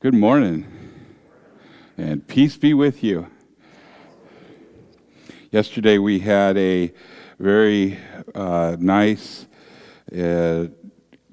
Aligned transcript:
Good 0.00 0.14
morning, 0.14 0.64
and 1.96 2.24
peace 2.24 2.56
be 2.56 2.72
with 2.72 3.02
you. 3.02 3.26
Yesterday 5.50 5.98
we 5.98 6.20
had 6.20 6.56
a 6.56 6.92
very 7.40 7.98
uh, 8.32 8.76
nice 8.78 9.48
uh, 10.16 10.66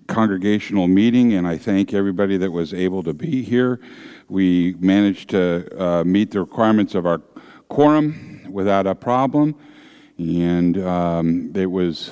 congregational 0.08 0.88
meeting, 0.88 1.34
and 1.34 1.46
I 1.46 1.60
thank 1.60 1.94
everybody 1.94 2.38
that 2.38 2.50
was 2.50 2.74
able 2.74 3.04
to 3.04 3.14
be 3.14 3.44
here. 3.44 3.80
We 4.29 4.74
managed 4.79 5.29
to 5.29 5.68
uh, 5.79 6.04
meet 6.04 6.32
the 6.32 6.40
requirements 6.40 6.96
of 6.96 7.06
our 7.06 7.20
quorum 7.70 8.47
without 8.50 8.88
a 8.88 8.96
problem, 8.96 9.54
and 10.18 10.84
um, 10.84 11.52
it 11.54 11.70
was 11.70 12.12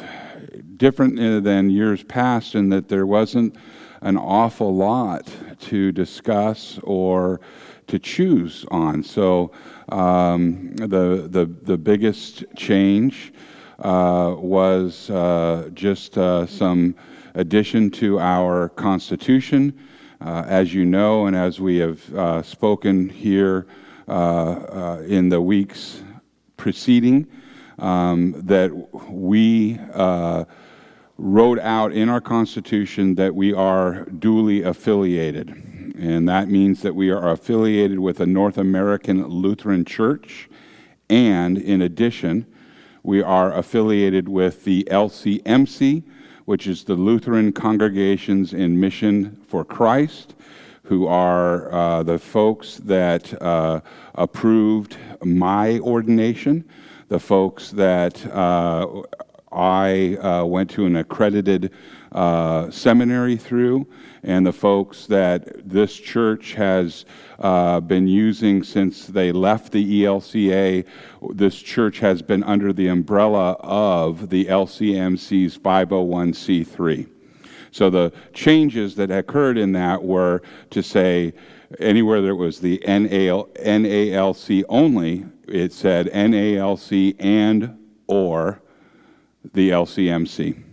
different 0.78 1.20
uh, 1.20 1.40
than 1.40 1.72
years 1.72 2.04
past 2.04 2.54
in 2.54 2.70
that 2.70 2.90
there 2.90 3.08
wasn't 3.08 3.56
an 4.02 4.18
awful 4.18 4.76
lot 4.76 5.28
to 5.70 5.91
discuss 5.91 6.80
or 6.84 7.39
to 7.88 7.99
choose 7.99 8.66
on. 8.71 9.04
So 9.04 9.52
um, 9.90 10.76
the, 10.76 11.27
the, 11.30 11.45
the 11.63 11.77
biggest 11.77 12.44
change 12.55 13.34
uh, 13.80 14.35
was 14.38 15.09
uh, 15.09 15.70
just 15.73 16.18
uh, 16.18 16.45
some 16.48 16.95
addition 17.35 17.90
to 17.91 18.20
our 18.20 18.70
Constitution. 18.70 19.77
Uh, 20.21 20.45
as 20.48 20.73
you 20.73 20.85
know, 20.85 21.26
and 21.26 21.35
as 21.35 21.59
we 21.59 21.77
have 21.77 22.16
uh, 22.16 22.41
spoken 22.41 23.09
here 23.09 23.68
uh, 24.07 25.02
in 25.05 25.27
the 25.27 25.41
weeks 25.41 26.02
preceding, 26.55 27.27
um, 27.80 28.34
that 28.45 28.71
we 29.09 29.77
wrote 31.17 31.59
out 31.59 31.91
in 31.94 32.09
our 32.09 32.22
Constitution 32.22 33.16
that 33.16 33.35
we 33.35 33.54
are 33.54 34.05
duly 34.05 34.63
affiliated. 34.63 35.49
And 35.98 36.27
that 36.27 36.49
means 36.49 36.81
that 36.81 36.95
we 36.95 37.12
are 37.12 37.30
affiliated 37.30 37.99
with 37.99 38.20
a 38.20 38.26
North 38.26 38.58
American 38.58 39.27
Lutheran 39.27 39.85
Church. 39.85 40.49
And 41.10 41.57
in 41.57 41.82
addition, 41.82 42.48
we 43.04 43.21
are 43.21 43.54
affiliated 43.54 44.27
with 44.27 44.63
the 44.63 44.88
LCMC, 44.90 46.04
which 46.46 46.68
is 46.68 46.85
the 46.85 46.96
Lutheran 46.96 47.51
Congregations 47.51 48.54
in 48.54 48.79
Mission 48.79 49.40
for 49.48 49.63
Christ, 49.63 50.34
who 50.84 51.07
are 51.07 51.71
uh, 51.71 52.04
the 52.04 52.18
folks 52.18 52.77
that 52.77 53.41
uh, 53.41 53.82
approved 54.16 54.98
my 55.23 55.79
ordination, 55.79 56.68
the 57.07 57.20
folks 57.20 57.71
that 57.71 58.26
uh, 58.27 59.04
I 59.54 60.15
uh, 60.15 60.46
went 60.46 60.70
to 60.71 60.85
an 60.85 60.96
accredited 60.96 61.71
uh, 62.12 62.70
seminary 62.71 63.37
through, 63.37 63.87
and 64.23 64.45
the 64.45 64.53
folks 64.53 65.07
that 65.07 65.68
this 65.68 65.95
church 65.95 66.53
has 66.53 67.06
uh, 67.40 67.79
been 67.79 68.07
using 68.07 68.63
since 68.63 69.07
they 69.07 69.31
left 69.31 69.72
the 69.72 70.03
ELCA. 70.03 70.85
This 71.31 71.56
church 71.56 72.00
has 72.00 72.22
been 72.22 72.44
under 72.44 72.73
the 72.73 72.88
umbrella 72.88 73.53
of 73.59 74.29
the 74.29 74.45
LCMC's 74.45 75.57
501c3. 75.57 77.09
So 77.72 77.90
the 77.90 78.13
changes 78.34 78.95
that 78.95 79.09
occurred 79.09 79.57
in 79.57 79.72
that 79.72 80.03
were 80.03 80.44
to 80.69 80.84
say, 80.84 81.34
anywhere 81.79 82.22
there 82.22 82.35
was 82.35 82.59
the 82.59 82.79
NAL, 82.88 83.50
NALC 83.56 84.63
only, 84.69 85.25
it 85.47 85.73
said 85.73 86.07
NALC 86.13 87.16
and 87.19 87.78
or 88.07 88.62
the 89.52 89.72
LCMC. 89.72 90.63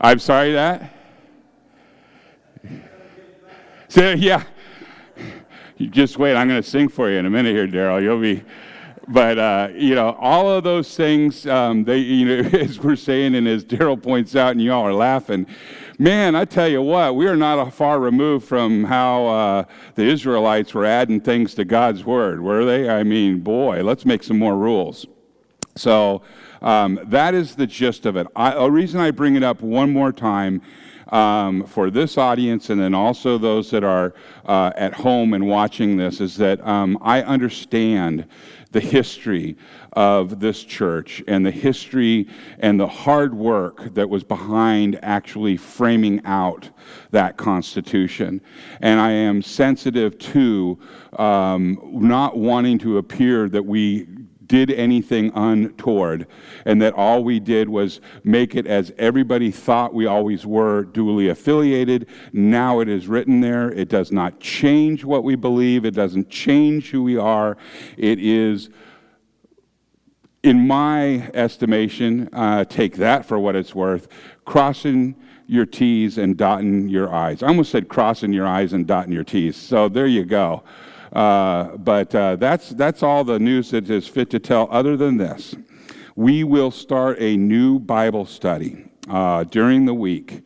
I'm 0.00 0.18
sorry 0.18 0.52
that? 0.52 0.94
So, 3.88 4.12
yeah. 4.12 4.42
You 5.76 5.88
just 5.88 6.18
wait. 6.18 6.36
I'm 6.36 6.48
going 6.48 6.62
to 6.62 6.68
sing 6.68 6.88
for 6.88 7.10
you 7.10 7.18
in 7.18 7.26
a 7.26 7.30
minute 7.30 7.54
here, 7.54 7.66
Daryl. 7.66 8.02
You'll 8.02 8.20
be. 8.20 8.42
But 9.08 9.38
uh, 9.38 9.68
you 9.74 9.94
know, 9.94 10.16
all 10.20 10.50
of 10.50 10.64
those 10.64 10.96
things, 10.96 11.46
um, 11.46 11.84
they, 11.84 11.98
you 11.98 12.24
know, 12.24 12.48
as 12.58 12.78
we're 12.78 12.96
saying, 12.96 13.34
and 13.34 13.48
as 13.48 13.64
Daryl 13.64 14.00
points 14.00 14.36
out, 14.36 14.52
and 14.52 14.62
y'all 14.62 14.86
are 14.86 14.94
laughing. 14.94 15.46
Man, 15.98 16.34
I 16.34 16.44
tell 16.44 16.68
you 16.68 16.82
what, 16.82 17.14
we 17.16 17.26
are 17.26 17.36
not 17.36 17.72
far 17.74 18.00
removed 18.00 18.46
from 18.46 18.84
how 18.84 19.26
uh, 19.26 19.64
the 19.94 20.04
Israelites 20.04 20.72
were 20.72 20.84
adding 20.84 21.20
things 21.20 21.54
to 21.54 21.64
God's 21.64 22.04
word, 22.04 22.40
were 22.40 22.64
they? 22.64 22.88
I 22.88 23.02
mean, 23.02 23.40
boy, 23.40 23.82
let's 23.82 24.04
make 24.04 24.22
some 24.22 24.38
more 24.38 24.56
rules. 24.56 25.06
So 25.74 26.22
um, 26.60 27.00
that 27.04 27.34
is 27.34 27.54
the 27.54 27.66
gist 27.66 28.06
of 28.06 28.16
it. 28.16 28.26
I, 28.36 28.52
a 28.52 28.70
reason 28.70 29.00
I 29.00 29.10
bring 29.10 29.36
it 29.36 29.42
up 29.42 29.60
one 29.60 29.92
more 29.92 30.12
time 30.12 30.62
um, 31.08 31.66
for 31.66 31.90
this 31.90 32.16
audience 32.16 32.70
and 32.70 32.80
then 32.80 32.94
also 32.94 33.36
those 33.36 33.70
that 33.70 33.84
are 33.84 34.14
uh, 34.46 34.72
at 34.76 34.94
home 34.94 35.34
and 35.34 35.46
watching 35.46 35.96
this 35.96 36.20
is 36.20 36.36
that 36.38 36.66
um, 36.66 36.98
I 37.02 37.22
understand 37.22 38.26
the 38.72 38.80
history 38.80 39.56
of 39.92 40.40
this 40.40 40.64
church 40.64 41.22
and 41.28 41.44
the 41.44 41.50
history 41.50 42.26
and 42.58 42.80
the 42.80 42.86
hard 42.86 43.34
work 43.34 43.92
that 43.92 44.08
was 44.08 44.24
behind 44.24 44.98
actually 45.02 45.58
framing 45.58 46.24
out 46.24 46.70
that 47.10 47.36
Constitution. 47.36 48.40
And 48.80 48.98
I 48.98 49.10
am 49.10 49.42
sensitive 49.42 50.18
to 50.18 50.78
um, 51.18 51.78
not 51.92 52.38
wanting 52.38 52.78
to 52.78 52.96
appear 52.96 53.50
that 53.50 53.64
we 53.64 54.06
did 54.52 54.70
anything 54.70 55.32
untoward, 55.34 56.26
and 56.66 56.82
that 56.82 56.92
all 56.92 57.24
we 57.24 57.40
did 57.40 57.70
was 57.70 58.02
make 58.22 58.54
it 58.54 58.66
as 58.66 58.92
everybody 58.98 59.50
thought 59.50 59.94
we 59.94 60.04
always 60.04 60.44
were 60.44 60.84
duly 60.84 61.30
affiliated. 61.30 62.06
Now 62.34 62.80
it 62.80 62.88
is 62.90 63.08
written 63.08 63.40
there. 63.40 63.70
It 63.72 63.88
does 63.88 64.12
not 64.12 64.40
change 64.40 65.06
what 65.06 65.24
we 65.24 65.36
believe, 65.36 65.86
it 65.86 65.94
doesn't 65.94 66.28
change 66.28 66.90
who 66.90 67.02
we 67.02 67.16
are. 67.16 67.56
It 67.96 68.18
is 68.18 68.68
in 70.42 70.66
my 70.66 71.30
estimation, 71.32 72.28
uh, 72.34 72.66
take 72.66 72.96
that 72.96 73.24
for 73.24 73.38
what 73.38 73.56
it's 73.56 73.74
worth, 73.74 74.06
crossing 74.44 75.16
your 75.46 75.64
T's 75.64 76.18
and 76.18 76.36
dotting 76.36 76.90
your 76.90 77.10
I's. 77.10 77.42
I 77.42 77.46
almost 77.46 77.70
said 77.70 77.88
crossing 77.88 78.34
your 78.34 78.46
I's 78.46 78.74
and 78.74 78.86
dotting 78.86 79.14
your 79.14 79.24
T's. 79.24 79.56
So 79.56 79.88
there 79.88 80.06
you 80.06 80.26
go. 80.26 80.62
Uh, 81.12 81.76
but 81.76 82.14
uh, 82.14 82.36
that's, 82.36 82.70
that's 82.70 83.02
all 83.02 83.22
the 83.22 83.38
news 83.38 83.70
that 83.70 83.88
is 83.90 84.08
fit 84.08 84.30
to 84.30 84.38
tell, 84.38 84.66
other 84.70 84.96
than 84.96 85.18
this. 85.18 85.54
We 86.16 86.44
will 86.44 86.70
start 86.70 87.18
a 87.20 87.36
new 87.36 87.78
Bible 87.78 88.26
study 88.26 88.84
uh, 89.08 89.44
during 89.44 89.86
the 89.86 89.94
week 89.94 90.42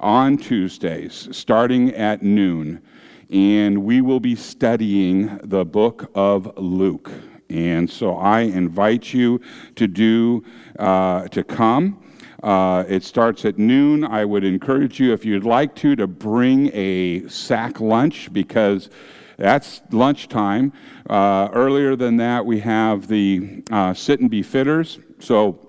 on 0.00 0.36
Tuesdays, 0.36 1.28
starting 1.30 1.94
at 1.94 2.22
noon. 2.22 2.82
And 3.30 3.84
we 3.84 4.00
will 4.00 4.20
be 4.20 4.34
studying 4.34 5.38
the 5.42 5.64
book 5.64 6.10
of 6.14 6.56
Luke. 6.56 7.10
And 7.50 7.88
so 7.88 8.16
I 8.16 8.40
invite 8.40 9.12
you 9.12 9.40
to 9.76 9.86
do, 9.86 10.44
uh, 10.78 11.28
to 11.28 11.44
come. 11.44 12.02
Uh, 12.42 12.84
it 12.88 13.02
starts 13.02 13.44
at 13.44 13.58
noon. 13.58 14.04
I 14.04 14.24
would 14.24 14.44
encourage 14.44 15.00
you, 15.00 15.12
if 15.12 15.24
you'd 15.24 15.44
like 15.44 15.74
to, 15.76 15.96
to 15.96 16.06
bring 16.06 16.70
a 16.72 17.26
sack 17.28 17.80
lunch 17.80 18.32
because 18.32 18.90
that's 19.38 19.82
lunchtime. 19.92 20.72
Uh, 21.08 21.48
earlier 21.52 21.94
than 21.94 22.16
that, 22.16 22.44
we 22.44 22.58
have 22.60 23.06
the 23.06 23.62
uh, 23.70 23.94
sit 23.94 24.18
and 24.18 24.28
be 24.28 24.42
fitters. 24.42 24.98
So 25.20 25.60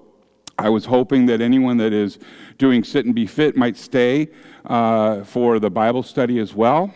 I 0.58 0.70
was 0.70 0.86
hoping 0.86 1.28
that 1.28 1.40
anyone 1.40 1.78
that 1.78 1.94
is 1.94 2.18
doing 2.58 2.84
sit 2.84 3.06
and 3.06 3.14
be 3.14 3.28
fit 3.28 3.56
might 3.56 3.78
stay 3.78 4.30
uh, 4.66 5.24
for 5.24 5.60
the 5.60 5.70
Bible 5.70 6.02
study 6.02 6.40
as 6.40 6.56
well. 6.56 6.94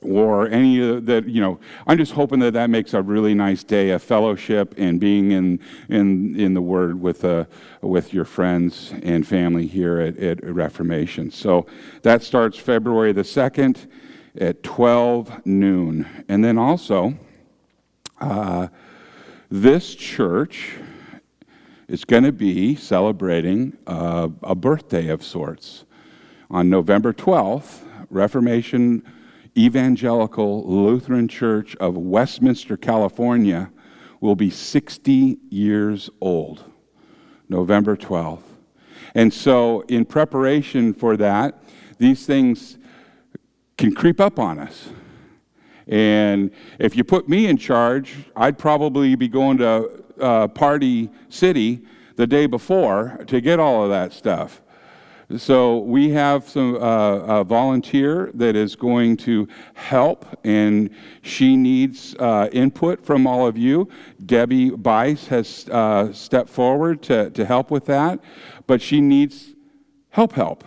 Or 0.00 0.48
any 0.48 0.80
of 0.80 1.06
that, 1.06 1.28
you 1.28 1.42
know, 1.42 1.60
I'm 1.86 1.98
just 1.98 2.12
hoping 2.12 2.38
that 2.38 2.54
that 2.54 2.70
makes 2.70 2.94
a 2.94 3.02
really 3.02 3.34
nice 3.34 3.62
day 3.62 3.90
of 3.90 4.02
fellowship 4.02 4.74
and 4.78 4.98
being 4.98 5.32
in, 5.32 5.60
in, 5.90 6.38
in 6.40 6.54
the 6.54 6.62
Word 6.62 7.00
with, 7.00 7.24
uh, 7.24 7.44
with 7.82 8.14
your 8.14 8.24
friends 8.24 8.94
and 9.02 9.26
family 9.26 9.66
here 9.66 10.00
at, 10.00 10.16
at 10.18 10.42
Reformation. 10.44 11.30
So 11.30 11.66
that 12.02 12.22
starts 12.22 12.56
February 12.56 13.12
the 13.12 13.22
2nd 13.22 13.88
at 14.40 14.62
12 14.62 15.46
noon. 15.46 16.06
And 16.28 16.44
then 16.44 16.58
also, 16.58 17.14
uh, 18.20 18.68
this 19.50 19.94
church 19.94 20.74
is 21.88 22.04
going 22.04 22.24
to 22.24 22.32
be 22.32 22.74
celebrating 22.74 23.76
uh, 23.86 24.28
a 24.42 24.54
birthday 24.54 25.08
of 25.08 25.24
sorts. 25.24 25.84
On 26.50 26.68
November 26.68 27.12
12th, 27.12 27.84
Reformation 28.10 29.02
Evangelical 29.56 30.64
Lutheran 30.66 31.28
Church 31.28 31.74
of 31.76 31.96
Westminster, 31.96 32.76
California 32.76 33.70
will 34.20 34.36
be 34.36 34.50
60 34.50 35.38
years 35.50 36.10
old. 36.20 36.64
November 37.48 37.96
12th. 37.96 38.42
And 39.14 39.32
so, 39.32 39.80
in 39.88 40.04
preparation 40.04 40.92
for 40.92 41.16
that, 41.16 41.62
these 41.98 42.26
things 42.26 42.77
can 43.78 43.94
creep 43.94 44.20
up 44.20 44.38
on 44.38 44.58
us. 44.58 44.90
And 45.86 46.50
if 46.78 46.94
you 46.96 47.04
put 47.04 47.28
me 47.28 47.46
in 47.46 47.56
charge, 47.56 48.14
I'd 48.36 48.58
probably 48.58 49.14
be 49.14 49.28
going 49.28 49.56
to 49.58 50.04
uh, 50.20 50.48
Party 50.48 51.08
City 51.30 51.80
the 52.16 52.26
day 52.26 52.46
before 52.46 53.18
to 53.28 53.40
get 53.40 53.58
all 53.58 53.84
of 53.84 53.90
that 53.90 54.12
stuff. 54.12 54.60
So 55.36 55.78
we 55.78 56.10
have 56.10 56.48
some 56.48 56.76
uh, 56.76 57.40
a 57.40 57.44
volunteer 57.44 58.30
that 58.34 58.56
is 58.56 58.74
going 58.74 59.18
to 59.18 59.46
help, 59.74 60.24
and 60.42 60.88
she 61.20 61.54
needs 61.54 62.14
uh, 62.18 62.48
input 62.50 63.04
from 63.04 63.26
all 63.26 63.46
of 63.46 63.58
you. 63.58 63.90
Debbie 64.24 64.70
Bice 64.70 65.26
has 65.26 65.68
uh, 65.68 66.12
stepped 66.14 66.48
forward 66.48 67.02
to, 67.02 67.28
to 67.30 67.44
help 67.44 67.70
with 67.70 67.84
that, 67.86 68.20
but 68.66 68.80
she 68.80 69.02
needs 69.02 69.54
help 70.10 70.32
help. 70.32 70.64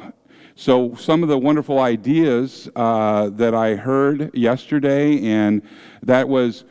So 0.61 0.93
some 0.93 1.23
of 1.23 1.29
the 1.29 1.39
wonderful 1.39 1.79
ideas 1.79 2.69
uh, 2.75 3.31
that 3.31 3.55
I 3.55 3.73
heard 3.73 4.29
yesterday, 4.35 5.19
and 5.25 5.63
that 6.03 6.29
was 6.29 6.65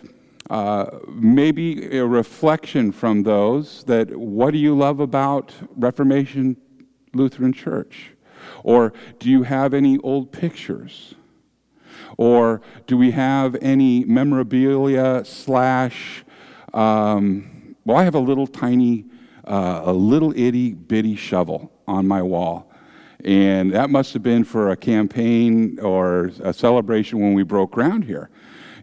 uh, 0.48 1.00
maybe 1.08 1.98
a 1.98 2.06
reflection 2.06 2.92
from 2.92 3.24
those 3.24 3.82
that 3.88 4.16
what 4.16 4.52
do 4.52 4.58
you 4.58 4.78
love 4.78 5.00
about 5.00 5.52
Reformation 5.74 6.56
Lutheran 7.14 7.52
Church? 7.52 8.12
Or 8.62 8.92
do 9.18 9.28
you 9.28 9.42
have 9.42 9.74
any 9.74 9.98
old 10.04 10.30
pictures? 10.30 11.16
Or 12.16 12.62
do 12.86 12.96
we 12.96 13.10
have 13.10 13.56
any 13.60 14.04
memorabilia 14.04 15.24
slash, 15.24 16.24
um, 16.72 17.74
well, 17.84 17.96
I 17.96 18.04
have 18.04 18.14
a 18.14 18.20
little 18.20 18.46
tiny, 18.46 19.06
uh, 19.42 19.82
a 19.84 19.92
little 19.92 20.32
itty 20.38 20.74
bitty 20.74 21.16
shovel 21.16 21.72
on 21.88 22.06
my 22.06 22.22
wall. 22.22 22.69
And 23.24 23.72
that 23.72 23.90
must 23.90 24.12
have 24.14 24.22
been 24.22 24.44
for 24.44 24.70
a 24.70 24.76
campaign 24.76 25.78
or 25.80 26.30
a 26.42 26.52
celebration 26.52 27.20
when 27.20 27.34
we 27.34 27.42
broke 27.42 27.72
ground 27.72 28.04
here. 28.04 28.30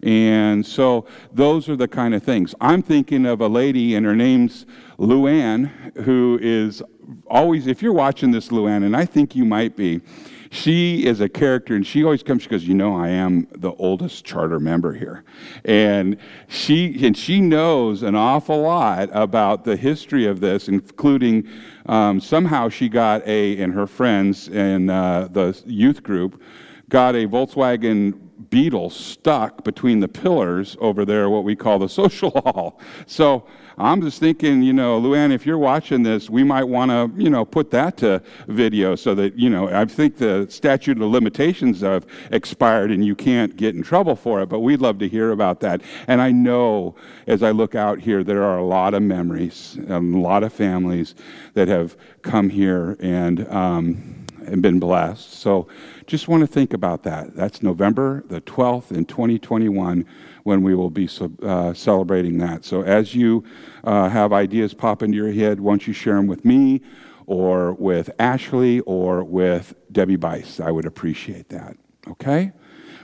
And 0.04 0.66
so 0.66 1.08
those 1.34 1.70
are 1.70 1.76
the 1.76 1.88
kind 1.88 2.14
of 2.14 2.24
things. 2.24 2.54
I'm 2.62 2.82
thinking 2.82 3.26
of 3.26 3.42
a 3.42 3.48
lady, 3.48 3.96
and 3.96 4.06
her 4.06 4.16
name's 4.16 4.66
Luann, 5.00 5.96
who 6.04 6.38
is 6.42 6.84
always, 7.28 7.68
if 7.68 7.82
you're 7.82 7.94
watching 7.94 8.32
this, 8.32 8.50
Luann, 8.50 8.86
and 8.86 8.96
I 8.96 9.06
think 9.06 9.36
you 9.36 9.46
might 9.46 9.76
be, 9.76 10.02
she 10.50 11.06
is 11.06 11.20
a 11.20 11.30
character 11.30 11.76
and 11.76 11.86
she 11.86 12.04
always 12.04 12.24
comes 12.24 12.44
she 12.44 12.50
goes 12.50 12.64
you 12.64 12.74
know 12.74 12.96
i 12.96 13.10
am 13.10 13.48
the 13.52 13.72
oldest 13.74 14.24
charter 14.24 14.60
member 14.60 14.94
here 14.94 15.24
and 15.66 16.18
she 16.48 17.06
and 17.06 17.18
she 17.18 17.42
knows 17.42 18.04
an 18.04 18.16
awful 18.16 18.62
lot 18.62 19.10
about 19.12 19.64
the 19.66 19.76
history 19.76 20.26
of 20.26 20.40
this 20.40 20.68
including 20.68 21.48
um, 21.88 22.20
somehow 22.20 22.70
she 22.70 22.90
got 22.90 23.26
a 23.28 23.62
and 23.62 23.74
her 23.74 23.88
friends 23.88 24.48
in 24.48 24.90
uh, 24.90 25.28
the 25.32 25.60
youth 25.66 26.04
group 26.04 26.42
got 26.90 27.16
a 27.16 27.28
volkswagen 27.28 28.27
beetle 28.50 28.90
stuck 28.90 29.64
between 29.64 30.00
the 30.00 30.08
pillars 30.08 30.78
over 30.80 31.06
there, 31.06 31.30
what 31.30 31.44
we 31.44 31.56
call 31.56 31.80
the 31.80 31.90
social 32.02 32.32
hall. 32.32 32.80
So 33.06 33.46
I'm 33.80 34.02
just 34.02 34.20
thinking, 34.20 34.64
you 34.64 34.74
know, 34.74 35.00
Luann, 35.00 35.32
if 35.32 35.46
you're 35.46 35.58
watching 35.60 36.02
this, 36.02 36.32
we 36.32 36.44
might 36.44 36.64
want 36.64 36.90
to, 36.90 37.12
you 37.22 37.30
know, 37.30 37.46
put 37.46 37.70
that 37.72 37.98
to 37.98 38.24
video 38.48 38.96
so 38.96 39.14
that, 39.14 39.38
you 39.38 39.52
know, 39.52 39.70
I 39.70 39.86
think 39.86 40.18
the 40.18 40.48
statute 40.50 41.00
of 41.00 41.08
limitations 41.10 41.82
have 41.82 42.08
expired 42.32 42.92
and 42.92 43.06
you 43.06 43.16
can't 43.16 43.56
get 43.56 43.76
in 43.76 43.84
trouble 43.84 44.16
for 44.16 44.42
it, 44.42 44.50
but 44.50 44.62
we'd 44.62 44.82
love 44.82 44.98
to 45.00 45.08
hear 45.08 45.32
about 45.32 45.60
that. 45.60 45.82
And 46.08 46.22
I 46.22 46.32
know 46.32 46.96
as 47.28 47.44
I 47.44 47.52
look 47.52 47.76
out 47.76 48.00
here, 48.00 48.24
there 48.24 48.44
are 48.44 48.58
a 48.58 48.66
lot 48.66 48.96
of 48.96 49.04
memories, 49.04 49.76
and 49.88 50.16
a 50.16 50.20
lot 50.20 50.44
of 50.44 50.52
families 50.52 51.14
that 51.54 51.68
have 51.68 51.96
come 52.24 52.50
here 52.50 52.98
and, 53.00 53.48
um, 53.50 54.17
and 54.48 54.62
been 54.62 54.80
blessed. 54.80 55.34
So 55.34 55.68
just 56.06 56.28
want 56.28 56.42
to 56.42 56.48
think 56.48 56.74
about 56.74 57.04
that. 57.04 57.36
That's 57.36 57.62
November 57.62 58.24
the 58.28 58.42
12th 58.42 58.92
in 58.92 59.06
2021 59.06 60.06
when 60.44 60.64
we 60.64 60.74
will 60.76 60.90
be 60.90 61.10
uh, 61.44 61.74
celebrating 61.74 62.38
that. 62.40 62.66
So 62.66 62.82
as 62.82 63.14
you 63.14 63.44
uh, 63.84 64.10
have 64.10 64.34
ideas 64.34 64.74
pop 64.74 65.04
into 65.04 65.18
your 65.18 65.32
head, 65.32 65.60
why 65.60 65.74
don't 65.74 65.88
you 65.88 65.94
share 65.94 66.16
them 66.16 66.28
with 66.28 66.46
me 66.46 66.82
or 67.26 67.74
with 67.74 68.10
Ashley 68.18 68.80
or 68.82 69.24
with 69.24 69.76
Debbie 69.92 70.16
Bice? 70.16 70.60
I 70.60 70.72
would 70.72 70.86
appreciate 70.86 71.50
that. 71.50 71.76
Okay? 72.10 72.54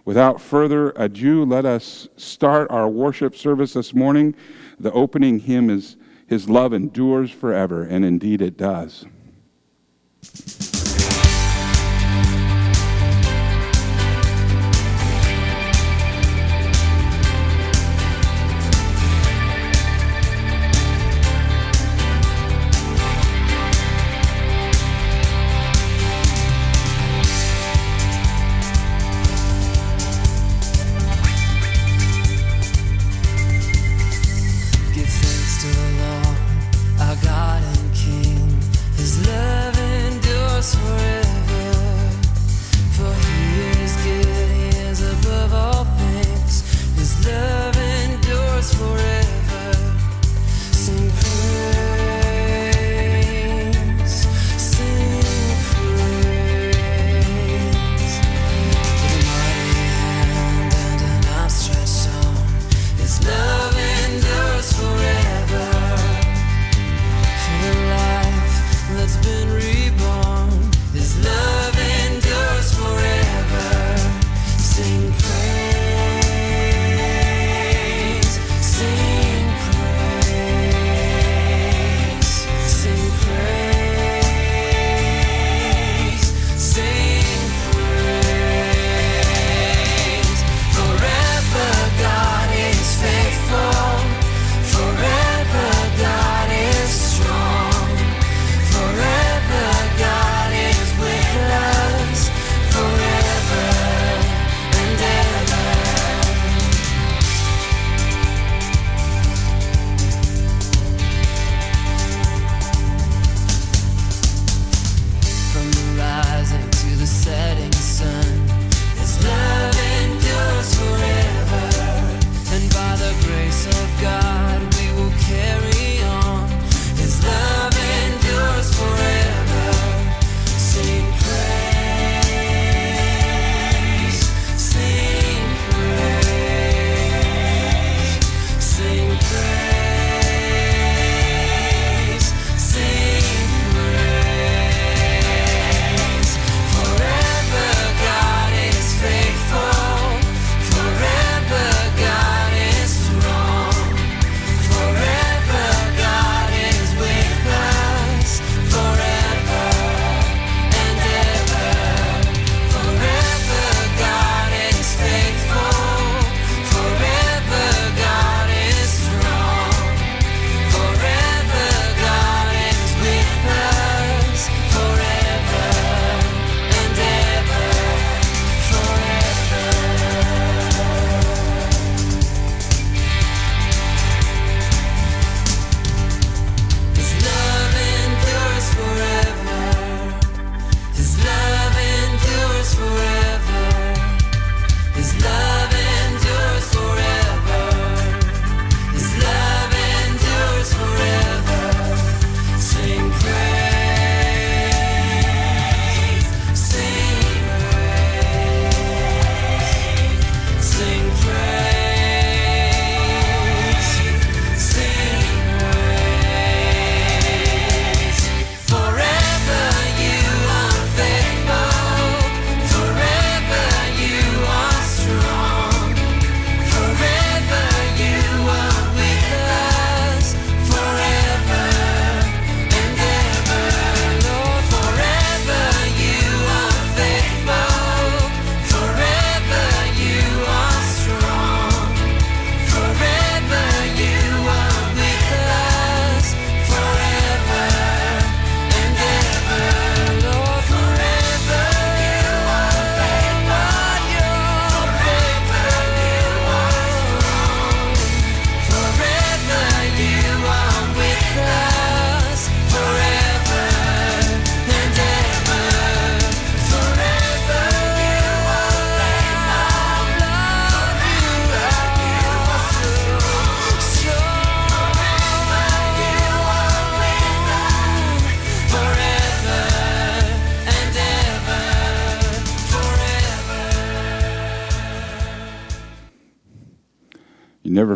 Without 0.06 0.42
further 0.42 0.92
ado, 0.96 1.46
let 1.46 1.66
us 1.66 2.10
start 2.18 2.70
our 2.70 2.90
worship 2.90 3.36
service 3.36 3.74
this 3.74 3.94
morning. 3.94 4.36
The 4.80 4.92
opening 4.92 5.40
hymn 5.40 5.70
is 5.70 5.96
His 6.28 6.50
Love 6.50 6.74
Endures 6.74 7.32
Forever, 7.32 7.84
and 7.84 8.04
indeed 8.04 8.42
it 8.42 8.58
does. 8.58 9.06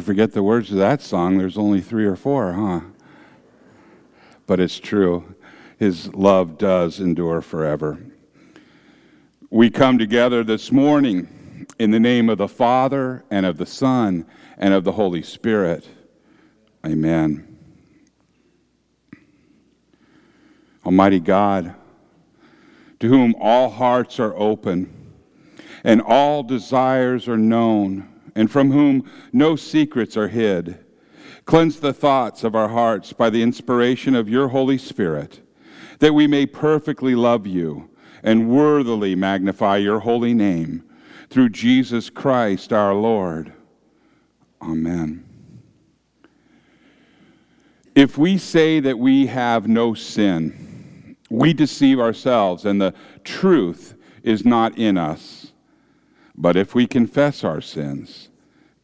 Forget 0.08 0.32
the 0.32 0.42
words 0.42 0.72
of 0.72 0.78
that 0.78 1.02
song. 1.02 1.38
There's 1.38 1.58
only 1.58 1.82
three 1.82 2.06
or 2.06 2.16
four, 2.16 2.54
huh? 2.54 2.80
But 4.46 4.62
it's 4.62 4.80
true. 4.80 5.36
His 5.78 6.14
love 6.16 6.58
does 6.58 7.02
endure 7.02 7.42
forever. 7.42 8.00
We 9.50 9.70
come 9.70 9.98
together 9.98 10.46
this 10.46 10.72
morning 10.72 11.68
in 11.78 11.92
the 11.92 12.00
name 12.00 12.30
of 12.30 12.38
the 12.38 12.48
Father 12.48 13.26
and 13.30 13.46
of 13.46 13.58
the 13.58 13.66
Son 13.66 14.26
and 14.58 14.74
of 14.74 14.86
the 14.86 14.94
Holy 14.94 15.22
Spirit. 15.22 15.86
Amen. 16.86 17.58
Almighty 20.86 21.20
God, 21.20 21.76
to 23.02 23.10
whom 23.10 23.36
all 23.42 23.70
hearts 23.70 24.22
are 24.22 24.34
open 24.38 24.90
and 25.84 26.02
all 26.02 26.44
desires 26.44 27.28
are 27.28 27.38
known, 27.38 28.08
and 28.38 28.52
from 28.52 28.72
whom 28.72 29.10
no 29.34 29.56
secrets 29.56 30.16
are 30.16 30.28
hid, 30.28 30.78
cleanse 31.46 31.80
the 31.80 31.92
thoughts 31.92 32.44
of 32.44 32.54
our 32.54 32.70
hearts 32.70 33.12
by 33.12 33.32
the 33.32 33.42
inspiration 33.42 34.14
of 34.14 34.30
your 34.30 34.50
Holy 34.50 34.78
Spirit, 34.78 35.42
that 35.98 36.14
we 36.14 36.28
may 36.28 36.46
perfectly 36.46 37.16
love 37.16 37.48
you 37.48 37.90
and 38.22 38.48
worthily 38.48 39.16
magnify 39.16 39.78
your 39.78 40.02
holy 40.02 40.36
name 40.36 40.84
through 41.32 41.50
Jesus 41.50 42.12
Christ 42.12 42.72
our 42.72 42.94
Lord. 42.94 43.54
Amen. 44.62 45.26
If 47.96 48.20
we 48.20 48.38
say 48.38 48.80
that 48.80 49.00
we 49.00 49.26
have 49.26 49.68
no 49.68 49.96
sin, 49.96 51.16
we 51.32 51.54
deceive 51.54 52.00
ourselves 52.00 52.66
and 52.66 52.80
the 52.80 52.94
truth 53.24 53.96
is 54.22 54.46
not 54.46 54.78
in 54.78 54.96
us. 54.96 55.54
But 56.38 56.56
if 56.56 56.76
we 56.76 56.86
confess 56.86 57.44
our 57.44 57.62
sins, 57.62 58.27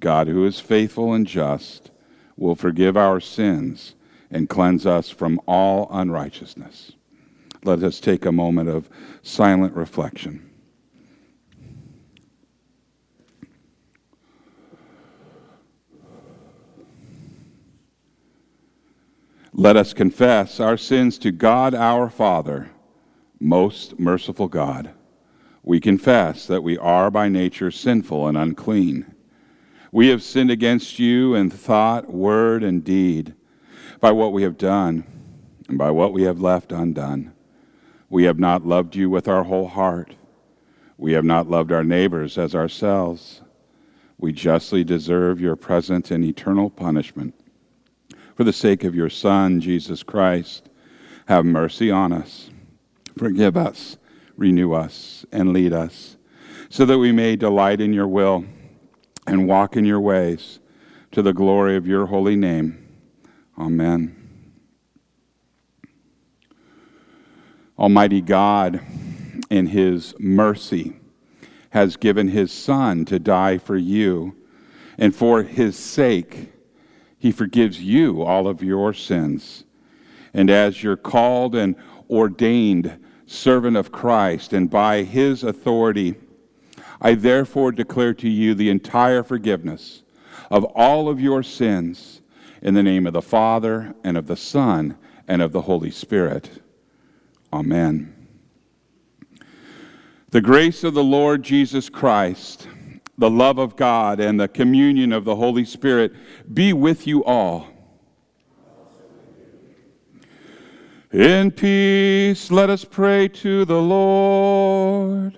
God, 0.03 0.27
who 0.27 0.45
is 0.45 0.60
faithful 0.60 1.13
and 1.13 1.25
just, 1.25 1.89
will 2.36 2.55
forgive 2.55 2.98
our 2.98 3.22
sins 3.22 3.95
and 4.29 4.50
cleanse 4.50 4.86
us 4.86 5.10
from 5.10 5.39
all 5.48 5.88
unrighteousness. 5.91 6.91
Let 7.63 7.81
us 7.83 8.01
take 8.01 8.25
a 8.25 8.31
moment 8.33 8.67
of 8.67 8.89
silent 9.22 9.74
reflection. 9.75 10.50
Let 19.53 19.77
us 19.77 19.93
confess 19.93 20.60
our 20.60 20.75
sins 20.75 21.17
to 21.19 21.31
God 21.31 21.74
our 21.74 22.10
Father, 22.10 22.72
most 23.39 23.98
merciful 23.98 24.50
God. 24.50 24.89
We 25.62 25.79
confess 25.79 26.45
that 26.48 26.63
we 26.63 26.77
are 26.77 27.10
by 27.10 27.29
nature 27.29 27.72
sinful 27.72 28.27
and 28.27 28.38
unclean. 28.38 29.13
We 29.93 30.07
have 30.07 30.23
sinned 30.23 30.50
against 30.50 30.97
you 30.97 31.35
in 31.35 31.51
thought, 31.51 32.12
word, 32.12 32.63
and 32.63 32.83
deed, 32.83 33.35
by 34.00 34.12
what 34.12 34.33
we 34.33 34.41
have 34.41 34.57
done 34.57 35.03
and 35.69 35.77
by 35.77 35.91
what 35.91 36.13
we 36.13 36.23
have 36.23 36.41
left 36.41 36.71
undone. 36.71 37.31
We 38.09 38.23
have 38.23 38.39
not 38.39 38.65
loved 38.65 38.95
you 38.95 39.07
with 39.12 39.27
our 39.27 39.43
whole 39.43 39.67
heart. 39.67 40.15
We 40.97 41.12
have 41.12 41.23
not 41.23 41.47
loved 41.47 41.71
our 41.71 41.83
neighbors 41.83 42.39
as 42.39 42.55
ourselves. 42.55 43.43
We 44.17 44.31
justly 44.33 44.83
deserve 44.83 45.39
your 45.39 45.55
present 45.55 46.09
and 46.09 46.25
eternal 46.25 46.71
punishment. 46.71 47.35
For 48.35 48.43
the 48.43 48.51
sake 48.51 48.83
of 48.83 48.95
your 48.95 49.12
Son, 49.12 49.62
Jesus 49.62 50.01
Christ, 50.01 50.69
have 51.27 51.45
mercy 51.45 51.91
on 51.91 52.12
us. 52.12 52.50
Forgive 53.15 53.55
us, 53.55 53.97
renew 54.38 54.73
us, 54.73 55.23
and 55.31 55.53
lead 55.53 55.71
us, 55.71 56.17
so 56.67 56.83
that 56.83 56.97
we 56.97 57.12
may 57.12 57.35
delight 57.35 57.79
in 57.79 57.93
your 57.93 58.07
will 58.07 58.43
and 59.27 59.48
walk 59.48 59.75
in 59.77 59.86
your 59.86 60.00
ways 60.00 60.60
to 61.12 61.22
the 61.22 61.34
glory 61.34 61.75
of 61.75 61.88
your 61.88 62.08
holy 62.08 62.36
name. 62.36 62.80
Amen. 63.58 64.15
Almighty 67.77 68.22
God, 68.22 68.82
in 69.50 69.68
his 69.68 70.13
mercy, 70.20 70.94
has 71.72 71.98
given 71.98 72.27
his 72.27 72.51
Son 72.51 73.06
to 73.06 73.20
die 73.20 73.58
for 73.58 73.75
you, 73.75 74.36
and 74.98 75.15
for 75.15 75.44
his 75.44 75.77
sake, 75.77 76.51
he 77.18 77.32
forgives 77.32 77.82
you 77.82 78.22
all 78.22 78.48
of 78.48 78.62
your 78.62 78.94
sins. 78.94 79.63
And 80.34 80.50
as 80.50 80.84
your 80.84 80.98
called 80.98 81.56
and 81.56 81.75
ordained 82.10 83.00
servant 83.25 83.77
of 83.77 83.92
Christ, 83.92 84.53
and 84.53 84.70
by 84.70 85.03
his 85.03 85.44
authority, 85.44 86.15
I 87.03 87.13
therefore 87.13 87.72
declare 87.72 88.15
to 88.15 88.29
you 88.29 88.55
the 88.55 88.69
entire 88.72 89.22
forgiveness 89.22 90.01
of 90.50 90.63
all 90.63 91.07
of 91.07 91.19
your 91.19 91.43
sins 91.43 92.22
in 92.62 92.74
the 92.74 92.83
name 92.83 93.05
of 93.05 93.13
the 93.13 93.22
Father, 93.22 93.93
and 94.03 94.17
of 94.17 94.25
the 94.25 94.38
Son, 94.38 94.98
and 95.27 95.41
of 95.41 95.51
the 95.51 95.62
Holy 95.62 95.91
Spirit. 95.91 96.63
Amen. 97.51 98.15
The 100.29 100.41
grace 100.41 100.83
of 100.83 100.93
the 100.93 101.03
Lord 101.03 101.43
Jesus 101.43 101.89
Christ 101.89 102.67
the 103.17 103.29
love 103.29 103.57
of 103.57 103.75
God 103.75 104.19
and 104.19 104.39
the 104.39 104.48
communion 104.48 105.13
of 105.13 105.24
the 105.24 105.36
Holy 105.36 105.65
Spirit 105.65 106.13
be 106.51 106.74
with 106.74 107.05
you 107.05 107.24
all. 107.24 107.67
In 111.12 111.51
peace, 111.51 112.50
let 112.50 112.72
us 112.72 112.83
pray 112.83 113.27
to 113.27 113.65
the 113.65 113.79
Lord. 113.79 115.38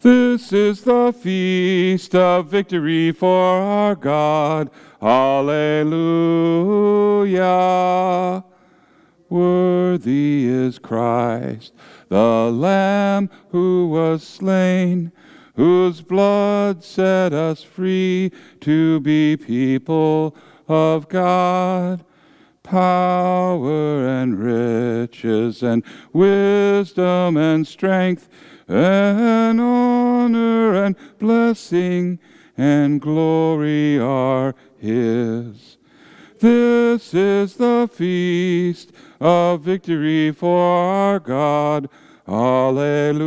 This 0.00 0.50
is 0.50 0.80
the 0.82 1.12
feast 1.12 2.14
of 2.14 2.46
victory 2.46 3.12
for 3.12 3.60
our 3.60 3.94
God. 3.94 4.70
Alleluia. 5.02 5.92
Worthy 9.28 10.46
is 10.46 10.78
Christ, 10.78 11.74
the 12.08 12.50
Lamb 12.50 13.28
who 13.50 13.88
was 13.88 14.26
slain 14.26 15.12
whose 15.56 16.00
blood 16.00 16.82
set 16.82 17.34
us 17.34 17.62
free 17.62 18.32
to 18.60 19.00
be 19.00 19.36
people 19.36 20.34
of 20.66 21.10
God. 21.10 22.06
Power 22.62 24.06
and 24.06 24.38
riches 24.38 25.62
and 25.62 25.84
wisdom 26.14 27.36
and 27.36 27.66
strength 27.66 28.30
and 28.70 29.60
honor 29.60 30.74
and 30.84 30.96
blessing 31.18 32.20
and 32.56 33.00
glory 33.00 33.98
are 33.98 34.54
His. 34.78 35.76
This 36.38 37.12
is 37.12 37.56
the 37.56 37.90
feast 37.92 38.92
of 39.20 39.62
victory 39.62 40.30
for 40.30 40.62
our 40.62 41.18
God. 41.18 41.88
Alleluia. 42.28 43.18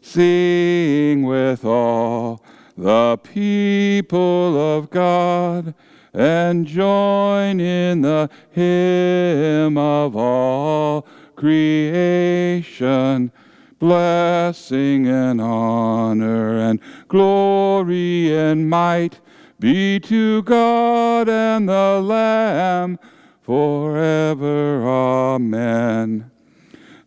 Sing 0.00 1.24
with 1.24 1.64
all 1.64 2.44
the 2.76 3.18
people 3.22 4.76
of 4.76 4.90
God 4.90 5.74
and 6.14 6.66
join 6.66 7.58
in 7.58 8.02
the 8.02 8.28
hymn 8.50 9.76
of 9.78 10.14
all 10.14 11.06
creation. 11.42 13.32
blessing 13.80 15.08
and 15.08 15.40
honor 15.40 16.56
and 16.56 16.78
glory 17.08 18.32
and 18.32 18.70
might 18.70 19.18
be 19.58 19.98
to 19.98 20.40
God 20.44 21.28
and 21.28 21.68
the 21.68 22.00
Lamb 22.00 22.96
forever. 23.40 24.86
Amen. 24.86 26.30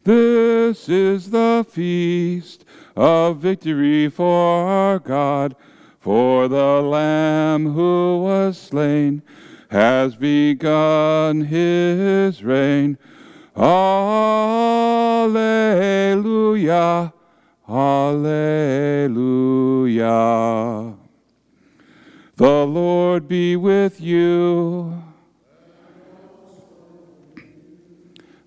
This 0.03 0.89
is 0.89 1.29
the 1.29 1.65
feast 1.69 2.65
of 2.93 3.37
victory 3.37 4.09
for 4.09 4.67
our 4.67 4.99
God, 4.99 5.55
for 5.97 6.49
the 6.49 6.81
Lamb 6.81 7.71
who 7.71 8.19
was 8.21 8.57
slain 8.57 9.21
has 9.69 10.17
begun 10.17 11.45
his 11.45 12.43
reign. 12.43 12.97
Alleluia, 13.57 15.23
Alleluia. 17.69 18.55
The 22.35 22.65
Lord 22.65 23.29
be 23.29 23.55
with 23.55 24.01
you. 24.01 25.01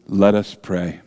Let 0.06 0.34
us 0.34 0.54
pray. 0.54 1.00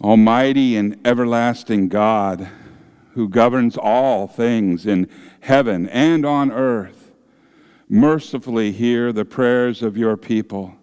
Almighty 0.00 0.76
and 0.76 1.00
everlasting 1.06 1.88
God, 1.88 2.48
who 3.14 3.28
governs 3.28 3.76
all 3.76 4.26
things 4.26 4.86
in 4.86 5.08
heaven 5.40 5.88
and 5.88 6.24
on 6.26 6.50
earth, 6.50 7.12
mercifully 7.88 8.72
hear 8.72 9.12
the 9.12 9.24
prayers 9.24 9.82
of 9.82 9.96
your 9.96 10.16
people 10.16 10.74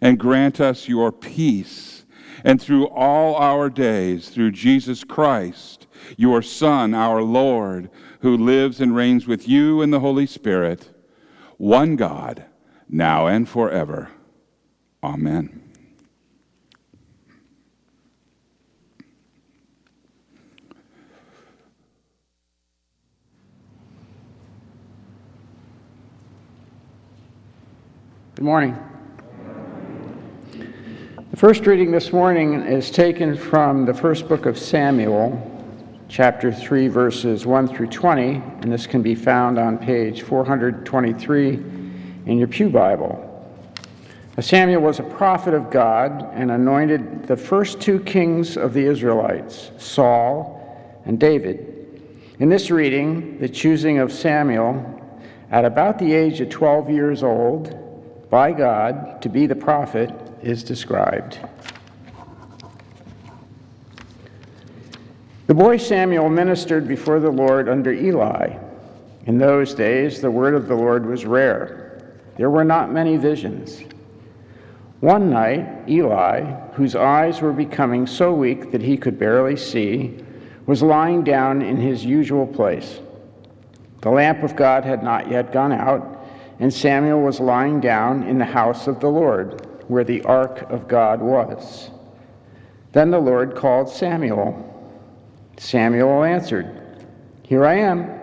and 0.00 0.18
grant 0.18 0.60
us 0.60 0.88
your 0.88 1.12
peace. 1.12 2.04
And 2.42 2.60
through 2.60 2.88
all 2.88 3.34
our 3.36 3.68
days, 3.68 4.30
through 4.30 4.52
Jesus 4.52 5.04
Christ, 5.04 5.86
your 6.16 6.42
Son, 6.42 6.94
our 6.94 7.22
Lord, 7.22 7.90
who 8.20 8.36
lives 8.36 8.80
and 8.80 8.94
reigns 8.94 9.26
with 9.26 9.46
you 9.46 9.82
in 9.82 9.90
the 9.90 10.00
Holy 10.00 10.26
Spirit, 10.26 10.88
one 11.58 11.96
God, 11.96 12.46
now 12.88 13.26
and 13.26 13.48
forever. 13.48 14.08
Amen. 15.02 15.59
Good 28.40 28.46
morning. 28.46 28.78
The 31.30 31.36
first 31.36 31.66
reading 31.66 31.90
this 31.90 32.10
morning 32.10 32.54
is 32.54 32.90
taken 32.90 33.36
from 33.36 33.84
the 33.84 33.92
first 33.92 34.28
book 34.28 34.46
of 34.46 34.56
Samuel, 34.58 35.76
chapter 36.08 36.50
3, 36.50 36.88
verses 36.88 37.44
1 37.44 37.68
through 37.68 37.88
20, 37.88 38.36
and 38.36 38.72
this 38.72 38.86
can 38.86 39.02
be 39.02 39.14
found 39.14 39.58
on 39.58 39.76
page 39.76 40.22
423 40.22 41.52
in 42.24 42.38
your 42.38 42.48
Pew 42.48 42.70
Bible. 42.70 43.26
Samuel 44.40 44.80
was 44.80 45.00
a 45.00 45.02
prophet 45.02 45.52
of 45.52 45.70
God 45.70 46.26
and 46.32 46.50
anointed 46.50 47.26
the 47.26 47.36
first 47.36 47.78
two 47.78 48.00
kings 48.00 48.56
of 48.56 48.72
the 48.72 48.86
Israelites, 48.86 49.70
Saul 49.76 51.02
and 51.04 51.20
David. 51.20 52.00
In 52.38 52.48
this 52.48 52.70
reading, 52.70 53.38
the 53.38 53.50
choosing 53.50 53.98
of 53.98 54.10
Samuel 54.10 54.98
at 55.50 55.66
about 55.66 55.98
the 55.98 56.14
age 56.14 56.40
of 56.40 56.48
12 56.48 56.88
years 56.88 57.22
old 57.22 57.88
by 58.30 58.52
God 58.52 59.20
to 59.22 59.28
be 59.28 59.46
the 59.46 59.56
prophet 59.56 60.10
is 60.40 60.62
described. 60.62 61.38
The 65.48 65.54
boy 65.54 65.78
Samuel 65.78 66.28
ministered 66.28 66.86
before 66.86 67.18
the 67.18 67.30
Lord 67.30 67.68
under 67.68 67.92
Eli. 67.92 68.56
In 69.26 69.38
those 69.38 69.74
days, 69.74 70.20
the 70.20 70.30
word 70.30 70.54
of 70.54 70.68
the 70.68 70.76
Lord 70.76 71.04
was 71.04 71.26
rare. 71.26 72.14
There 72.36 72.50
were 72.50 72.64
not 72.64 72.92
many 72.92 73.16
visions. 73.16 73.82
One 75.00 75.30
night, 75.30 75.88
Eli, 75.88 76.42
whose 76.74 76.94
eyes 76.94 77.40
were 77.40 77.52
becoming 77.52 78.06
so 78.06 78.32
weak 78.32 78.70
that 78.70 78.82
he 78.82 78.96
could 78.96 79.18
barely 79.18 79.56
see, 79.56 80.24
was 80.66 80.82
lying 80.82 81.24
down 81.24 81.62
in 81.62 81.76
his 81.76 82.04
usual 82.04 82.46
place. 82.46 83.00
The 84.02 84.10
lamp 84.10 84.44
of 84.44 84.54
God 84.54 84.84
had 84.84 85.02
not 85.02 85.30
yet 85.30 85.52
gone 85.52 85.72
out 85.72 86.19
and 86.60 86.72
Samuel 86.72 87.22
was 87.22 87.40
lying 87.40 87.80
down 87.80 88.22
in 88.22 88.38
the 88.38 88.44
house 88.44 88.86
of 88.86 89.00
the 89.00 89.08
Lord, 89.08 89.66
where 89.88 90.04
the 90.04 90.22
ark 90.22 90.70
of 90.70 90.86
God 90.86 91.20
was. 91.20 91.90
Then 92.92 93.10
the 93.10 93.18
Lord 93.18 93.56
called 93.56 93.88
Samuel. 93.88 94.66
Samuel 95.56 96.22
answered, 96.22 97.06
Here 97.42 97.64
I 97.64 97.76
am. 97.76 98.20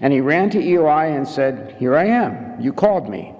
And 0.00 0.12
he 0.12 0.20
ran 0.20 0.48
to 0.50 0.62
Eli 0.62 1.06
and 1.06 1.26
said, 1.26 1.76
Here 1.80 1.96
I 1.96 2.04
am. 2.04 2.60
You 2.60 2.72
called 2.72 3.08
me. 3.08 3.34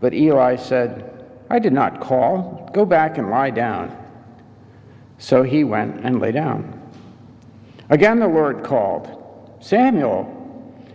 But 0.00 0.12
Eli 0.12 0.56
said, 0.56 1.26
I 1.48 1.58
did 1.58 1.72
not 1.72 2.00
call. 2.00 2.70
Go 2.74 2.84
back 2.84 3.16
and 3.16 3.30
lie 3.30 3.50
down. 3.50 3.96
So 5.16 5.42
he 5.42 5.64
went 5.64 6.04
and 6.04 6.20
lay 6.20 6.32
down. 6.32 6.80
Again 7.88 8.18
the 8.18 8.28
Lord 8.28 8.62
called, 8.62 9.56
Samuel. 9.60 10.34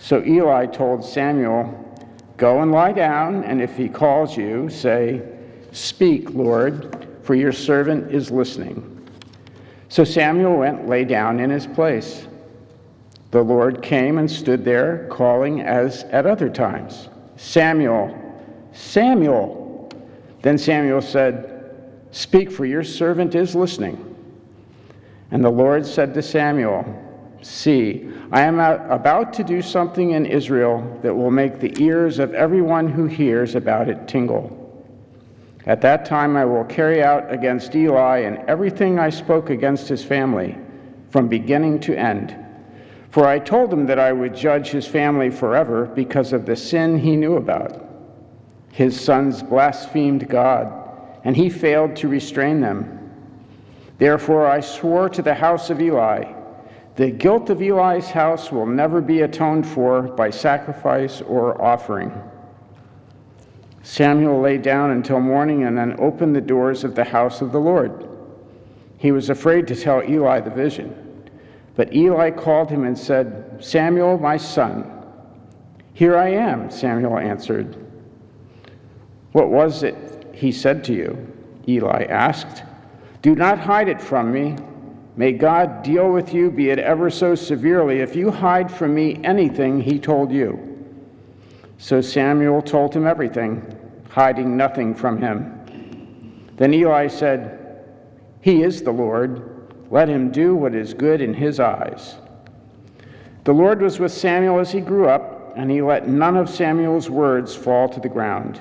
So 0.00 0.24
Eli 0.24 0.66
told 0.66 1.04
Samuel, 1.04 1.76
Go 2.38 2.62
and 2.62 2.72
lie 2.72 2.92
down, 2.92 3.44
and 3.44 3.60
if 3.60 3.76
he 3.76 3.88
calls 3.88 4.36
you, 4.36 4.70
say, 4.70 5.22
Speak, 5.72 6.30
Lord, 6.30 7.06
for 7.22 7.34
your 7.34 7.52
servant 7.52 8.10
is 8.10 8.30
listening. 8.30 9.06
So 9.90 10.04
Samuel 10.04 10.56
went, 10.56 10.88
lay 10.88 11.04
down 11.04 11.38
in 11.38 11.50
his 11.50 11.66
place. 11.66 12.26
The 13.30 13.42
Lord 13.42 13.82
came 13.82 14.16
and 14.18 14.28
stood 14.28 14.64
there, 14.64 15.06
calling 15.10 15.60
as 15.60 16.04
at 16.04 16.26
other 16.26 16.48
times, 16.48 17.10
Samuel, 17.36 18.16
Samuel. 18.72 19.92
Then 20.42 20.56
Samuel 20.56 21.02
said, 21.02 22.00
Speak, 22.10 22.50
for 22.50 22.64
your 22.64 22.82
servant 22.82 23.34
is 23.34 23.54
listening. 23.54 24.06
And 25.30 25.44
the 25.44 25.50
Lord 25.50 25.84
said 25.84 26.14
to 26.14 26.22
Samuel, 26.22 27.09
See, 27.42 28.06
I 28.32 28.42
am 28.42 28.60
about 28.60 29.32
to 29.34 29.44
do 29.44 29.62
something 29.62 30.10
in 30.10 30.26
Israel 30.26 30.98
that 31.02 31.14
will 31.14 31.30
make 31.30 31.58
the 31.58 31.74
ears 31.82 32.18
of 32.18 32.34
everyone 32.34 32.88
who 32.88 33.06
hears 33.06 33.54
about 33.54 33.88
it 33.88 34.06
tingle. 34.06 34.56
At 35.64 35.80
that 35.80 36.04
time 36.04 36.36
I 36.36 36.44
will 36.44 36.64
carry 36.64 37.02
out 37.02 37.32
against 37.32 37.74
Eli 37.74 38.18
and 38.20 38.38
everything 38.48 38.98
I 38.98 39.10
spoke 39.10 39.48
against 39.48 39.88
his 39.88 40.04
family, 40.04 40.58
from 41.10 41.28
beginning 41.28 41.80
to 41.80 41.98
end. 41.98 42.36
For 43.10 43.26
I 43.26 43.38
told 43.38 43.72
him 43.72 43.86
that 43.86 43.98
I 43.98 44.12
would 44.12 44.34
judge 44.34 44.68
his 44.68 44.86
family 44.86 45.30
forever 45.30 45.86
because 45.86 46.32
of 46.32 46.46
the 46.46 46.56
sin 46.56 46.98
he 46.98 47.16
knew 47.16 47.36
about. 47.36 47.84
His 48.70 49.00
sons 49.00 49.42
blasphemed 49.42 50.28
God, 50.28 50.72
and 51.24 51.36
he 51.36 51.48
failed 51.48 51.96
to 51.96 52.08
restrain 52.08 52.60
them. 52.60 52.98
Therefore 53.98 54.46
I 54.46 54.60
swore 54.60 55.08
to 55.08 55.22
the 55.22 55.34
house 55.34 55.70
of 55.70 55.80
Eli 55.80 56.39
the 57.00 57.10
guilt 57.10 57.48
of 57.48 57.62
Eli's 57.62 58.10
house 58.10 58.52
will 58.52 58.66
never 58.66 59.00
be 59.00 59.22
atoned 59.22 59.66
for 59.66 60.02
by 60.02 60.28
sacrifice 60.28 61.22
or 61.22 61.58
offering. 61.58 62.12
Samuel 63.82 64.42
lay 64.42 64.58
down 64.58 64.90
until 64.90 65.18
morning 65.18 65.64
and 65.64 65.78
then 65.78 65.98
opened 65.98 66.36
the 66.36 66.42
doors 66.42 66.84
of 66.84 66.94
the 66.94 67.04
house 67.04 67.40
of 67.40 67.52
the 67.52 67.58
Lord. 67.58 68.06
He 68.98 69.12
was 69.12 69.30
afraid 69.30 69.66
to 69.68 69.74
tell 69.74 70.04
Eli 70.06 70.40
the 70.40 70.50
vision. 70.50 71.30
But 71.74 71.94
Eli 71.94 72.32
called 72.32 72.68
him 72.68 72.84
and 72.84 72.98
said, 72.98 73.64
Samuel, 73.64 74.18
my 74.18 74.36
son. 74.36 74.84
Here 75.94 76.18
I 76.18 76.28
am, 76.28 76.70
Samuel 76.70 77.16
answered. 77.16 77.78
What 79.32 79.48
was 79.48 79.84
it 79.84 79.96
he 80.34 80.52
said 80.52 80.84
to 80.84 80.92
you? 80.92 81.32
Eli 81.66 82.04
asked. 82.10 82.62
Do 83.22 83.34
not 83.34 83.58
hide 83.58 83.88
it 83.88 84.02
from 84.02 84.30
me. 84.30 84.56
May 85.20 85.32
God 85.32 85.82
deal 85.82 86.10
with 86.10 86.32
you, 86.32 86.50
be 86.50 86.70
it 86.70 86.78
ever 86.78 87.10
so 87.10 87.34
severely, 87.34 87.98
if 87.98 88.16
you 88.16 88.30
hide 88.30 88.72
from 88.72 88.94
me 88.94 89.20
anything 89.22 89.78
he 89.78 89.98
told 89.98 90.32
you. 90.32 90.82
So 91.76 92.00
Samuel 92.00 92.62
told 92.62 92.94
him 92.94 93.06
everything, 93.06 93.62
hiding 94.08 94.56
nothing 94.56 94.94
from 94.94 95.20
him. 95.20 96.48
Then 96.56 96.72
Eli 96.72 97.08
said, 97.08 97.84
He 98.40 98.62
is 98.62 98.82
the 98.82 98.92
Lord. 98.92 99.76
Let 99.90 100.08
him 100.08 100.30
do 100.30 100.54
what 100.54 100.74
is 100.74 100.94
good 100.94 101.20
in 101.20 101.34
his 101.34 101.60
eyes. 101.60 102.14
The 103.44 103.52
Lord 103.52 103.82
was 103.82 104.00
with 104.00 104.12
Samuel 104.12 104.58
as 104.58 104.72
he 104.72 104.80
grew 104.80 105.06
up, 105.06 105.52
and 105.54 105.70
he 105.70 105.82
let 105.82 106.08
none 106.08 106.38
of 106.38 106.48
Samuel's 106.48 107.10
words 107.10 107.54
fall 107.54 107.90
to 107.90 108.00
the 108.00 108.08
ground. 108.08 108.58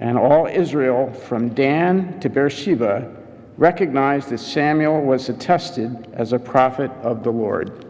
And 0.00 0.18
all 0.18 0.48
Israel, 0.48 1.12
from 1.12 1.50
Dan 1.50 2.18
to 2.18 2.28
Beersheba, 2.28 3.23
recognized 3.56 4.30
that 4.30 4.38
Samuel 4.38 5.02
was 5.02 5.28
attested 5.28 6.08
as 6.12 6.32
a 6.32 6.38
prophet 6.38 6.90
of 7.02 7.22
the 7.22 7.30
Lord. 7.30 7.86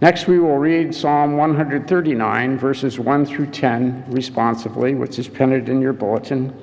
Next, 0.00 0.26
we 0.26 0.38
will 0.38 0.58
read 0.58 0.94
Psalm 0.94 1.36
139, 1.36 2.58
verses 2.58 2.98
1 2.98 3.24
through 3.24 3.46
10, 3.46 4.04
responsively, 4.08 4.94
which 4.94 5.18
is 5.18 5.26
printed 5.26 5.70
in 5.70 5.80
your 5.80 5.94
bulletin. 5.94 6.54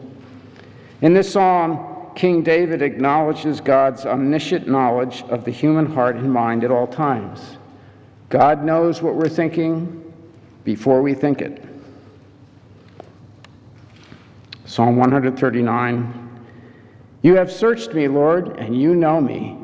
In 1.02 1.14
this 1.16 1.32
psalm, 1.32 2.12
King 2.16 2.44
David 2.44 2.84
acknowledges 2.84 3.60
God's 3.60 4.06
omniscient 4.06 4.68
knowledge 4.68 5.24
of 5.30 5.46
the 5.46 5.52
human 5.52 5.88
heart 5.88 6.16
and 6.16 6.32
mind 6.32 6.64
at 6.64 6.70
all 6.70 6.86
times. 6.86 7.58
God 8.30 8.64
knows 8.64 9.02
what 9.02 9.16
we're 9.16 9.30
thinking 9.30 10.14
before 10.64 11.02
we 11.02 11.16
think 11.16 11.42
it. 11.42 11.63
Psalm 14.74 14.96
139 14.96 16.42
You 17.22 17.36
have 17.36 17.52
searched 17.52 17.94
me, 17.94 18.08
Lord, 18.08 18.58
and 18.58 18.76
you 18.76 18.96
know 18.96 19.22
me. 19.22 19.56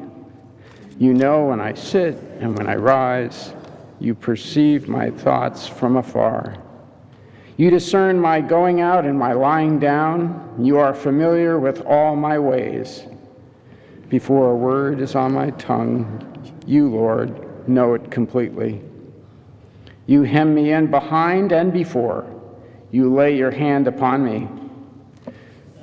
You 1.00 1.16
know 1.16 1.48
when 1.48 1.60
I 1.60 1.74
sit 1.74 2.14
and 2.40 2.56
when 2.56 2.68
I 2.68 2.76
rise. 2.76 3.56
You 4.00 4.14
perceive 4.14 4.88
my 4.88 5.10
thoughts 5.10 5.66
from 5.66 5.98
afar. 5.98 6.58
You 7.58 7.72
discern 7.72 8.20
my 8.20 8.40
going 8.40 8.82
out 8.82 9.04
and 9.04 9.18
my 9.18 9.34
lying 9.34 9.80
down. 9.80 10.58
You 10.60 10.78
are 10.78 10.94
familiar 10.94 11.58
with 11.58 11.82
all 11.88 12.16
my 12.16 12.38
ways. 12.38 13.02
Before 14.10 14.52
a 14.52 14.56
word 14.56 15.02
is 15.02 15.16
on 15.16 15.34
my 15.34 15.50
tongue, 15.50 16.54
you, 16.68 16.88
Lord, 16.88 17.68
know 17.68 17.96
it 17.96 18.12
completely. 18.12 18.84
You 20.06 20.22
hem 20.22 20.54
me 20.54 20.72
in 20.72 20.92
behind 20.92 21.52
and 21.52 21.74
before. 21.74 22.28
You 22.92 23.12
lay 23.12 23.36
your 23.36 23.50
hand 23.50 23.88
upon 23.88 24.24
me. 24.24 24.48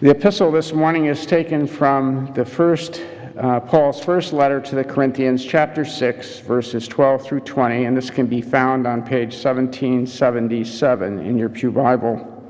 The 0.00 0.08
epistle 0.08 0.50
this 0.50 0.72
morning 0.72 1.04
is 1.04 1.26
taken 1.26 1.66
from 1.66 2.32
the 2.32 2.42
first 2.42 3.04
uh, 3.36 3.60
Paul's 3.60 4.02
first 4.02 4.32
letter 4.32 4.58
to 4.58 4.74
the 4.74 4.82
Corinthians, 4.82 5.44
chapter 5.44 5.84
6, 5.84 6.38
verses 6.38 6.88
12 6.88 7.22
through 7.22 7.40
20, 7.40 7.84
and 7.84 7.94
this 7.94 8.08
can 8.08 8.26
be 8.26 8.40
found 8.40 8.86
on 8.86 9.02
page 9.02 9.34
1777 9.34 11.18
in 11.18 11.36
your 11.36 11.50
Pew 11.50 11.70
Bible. 11.70 12.42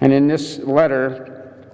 And 0.00 0.12
in 0.12 0.26
this 0.26 0.58
letter, 0.58 1.64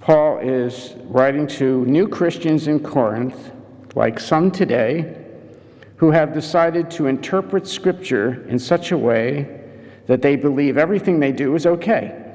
Paul 0.00 0.40
is 0.40 0.92
writing 1.04 1.46
to 1.46 1.86
new 1.86 2.06
Christians 2.06 2.68
in 2.68 2.80
Corinth, 2.80 3.52
like 3.94 4.20
some 4.20 4.50
today, 4.50 5.24
who 5.96 6.10
have 6.10 6.34
decided 6.34 6.90
to 6.90 7.06
interpret 7.06 7.66
Scripture 7.66 8.46
in 8.46 8.58
such 8.58 8.92
a 8.92 8.98
way 8.98 9.64
that 10.06 10.20
they 10.20 10.36
believe 10.36 10.76
everything 10.76 11.18
they 11.18 11.32
do 11.32 11.54
is 11.54 11.64
okay. 11.64 12.27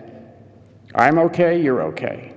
I'm 0.96 1.18
okay, 1.20 1.62
you're 1.62 1.82
okay. 1.84 2.34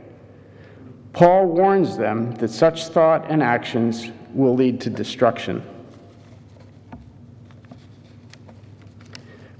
Paul 1.12 1.46
warns 1.46 1.96
them 1.96 2.32
that 2.32 2.50
such 2.50 2.88
thought 2.88 3.30
and 3.30 3.42
actions 3.42 4.10
will 4.32 4.54
lead 4.54 4.80
to 4.82 4.90
destruction. 4.90 5.62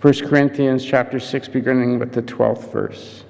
1 0.03 0.15
Corinthians 0.29 0.85
chapter 0.85 1.19
6 1.19 1.49
beginning 1.49 1.99
with 1.99 2.13
the 2.13 2.23
12th 2.23 2.71
verse. 2.71 3.25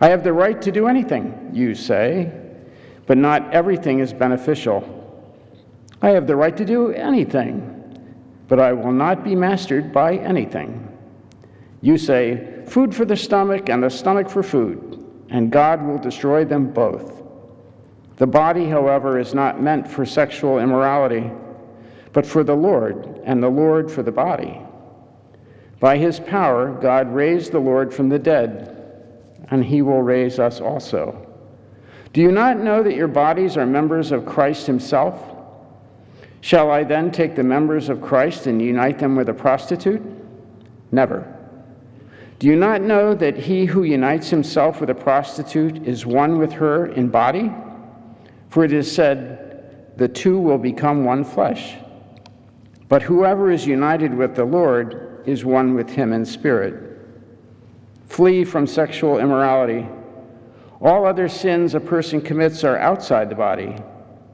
I 0.00 0.08
have 0.08 0.24
the 0.24 0.32
right 0.32 0.60
to 0.62 0.72
do 0.72 0.88
anything, 0.88 1.50
you 1.52 1.74
say, 1.74 2.32
but 3.06 3.18
not 3.18 3.52
everything 3.52 4.00
is 4.00 4.12
beneficial. 4.12 4.90
I 6.02 6.10
have 6.10 6.26
the 6.26 6.36
right 6.36 6.56
to 6.56 6.64
do 6.64 6.90
anything, 6.90 7.70
but 8.48 8.58
I 8.58 8.72
will 8.72 8.92
not 8.92 9.22
be 9.22 9.34
mastered 9.34 9.92
by 9.92 10.16
anything. 10.16 10.93
You 11.84 11.98
say, 11.98 12.64
food 12.66 12.94
for 12.94 13.04
the 13.04 13.14
stomach 13.14 13.68
and 13.68 13.82
the 13.82 13.90
stomach 13.90 14.30
for 14.30 14.42
food, 14.42 15.04
and 15.28 15.52
God 15.52 15.86
will 15.86 15.98
destroy 15.98 16.42
them 16.42 16.72
both. 16.72 17.22
The 18.16 18.26
body, 18.26 18.64
however, 18.64 19.18
is 19.18 19.34
not 19.34 19.60
meant 19.60 19.86
for 19.86 20.06
sexual 20.06 20.60
immorality, 20.60 21.30
but 22.14 22.24
for 22.24 22.42
the 22.42 22.54
Lord, 22.54 23.20
and 23.26 23.42
the 23.42 23.50
Lord 23.50 23.92
for 23.92 24.02
the 24.02 24.10
body. 24.10 24.58
By 25.78 25.98
his 25.98 26.18
power, 26.18 26.72
God 26.72 27.14
raised 27.14 27.52
the 27.52 27.58
Lord 27.58 27.92
from 27.92 28.08
the 28.08 28.18
dead, 28.18 29.44
and 29.50 29.62
he 29.62 29.82
will 29.82 30.00
raise 30.00 30.38
us 30.38 30.62
also. 30.62 31.30
Do 32.14 32.22
you 32.22 32.32
not 32.32 32.60
know 32.60 32.82
that 32.82 32.96
your 32.96 33.08
bodies 33.08 33.58
are 33.58 33.66
members 33.66 34.10
of 34.10 34.24
Christ 34.24 34.66
himself? 34.66 35.22
Shall 36.40 36.70
I 36.70 36.82
then 36.82 37.10
take 37.10 37.36
the 37.36 37.42
members 37.42 37.90
of 37.90 38.00
Christ 38.00 38.46
and 38.46 38.62
unite 38.62 39.00
them 39.00 39.16
with 39.16 39.28
a 39.28 39.34
prostitute? 39.34 40.00
Never. 40.90 41.33
Do 42.44 42.50
you 42.50 42.56
not 42.56 42.82
know 42.82 43.14
that 43.14 43.38
he 43.38 43.64
who 43.64 43.84
unites 43.84 44.28
himself 44.28 44.78
with 44.78 44.90
a 44.90 44.94
prostitute 44.94 45.88
is 45.88 46.04
one 46.04 46.38
with 46.38 46.52
her 46.52 46.88
in 46.88 47.08
body? 47.08 47.50
For 48.50 48.66
it 48.66 48.72
is 48.74 48.94
said, 48.94 49.96
The 49.96 50.08
two 50.08 50.38
will 50.38 50.58
become 50.58 51.06
one 51.06 51.24
flesh. 51.24 51.76
But 52.86 53.00
whoever 53.00 53.50
is 53.50 53.66
united 53.66 54.12
with 54.12 54.36
the 54.36 54.44
Lord 54.44 55.22
is 55.24 55.46
one 55.46 55.72
with 55.72 55.88
him 55.88 56.12
in 56.12 56.26
spirit. 56.26 56.98
Flee 58.08 58.44
from 58.44 58.66
sexual 58.66 59.20
immorality. 59.20 59.88
All 60.82 61.06
other 61.06 61.30
sins 61.30 61.74
a 61.74 61.80
person 61.80 62.20
commits 62.20 62.62
are 62.62 62.76
outside 62.76 63.30
the 63.30 63.36
body, 63.36 63.74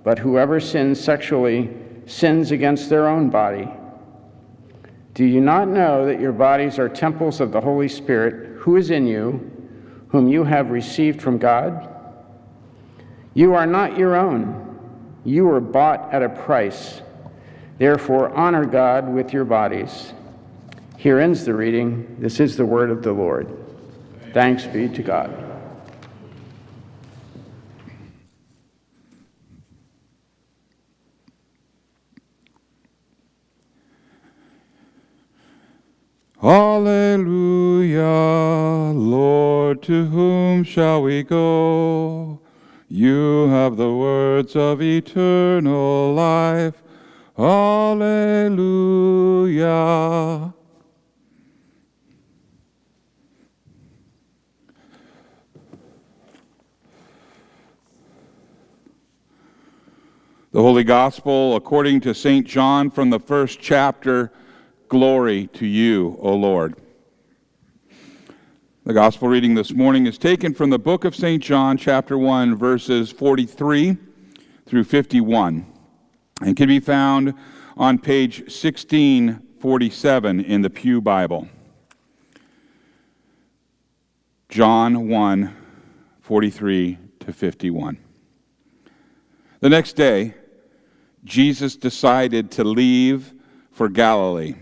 but 0.02 0.18
whoever 0.18 0.58
sins 0.58 0.98
sexually 0.98 1.70
sins 2.06 2.50
against 2.50 2.90
their 2.90 3.06
own 3.06 3.30
body. 3.30 3.68
Do 5.20 5.26
you 5.26 5.42
not 5.42 5.68
know 5.68 6.06
that 6.06 6.18
your 6.18 6.32
bodies 6.32 6.78
are 6.78 6.88
temples 6.88 7.42
of 7.42 7.52
the 7.52 7.60
Holy 7.60 7.90
Spirit, 7.90 8.56
who 8.56 8.76
is 8.76 8.90
in 8.90 9.06
you, 9.06 9.50
whom 10.08 10.28
you 10.28 10.44
have 10.44 10.70
received 10.70 11.20
from 11.20 11.36
God? 11.36 11.94
You 13.34 13.52
are 13.52 13.66
not 13.66 13.98
your 13.98 14.16
own. 14.16 14.78
You 15.26 15.44
were 15.44 15.60
bought 15.60 16.10
at 16.10 16.22
a 16.22 16.30
price. 16.30 17.02
Therefore, 17.76 18.30
honor 18.30 18.64
God 18.64 19.10
with 19.10 19.34
your 19.34 19.44
bodies. 19.44 20.14
Here 20.96 21.18
ends 21.18 21.44
the 21.44 21.52
reading. 21.52 22.16
This 22.18 22.40
is 22.40 22.56
the 22.56 22.64
word 22.64 22.88
of 22.88 23.02
the 23.02 23.12
Lord. 23.12 23.54
Thanks 24.32 24.64
be 24.64 24.88
to 24.88 25.02
God. 25.02 25.49
Alleluia, 36.42 38.02
Lord, 38.94 39.82
to 39.82 40.06
whom 40.06 40.64
shall 40.64 41.02
we 41.02 41.22
go? 41.22 42.40
You 42.88 43.48
have 43.48 43.76
the 43.76 43.94
words 43.94 44.56
of 44.56 44.80
eternal 44.80 46.14
life. 46.14 46.82
Alleluia. 47.38 48.14
The 60.52 60.62
Holy 60.62 60.84
Gospel 60.84 61.54
according 61.54 62.00
to 62.00 62.14
St. 62.14 62.46
John 62.46 62.90
from 62.90 63.10
the 63.10 63.20
first 63.20 63.60
chapter. 63.60 64.32
Glory 64.90 65.46
to 65.52 65.66
you, 65.66 66.18
O 66.20 66.34
Lord. 66.34 66.74
The 68.84 68.92
gospel 68.92 69.28
reading 69.28 69.54
this 69.54 69.72
morning 69.72 70.08
is 70.08 70.18
taken 70.18 70.52
from 70.52 70.70
the 70.70 70.80
book 70.80 71.04
of 71.04 71.14
St. 71.14 71.40
John, 71.40 71.76
chapter 71.76 72.18
1, 72.18 72.56
verses 72.56 73.12
43 73.12 73.96
through 74.66 74.82
51. 74.82 75.64
and 76.40 76.56
can 76.56 76.66
be 76.66 76.80
found 76.80 77.34
on 77.76 78.00
page 78.00 78.40
1647 78.40 80.40
in 80.40 80.62
the 80.62 80.70
Pew 80.70 81.00
Bible. 81.00 81.48
John 84.48 85.08
1 85.08 85.56
43 86.20 86.98
to 87.20 87.32
51. 87.32 87.96
The 89.60 89.68
next 89.68 89.92
day, 89.92 90.34
Jesus 91.22 91.76
decided 91.76 92.50
to 92.52 92.64
leave 92.64 93.32
for 93.70 93.88
Galilee. 93.88 94.56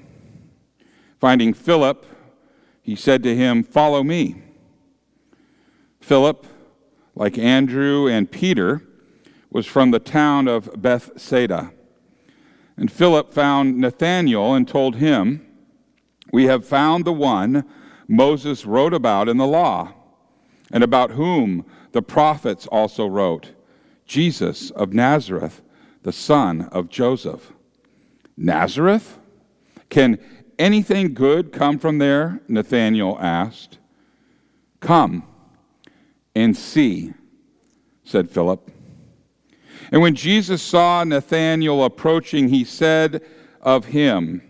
Finding 1.21 1.53
Philip, 1.53 2.07
he 2.83 2.95
said 2.95 3.23
to 3.25 3.35
him, 3.35 3.63
Follow 3.63 4.03
me. 4.03 4.43
Philip, 6.01 6.47
like 7.15 7.37
Andrew 7.37 8.07
and 8.07 8.31
Peter, 8.31 8.83
was 9.51 9.67
from 9.67 9.91
the 9.91 9.99
town 9.99 10.47
of 10.47 10.71
Bethsaida. 10.81 11.73
And 12.77 12.93
Philip 12.93 13.33
found 13.33 13.79
Nathanael 13.79 14.55
and 14.55 14.69
told 14.69 14.97
him, 14.97 15.45
We 16.33 16.45
have 16.45 16.65
found 16.65 17.05
the 17.05 17.13
one 17.13 17.65
Moses 18.07 18.65
wrote 18.65 18.95
about 18.95 19.29
in 19.29 19.37
the 19.37 19.47
law, 19.47 19.93
and 20.71 20.85
about 20.85 21.13
whom 21.13 21.65
the 21.93 22.03
prophets 22.03 22.67
also 22.69 23.07
wrote, 23.07 23.53
Jesus 24.07 24.71
of 24.71 24.93
Nazareth, 24.95 25.63
the 26.05 26.13
son 26.13 26.63
of 26.73 26.89
Joseph. 26.89 27.53
Nazareth? 28.37 29.19
Can 29.91 30.19
anything 30.59 31.15
good 31.15 31.53
come 31.53 31.79
from 31.79 31.99
there? 31.99 32.41
Nathanael 32.49 33.19
asked. 33.21 33.79
Come 34.81 35.25
and 36.35 36.57
see, 36.57 37.13
said 38.05 38.31
Philip. 38.31 38.71
And 39.91 40.03
when 40.03 40.15
Jesus 40.15 40.63
saw 40.63 41.05
Nathanael 41.05 41.85
approaching, 41.85 42.49
he 42.49 42.65
said 42.65 43.23
of 43.63 43.87
him, 43.87 44.43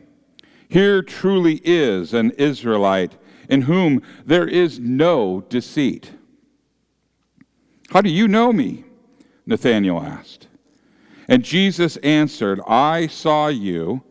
Here 0.68 1.02
truly 1.02 1.60
is 1.64 2.12
an 2.12 2.32
Israelite 2.32 3.16
in 3.48 3.62
whom 3.62 4.02
there 4.24 4.46
is 4.46 4.78
no 4.78 5.42
deceit. 5.48 6.12
How 7.90 8.02
do 8.02 8.10
you 8.10 8.28
know 8.28 8.52
me? 8.52 8.84
Nathanael 9.46 10.00
asked. 10.00 10.48
And 11.26 11.42
Jesus 11.42 11.96
answered, 11.98 12.60
I 12.66 13.06
saw 13.06 13.48
you 13.48 14.02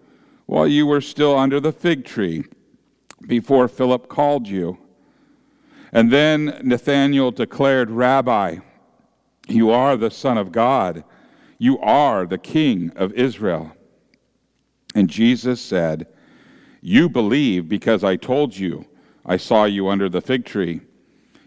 while 0.47 0.67
you 0.67 0.87
were 0.87 1.01
still 1.01 1.37
under 1.37 1.59
the 1.59 1.71
fig 1.71 2.05
tree 2.05 2.45
before 3.27 3.67
Philip 3.67 4.07
called 4.07 4.47
you. 4.47 4.77
And 5.91 6.11
then 6.11 6.59
Nathanael 6.63 7.31
declared, 7.31 7.91
Rabbi, 7.91 8.59
you 9.47 9.69
are 9.69 9.95
the 9.95 10.09
Son 10.09 10.37
of 10.37 10.51
God. 10.51 11.03
You 11.57 11.77
are 11.79 12.25
the 12.25 12.37
King 12.37 12.91
of 12.95 13.13
Israel. 13.13 13.73
And 14.95 15.09
Jesus 15.09 15.61
said, 15.61 16.07
You 16.81 17.09
believe 17.09 17.67
because 17.67 18.03
I 18.03 18.15
told 18.15 18.57
you 18.57 18.85
I 19.25 19.37
saw 19.37 19.65
you 19.65 19.89
under 19.89 20.07
the 20.07 20.21
fig 20.21 20.45
tree. 20.45 20.81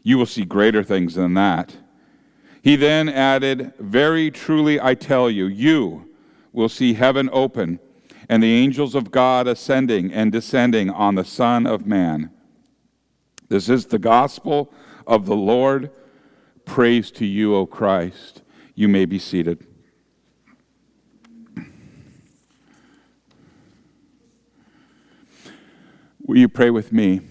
You 0.03 0.19
will 0.19 0.27
see 0.27 0.45
greater 0.45 0.85
things 0.85 1.15
than 1.15 1.35
that. 1.35 1.77
He 2.63 2.77
then 2.77 3.09
added, 3.09 3.73
Very 3.79 4.31
truly 4.31 4.79
I 4.79 4.95
tell 4.95 5.31
you, 5.31 5.47
you 5.47 6.11
will 6.53 6.69
see 6.69 6.95
heaven 6.95 7.31
open 7.33 7.79
and 8.31 8.45
the 8.45 8.55
angels 8.55 8.95
of 8.95 9.11
God 9.11 9.49
ascending 9.49 10.13
and 10.13 10.31
descending 10.31 10.89
on 10.89 11.17
the 11.17 11.25
Son 11.25 11.67
of 11.67 11.85
Man. 11.85 12.31
This 13.49 13.69
is 13.69 13.87
the 13.87 13.99
gospel 13.99 14.73
of 15.05 15.27
the 15.27 15.35
Lord. 15.35 15.91
Praise 16.65 17.11
to 17.11 17.27
you, 17.27 17.57
O 17.57 17.67
Christ. 17.67 18.43
You 18.77 18.87
may 18.87 19.05
be 19.05 19.19
seated. 19.19 19.67
Will 26.25 26.39
you 26.39 26.49
pray 26.49 26.71
with 26.71 26.93
me? 26.93 27.23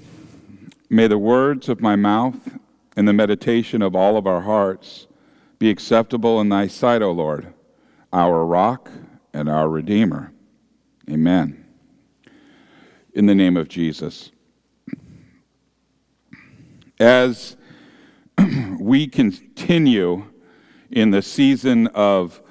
May 0.90 1.08
the 1.08 1.18
words 1.18 1.70
of 1.70 1.80
my 1.80 1.96
mouth 1.96 2.58
and 2.98 3.08
the 3.08 3.14
meditation 3.14 3.82
of 3.82 3.96
all 3.96 4.18
of 4.18 4.28
our 4.28 4.42
hearts 4.42 5.08
be 5.60 5.70
acceptable 5.70 6.42
in 6.42 6.50
thy 6.50 6.68
sight, 6.68 7.02
O 7.02 7.14
Lord, 7.14 7.54
our 8.12 8.46
rock 8.46 8.92
and 9.34 9.48
our 9.48 9.70
redeemer. 9.70 10.34
Amen. 11.12 11.66
In 13.14 13.26
the 13.26 13.34
name 13.34 13.58
of 13.58 13.68
Jesus. 13.68 14.30
As 17.00 17.58
we 18.80 19.08
continue 19.08 20.26
in 20.92 21.10
the 21.10 21.24
season 21.24 21.88
of 21.88 22.44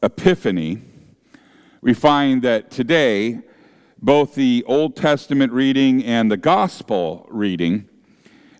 Epiphany, 0.00 0.80
we 1.80 1.92
find 1.92 2.42
that 2.42 2.70
today, 2.70 3.40
both 4.00 4.36
the 4.36 4.62
Old 4.68 4.94
Testament 4.94 5.52
reading 5.52 6.04
and 6.04 6.30
the 6.30 6.36
Gospel 6.36 7.26
reading 7.30 7.88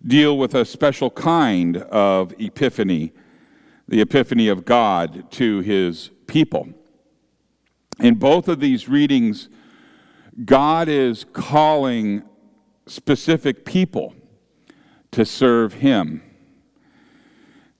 deal 0.04 0.36
with 0.36 0.56
a 0.56 0.64
special 0.64 1.10
kind 1.10 1.76
of 1.76 2.34
epiphany, 2.40 3.12
the 3.86 4.00
epiphany 4.00 4.48
of 4.48 4.64
God 4.64 5.30
to 5.32 5.60
his 5.60 6.10
people. 6.26 6.74
In 8.00 8.14
both 8.16 8.48
of 8.48 8.60
these 8.60 8.88
readings, 8.88 9.48
God 10.44 10.88
is 10.88 11.24
calling 11.32 12.22
specific 12.86 13.64
people 13.64 14.14
to 15.12 15.24
serve 15.24 15.74
him. 15.74 16.22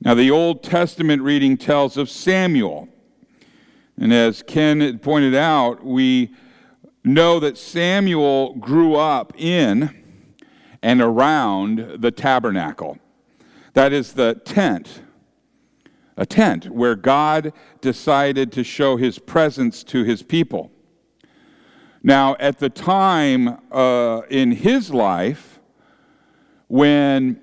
Now, 0.01 0.15
the 0.15 0.31
Old 0.31 0.63
Testament 0.63 1.23
reading 1.23 1.57
tells 1.57 1.97
of 1.97 2.09
Samuel. 2.11 2.89
And 3.97 4.13
as 4.13 4.43
Ken 4.43 4.99
pointed 4.99 5.35
out, 5.35 5.85
we 5.85 6.35
know 7.05 7.41
that 7.41 7.59
Samuel 7.59 8.55
grew 8.55 8.95
up 8.95 9.33
in 9.37 10.03
and 10.83 11.01
around 11.01 12.03
the 12.03 12.11
tabernacle. 12.11 12.99
That 13.73 13.93
is 13.93 14.13
the 14.13 14.35
tent, 14.45 15.03
a 16.17 16.27
tent 16.27 16.71
where 16.71 16.95
God 16.95 17.53
decided 17.81 18.53
to 18.53 18.65
show 18.65 18.97
his 18.97 19.19
presence 19.19 19.83
to 19.85 20.05
his 20.05 20.23
people. 20.23 20.71
Now, 22.03 22.37
at 22.39 22.59
the 22.59 22.69
time 22.69 23.59
uh, 23.73 24.23
in 24.29 24.53
his 24.53 24.93
life, 24.93 25.59
when 26.69 27.41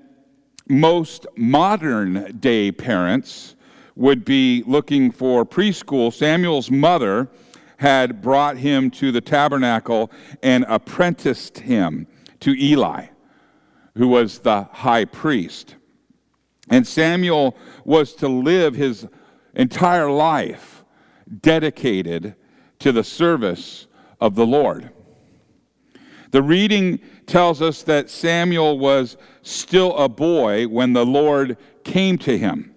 most 0.68 1.26
modern 1.36 2.38
day 2.38 2.70
parents 2.72 3.56
would 3.96 4.24
be 4.24 4.62
looking 4.66 5.10
for 5.10 5.44
preschool, 5.44 6.12
Samuel's 6.12 6.70
mother 6.70 7.28
had 7.78 8.22
brought 8.22 8.56
him 8.56 8.90
to 8.90 9.10
the 9.10 9.20
tabernacle 9.20 10.10
and 10.42 10.64
apprenticed 10.68 11.58
him 11.58 12.06
to 12.40 12.52
Eli, 12.52 13.06
who 13.96 14.08
was 14.08 14.38
the 14.38 14.62
high 14.72 15.04
priest. 15.04 15.76
And 16.72 16.86
Samuel 16.86 17.54
was 17.84 18.14
to 18.14 18.28
live 18.28 18.74
his 18.74 19.06
entire 19.54 20.10
life 20.10 20.86
dedicated 21.42 22.34
to 22.78 22.92
the 22.92 23.04
service 23.04 23.86
of 24.22 24.36
the 24.36 24.46
Lord. 24.46 24.88
The 26.30 26.42
reading 26.42 26.98
tells 27.26 27.60
us 27.60 27.82
that 27.82 28.08
Samuel 28.08 28.78
was 28.78 29.18
still 29.42 29.94
a 29.98 30.08
boy 30.08 30.66
when 30.66 30.94
the 30.94 31.04
Lord 31.04 31.58
came 31.84 32.16
to 32.20 32.38
him. 32.38 32.74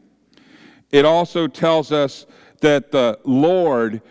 It 0.92 1.06
also 1.06 1.48
tells 1.48 1.94
us 1.94 2.26
that 2.60 2.92
the 2.92 3.18
Lord 3.24 4.02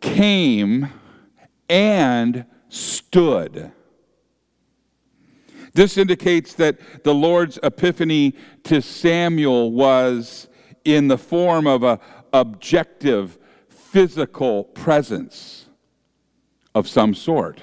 came 0.00 0.88
and 1.68 2.44
stood. 2.68 3.72
This 5.76 5.98
indicates 5.98 6.54
that 6.54 7.04
the 7.04 7.14
Lord's 7.14 7.58
epiphany 7.62 8.34
to 8.64 8.80
Samuel 8.80 9.72
was 9.72 10.48
in 10.86 11.08
the 11.08 11.18
form 11.18 11.66
of 11.66 11.82
an 11.82 11.98
objective, 12.32 13.38
physical 13.68 14.64
presence 14.64 15.66
of 16.74 16.88
some 16.88 17.12
sort. 17.14 17.60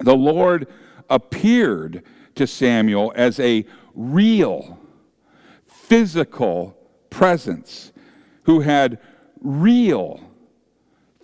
The 0.00 0.14
Lord 0.14 0.66
appeared 1.08 2.02
to 2.34 2.46
Samuel 2.46 3.10
as 3.16 3.40
a 3.40 3.64
real, 3.94 4.78
physical 5.66 6.76
presence 7.08 7.94
who 8.42 8.60
had 8.60 8.98
real, 9.40 10.20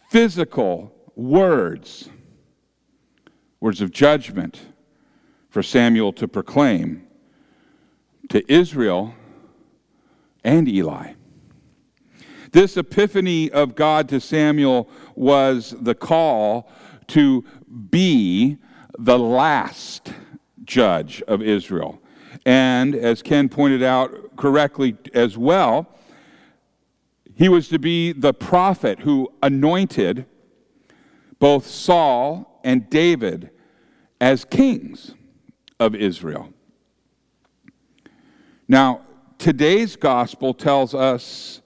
physical 0.08 0.94
words, 1.14 2.08
words 3.60 3.82
of 3.82 3.90
judgment 3.90 4.62
for 5.48 5.62
Samuel 5.62 6.12
to 6.14 6.28
proclaim 6.28 7.06
to 8.28 8.52
Israel 8.52 9.14
and 10.44 10.68
Eli. 10.68 11.12
This 12.52 12.76
epiphany 12.76 13.50
of 13.50 13.74
God 13.74 14.08
to 14.10 14.20
Samuel 14.20 14.88
was 15.14 15.74
the 15.80 15.94
call 15.94 16.70
to 17.08 17.44
be 17.90 18.58
the 18.98 19.18
last 19.18 20.12
judge 20.64 21.22
of 21.22 21.42
Israel. 21.42 22.00
And 22.46 22.94
as 22.94 23.22
Ken 23.22 23.48
pointed 23.48 23.82
out 23.82 24.36
correctly 24.36 24.96
as 25.14 25.36
well, 25.36 25.88
He 27.34 27.48
was 27.48 27.68
to 27.68 27.78
be 27.78 28.12
the 28.12 28.34
prophet 28.34 29.00
who 29.00 29.32
anointed 29.42 30.26
both 31.38 31.66
Saul 31.66 32.60
and 32.64 32.88
David 32.90 33.50
as 34.20 34.44
kings 34.44 35.14
of 35.80 35.94
Israel. 35.94 36.52
Now, 38.66 39.02
today's 39.38 39.96
gospel 39.96 40.52
tells 40.52 40.94
us 40.94 41.62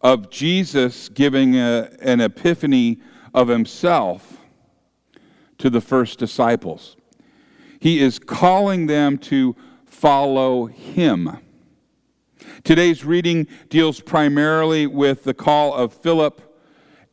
of 0.00 0.30
Jesus 0.30 1.08
giving 1.08 1.56
a, 1.56 1.90
an 2.00 2.20
epiphany 2.20 3.00
of 3.34 3.48
himself 3.48 4.38
to 5.58 5.68
the 5.68 5.80
first 5.80 6.18
disciples. 6.18 6.96
He 7.80 8.00
is 8.00 8.18
calling 8.18 8.86
them 8.86 9.18
to 9.18 9.56
follow 9.84 10.66
him. 10.66 11.38
Today's 12.64 13.04
reading 13.04 13.46
deals 13.68 14.00
primarily 14.00 14.86
with 14.86 15.24
the 15.24 15.34
call 15.34 15.74
of 15.74 15.92
Philip 15.92 16.42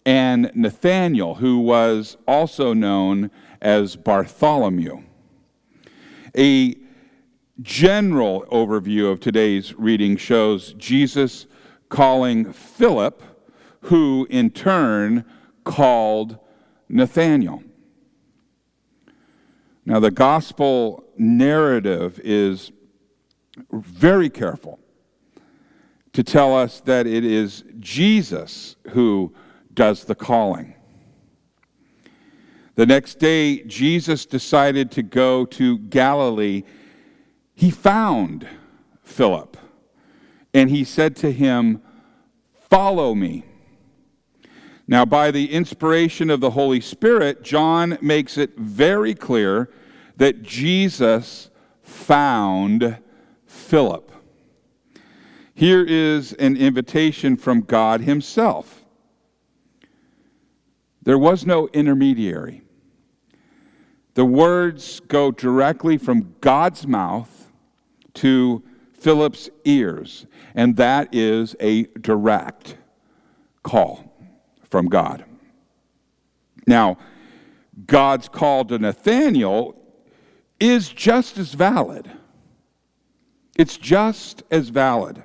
and 0.05 0.51
Nathanael, 0.53 1.35
who 1.35 1.59
was 1.59 2.17
also 2.27 2.73
known 2.73 3.31
as 3.61 3.95
Bartholomew. 3.95 5.01
A 6.37 6.75
general 7.61 8.45
overview 8.51 9.11
of 9.11 9.19
today's 9.19 9.73
reading 9.75 10.17
shows 10.17 10.73
Jesus 10.73 11.47
calling 11.89 12.51
Philip, 12.51 13.21
who 13.81 14.27
in 14.29 14.49
turn 14.49 15.23
called 15.63 16.37
Nathanael. 16.89 17.63
Now, 19.85 19.99
the 19.99 20.11
gospel 20.11 21.05
narrative 21.17 22.19
is 22.23 22.71
very 23.71 24.29
careful 24.29 24.79
to 26.13 26.23
tell 26.23 26.55
us 26.55 26.79
that 26.81 27.07
it 27.07 27.23
is 27.23 27.63
Jesus 27.79 28.75
who 28.89 29.33
does 29.73 30.05
the 30.05 30.15
calling. 30.15 30.74
The 32.75 32.85
next 32.85 33.19
day, 33.19 33.63
Jesus 33.63 34.25
decided 34.25 34.91
to 34.91 35.03
go 35.03 35.45
to 35.45 35.77
Galilee. 35.79 36.63
He 37.53 37.71
found 37.71 38.47
Philip 39.03 39.57
and 40.53 40.69
he 40.69 40.83
said 40.83 41.15
to 41.17 41.31
him, 41.31 41.81
Follow 42.69 43.15
me. 43.15 43.45
Now, 44.87 45.05
by 45.05 45.31
the 45.31 45.51
inspiration 45.51 46.29
of 46.29 46.41
the 46.41 46.51
Holy 46.51 46.81
Spirit, 46.81 47.43
John 47.43 47.97
makes 48.01 48.37
it 48.37 48.57
very 48.57 49.15
clear 49.15 49.69
that 50.17 50.43
Jesus 50.43 51.49
found 51.81 52.97
Philip. 53.45 54.11
Here 55.53 55.83
is 55.83 56.33
an 56.33 56.57
invitation 56.57 57.37
from 57.37 57.61
God 57.61 58.01
Himself. 58.01 58.85
There 61.01 61.17
was 61.17 61.45
no 61.45 61.69
intermediary. 61.69 62.64
The 64.15 64.25
words 64.25 65.01
go 65.01 65.29
directly 65.29 65.97
from 65.97 66.35
God's 66.41 66.87
mouth 66.87 67.51
to 68.15 68.63
Philip's 68.93 69.49
ears, 69.65 70.25
and 70.55 70.77
that 70.77 71.13
is 71.13 71.55
a 71.59 71.83
direct 72.01 72.77
call 73.61 74.11
from 74.63 74.87
God. 74.87 75.25
Now, 76.65 76.97
God's 77.85 78.29
call 78.29 78.63
to 78.65 78.79
Nathanael 78.79 79.75
is 80.61 80.89
just 80.89 81.37
as 81.37 81.53
valid. 81.53 82.09
It's 83.57 83.77
just 83.77 84.43
as 84.49 84.69
valid. 84.69 85.23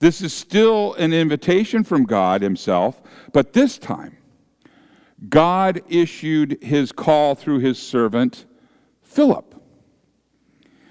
This 0.00 0.20
is 0.20 0.32
still 0.32 0.94
an 0.94 1.12
invitation 1.12 1.84
from 1.84 2.04
God 2.04 2.42
Himself, 2.42 3.00
but 3.32 3.52
this 3.52 3.78
time, 3.78 4.16
God 5.28 5.82
issued 5.88 6.62
His 6.62 6.92
call 6.92 7.34
through 7.34 7.58
His 7.58 7.78
servant, 7.78 8.46
Philip. 9.02 9.54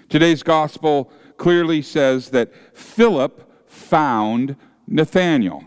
Today's 0.10 0.44
gospel 0.44 1.12
clearly 1.38 1.82
says 1.82 2.30
that 2.32 2.52
Philip 2.76 3.50
found 3.66 4.56
Nathanael. 4.88 5.64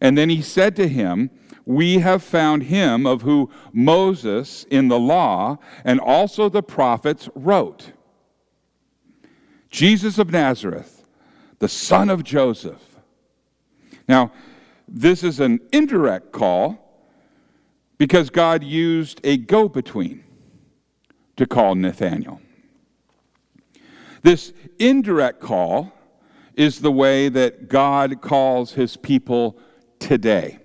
And 0.00 0.16
then 0.16 0.30
he 0.30 0.42
said 0.42 0.76
to 0.76 0.88
him, 0.88 1.30
We 1.64 1.98
have 1.98 2.22
found 2.22 2.64
him 2.64 3.06
of 3.06 3.22
who 3.22 3.50
Moses 3.72 4.64
in 4.70 4.88
the 4.88 4.98
law 4.98 5.58
and 5.84 6.00
also 6.00 6.48
the 6.48 6.62
prophets 6.62 7.28
wrote. 7.34 7.92
Jesus 9.70 10.18
of 10.18 10.30
Nazareth, 10.30 11.06
the 11.58 11.68
son 11.68 12.10
of 12.10 12.24
Joseph. 12.24 12.96
Now, 14.08 14.32
this 14.86 15.24
is 15.24 15.40
an 15.40 15.60
indirect 15.72 16.32
call 16.32 16.91
because 17.98 18.30
God 18.30 18.64
used 18.64 19.20
a 19.24 19.36
go 19.36 19.68
between 19.68 20.24
to 21.36 21.46
call 21.46 21.74
Nathanael. 21.74 22.40
This 24.22 24.52
indirect 24.78 25.40
call 25.40 25.92
is 26.54 26.80
the 26.80 26.92
way 26.92 27.28
that 27.28 27.68
God 27.68 28.20
calls 28.20 28.72
his 28.72 28.96
people 28.96 29.58
today. 29.98 30.58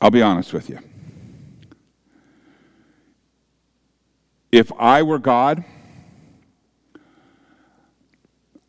I'll 0.00 0.10
be 0.10 0.22
honest 0.22 0.52
with 0.52 0.68
you. 0.68 0.78
If 4.52 4.72
I 4.78 5.02
were 5.02 5.18
God, 5.18 5.64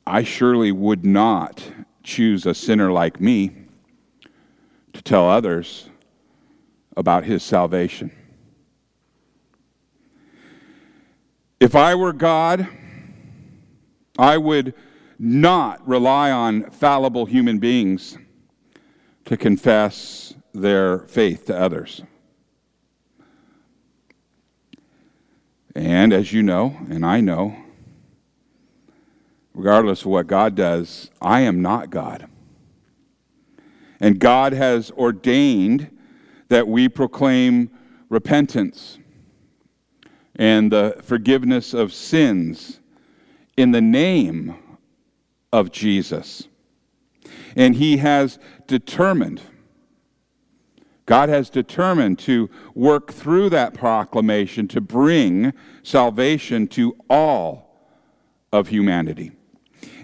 I 0.06 0.24
surely 0.24 0.72
would 0.72 1.06
not 1.06 1.64
choose 2.04 2.46
a 2.46 2.54
sinner 2.54 2.92
like 2.92 3.20
me 3.20 3.67
tell 5.08 5.30
others 5.30 5.90
about 6.98 7.24
his 7.24 7.42
salvation. 7.42 8.12
If 11.60 11.76
I 11.76 11.96
were 11.96 12.14
God, 12.14 12.68
I 14.20 14.38
would 14.38 14.74
not 15.18 15.88
rely 15.88 16.30
on 16.30 16.70
fallible 16.70 17.26
human 17.26 17.58
beings 17.58 18.18
to 19.26 19.38
confess 19.38 20.34
their 20.54 21.00
faith 21.00 21.46
to 21.46 21.58
others. 21.58 22.02
And 25.74 26.12
as 26.12 26.34
you 26.34 26.44
know, 26.44 26.76
and 26.90 27.06
I 27.06 27.22
know, 27.22 27.56
regardless 29.54 30.02
of 30.02 30.08
what 30.08 30.28
God 30.28 30.56
does, 30.56 31.12
I 31.22 31.42
am 31.42 31.62
not 31.62 31.90
God. 31.90 32.28
And 34.00 34.20
God 34.20 34.54
has 34.54 34.92
ordained 34.92 35.90
that 36.50 36.68
we 36.68 36.88
proclaim 36.88 37.72
repentance 38.10 39.00
and 40.36 40.72
the 40.72 40.98
forgiveness 41.04 41.74
of 41.74 41.94
sins 41.94 42.80
in 43.58 43.72
the 43.72 43.82
name 43.82 44.56
of 45.52 45.72
Jesus. 45.72 46.48
And 47.56 47.76
he 47.76 47.98
has 47.98 48.38
determined, 48.68 49.42
God 51.06 51.30
has 51.30 51.50
determined 51.50 52.20
to 52.20 52.50
work 52.76 53.12
through 53.12 53.50
that 53.50 53.74
proclamation 53.74 54.68
to 54.70 54.82
bring 54.82 55.54
salvation 55.82 56.68
to 56.68 56.96
all 57.10 57.90
of 58.54 58.68
humanity. 58.68 59.32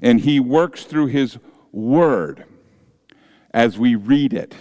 And 0.01 0.21
he 0.21 0.39
works 0.39 0.83
through 0.83 1.07
his 1.07 1.37
word 1.71 2.45
as 3.53 3.77
we 3.77 3.95
read 3.95 4.33
it. 4.33 4.55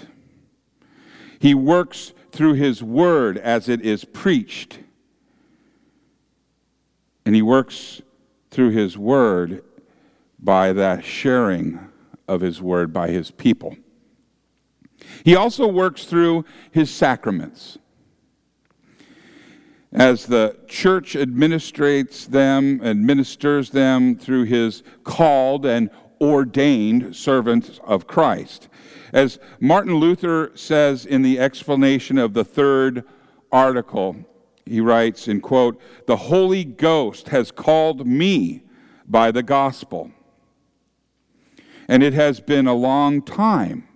He 1.38 1.54
works 1.54 2.12
through 2.30 2.54
his 2.54 2.82
word 2.82 3.38
as 3.38 3.68
it 3.68 3.80
is 3.80 4.04
preached. 4.04 4.78
And 7.24 7.34
he 7.34 7.42
works 7.42 8.02
through 8.50 8.70
his 8.70 8.98
word 8.98 9.64
by 10.38 10.72
that 10.72 11.04
sharing 11.04 11.78
of 12.28 12.40
his 12.40 12.60
word 12.60 12.92
by 12.92 13.08
his 13.08 13.30
people. 13.30 13.76
He 15.24 15.36
also 15.36 15.66
works 15.66 16.04
through 16.04 16.44
his 16.70 16.90
sacraments. 16.90 17.78
As 19.92 20.26
the 20.26 20.56
church 20.68 21.14
administrates 21.14 22.26
them, 22.26 22.80
administers 22.82 23.70
them 23.70 24.16
through 24.16 24.44
his 24.44 24.82
called 25.04 25.66
and 25.66 25.90
ordained 26.22 27.16
servants 27.16 27.80
of 27.84 28.06
Christ. 28.06 28.68
As 29.12 29.38
Martin 29.60 29.96
Luther 29.96 30.52
says 30.54 31.04
in 31.04 31.22
the 31.22 31.38
explanation 31.38 32.16
of 32.16 32.32
the 32.32 32.44
third 32.44 33.04
article, 33.50 34.16
he 34.64 34.80
writes 34.80 35.26
in 35.26 35.40
quote, 35.40 35.80
"The 36.06 36.16
Holy 36.16 36.64
Ghost 36.64 37.30
has 37.30 37.50
called 37.50 38.06
me 38.06 38.62
by 39.06 39.32
the 39.32 39.42
gospel." 39.42 40.12
And 41.88 42.02
it 42.02 42.14
has 42.14 42.40
been 42.40 42.68
a 42.68 42.74
long 42.74 43.20
time, 43.20 43.88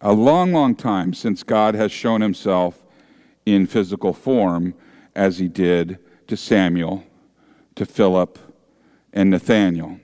a 0.00 0.12
long, 0.12 0.52
long 0.52 0.76
time 0.76 1.14
since 1.14 1.42
God 1.42 1.74
has 1.74 1.90
shown 1.90 2.20
himself 2.20 2.84
in 3.46 3.66
physical 3.66 4.12
form 4.12 4.74
as 5.16 5.38
he 5.38 5.48
did 5.48 5.98
to 6.26 6.36
Samuel, 6.36 7.04
to 7.74 7.86
Philip, 7.86 8.38
and 9.12 9.30
Nathanael. 9.30 9.98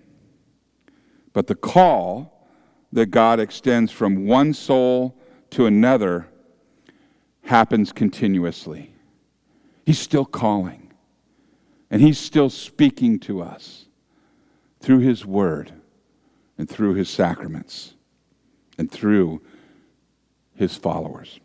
But 1.34 1.48
the 1.48 1.54
call 1.54 2.48
that 2.92 3.06
God 3.06 3.40
extends 3.40 3.92
from 3.92 4.24
one 4.24 4.54
soul 4.54 5.18
to 5.50 5.66
another 5.66 6.28
happens 7.42 7.92
continuously. 7.92 8.94
He's 9.84 9.98
still 9.98 10.24
calling, 10.24 10.92
and 11.90 12.00
He's 12.00 12.18
still 12.18 12.48
speaking 12.48 13.18
to 13.20 13.42
us 13.42 13.86
through 14.80 15.00
His 15.00 15.26
Word 15.26 15.72
and 16.56 16.70
through 16.70 16.94
His 16.94 17.10
sacraments 17.10 17.94
and 18.78 18.90
through 18.90 19.42
His 20.54 20.76
followers. 20.76 21.40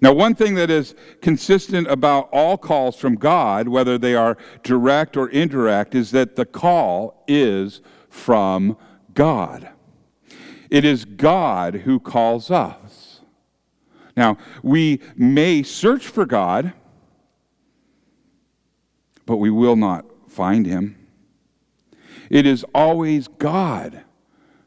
Now, 0.00 0.12
one 0.12 0.34
thing 0.34 0.54
that 0.54 0.70
is 0.70 0.94
consistent 1.22 1.88
about 1.88 2.28
all 2.32 2.56
calls 2.56 2.96
from 2.96 3.16
God, 3.16 3.68
whether 3.68 3.98
they 3.98 4.14
are 4.14 4.36
direct 4.62 5.16
or 5.16 5.28
indirect, 5.28 5.94
is 5.94 6.12
that 6.12 6.36
the 6.36 6.46
call 6.46 7.24
is 7.26 7.80
from 8.08 8.76
God. 9.14 9.68
It 10.70 10.84
is 10.84 11.04
God 11.04 11.74
who 11.74 11.98
calls 11.98 12.50
us. 12.50 13.20
Now, 14.16 14.36
we 14.62 15.00
may 15.16 15.62
search 15.62 16.06
for 16.06 16.26
God, 16.26 16.72
but 19.26 19.36
we 19.36 19.50
will 19.50 19.76
not 19.76 20.04
find 20.28 20.66
him. 20.66 20.96
It 22.28 22.44
is 22.44 22.64
always 22.74 23.28
God 23.28 24.02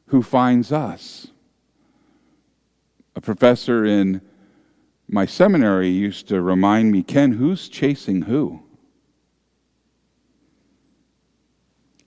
who 0.08 0.24
finds 0.24 0.72
us. 0.72 1.28
A 3.16 3.22
professor 3.22 3.86
in 3.86 4.22
my 5.08 5.26
seminary 5.26 5.90
used 5.90 6.28
to 6.30 6.42
remind 6.42 6.92
me 6.92 7.04
Ken, 7.04 7.34
who's 7.34 7.68
chasing 7.68 8.24
who? 8.24 8.64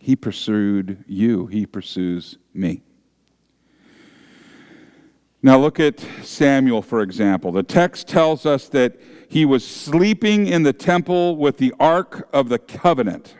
He 0.05 0.17
pursued 0.17 1.03
you, 1.07 1.47
he 1.47 1.65
pursues 1.65 2.37
me. 2.53 2.83
Now, 5.43 5.59
look 5.59 5.81
at 5.81 5.99
Samuel, 6.23 6.83
for 6.83 7.01
example. 7.01 7.53
The 7.53 7.63
text 7.63 8.07
tells 8.07 8.45
us 8.45 8.69
that 8.69 9.01
he 9.31 9.47
was 9.47 9.67
sleeping 9.67 10.47
in 10.47 10.63
the 10.63 10.75
temple 10.75 11.39
with 11.39 11.57
the 11.57 11.73
Ark 11.81 12.29
of 12.35 12.51
the 12.51 12.59
Covenant. 12.59 13.35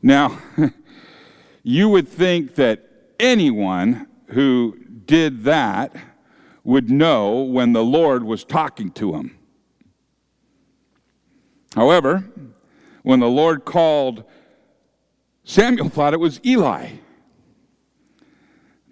Now, 0.00 0.38
you 1.62 1.90
would 1.90 2.08
think 2.08 2.54
that 2.54 2.88
anyone 3.20 4.06
who 4.28 4.78
did 5.04 5.44
that 5.44 5.94
would 6.64 6.88
know 6.88 7.42
when 7.42 7.74
the 7.74 7.84
Lord 7.84 8.24
was 8.24 8.44
talking 8.44 8.90
to 8.92 9.12
him. 9.12 9.36
However, 11.74 12.24
when 13.02 13.20
the 13.20 13.28
Lord 13.28 13.64
called, 13.64 14.24
Samuel 15.44 15.88
thought 15.88 16.14
it 16.14 16.20
was 16.20 16.40
Eli, 16.44 16.90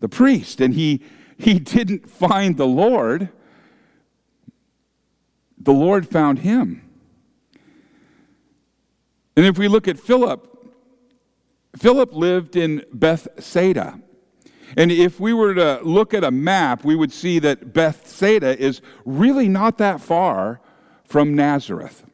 the 0.01 0.09
priest, 0.09 0.61
and 0.61 0.75
he, 0.75 1.03
he 1.39 1.59
didn't 1.59 2.09
find 2.09 2.57
the 2.57 2.67
Lord. 2.67 3.29
The 5.59 5.73
Lord 5.73 6.09
found 6.09 6.41
him. 6.41 6.83
And 9.37 9.47
if 9.47 9.59
we 9.59 9.69
look 9.69 9.87
at 9.87 9.99
Philip, 9.99 10.47
Philip 11.77 12.13
lived 12.13 12.57
in 12.57 12.85
Bethsaida. 12.93 14.01
And 14.77 14.91
if 14.91 15.19
we 15.21 15.33
were 15.33 15.55
to 15.55 15.81
look 15.83 16.15
at 16.15 16.25
a 16.25 16.31
map, 16.31 16.85
we 16.85 16.95
would 16.95 17.13
see 17.13 17.39
that 17.41 17.73
Bethsaida 17.73 18.59
is 18.59 18.81
really 19.05 19.49
not 19.49 19.79
that 19.79 20.01
far 20.01 20.61
from 21.05 21.35
Nazareth. 21.35 22.05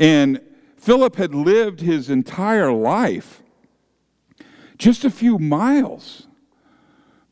And 0.00 0.40
Philip 0.78 1.16
had 1.16 1.34
lived 1.34 1.80
his 1.80 2.08
entire 2.08 2.72
life 2.72 3.42
just 4.78 5.04
a 5.04 5.10
few 5.10 5.38
miles 5.38 6.26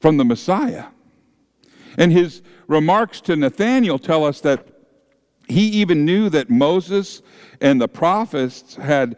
from 0.00 0.18
the 0.18 0.24
Messiah. 0.24 0.84
And 1.96 2.12
his 2.12 2.42
remarks 2.68 3.22
to 3.22 3.34
Nathanael 3.34 3.98
tell 3.98 4.22
us 4.22 4.42
that 4.42 4.68
he 5.48 5.66
even 5.68 6.04
knew 6.04 6.28
that 6.28 6.50
Moses 6.50 7.22
and 7.58 7.80
the 7.80 7.88
prophets 7.88 8.76
had 8.76 9.16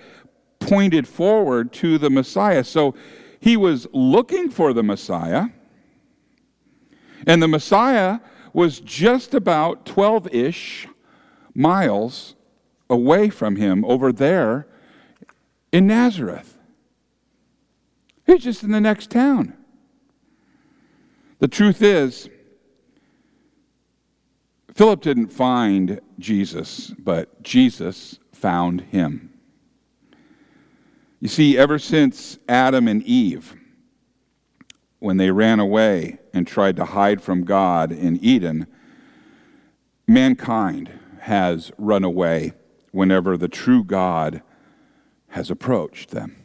pointed 0.61 1.09
forward 1.09 1.73
to 1.73 1.99
the 1.99 2.09
Messiah. 2.09 2.63
So 2.63 2.95
he 3.41 3.57
was 3.57 3.89
looking 3.93 4.49
for 4.49 4.73
the 4.73 4.85
Messiah, 4.85 5.47
and 7.27 7.43
the 7.43 7.49
Messiah 7.49 8.21
was 8.53 8.79
just 8.79 9.35
about 9.35 9.87
12 9.87 10.33
ish 10.33 10.89
miles 11.55 12.37
away 12.91 13.30
from 13.30 13.57
him 13.57 13.84
over 13.84 14.12
there 14.12 14.66
in 15.72 15.86
Nazareth. 15.86 16.59
He's 18.26 18.43
just 18.43 18.62
in 18.62 18.72
the 18.72 18.80
next 18.80 19.11
town. 19.11 19.55
The 21.38 21.49
truth 21.49 21.80
is, 21.80 22.28
Philip 24.74 25.01
didn't 25.01 25.28
find 25.28 26.01
Jesus, 26.18 26.88
but 26.99 27.43
Jesus 27.43 28.18
found 28.32 28.82
him. 28.82 29.32
You 31.20 31.28
see, 31.28 31.57
ever 31.57 31.78
since 31.78 32.38
Adam 32.49 32.88
and 32.88 33.03
Eve, 33.03 33.55
when 34.99 35.16
they 35.16 35.30
ran 35.30 35.61
away 35.61 36.18
and 36.32 36.47
tried 36.47 36.76
to 36.76 36.84
hide 36.84 37.22
from 37.22 37.45
God 37.45 37.91
in 37.93 38.22
Eden, 38.22 38.66
mankind 40.07 40.91
has 41.20 41.72
run 41.78 42.05
away 42.05 42.53
whenever 42.91 43.36
the 43.36 43.49
true 43.49 43.84
God 43.84 44.43
has 45.28 45.51
approached 45.51 46.11
them. 46.11 46.36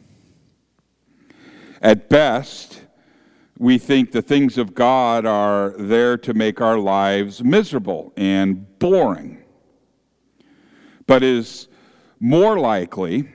At 1.82 2.08
best, 2.08 2.82
we 3.58 3.78
think 3.78 4.12
the 4.12 4.22
things 4.22 4.58
of 4.58 4.74
God 4.74 5.26
are 5.26 5.74
there 5.78 6.16
to 6.18 6.34
make 6.34 6.60
our 6.60 6.78
lives 6.78 7.42
miserable 7.42 8.12
and 8.16 8.78
boring. 8.78 9.42
But 11.06 11.22
is 11.22 11.68
more 12.20 12.58
likely 12.58 13.30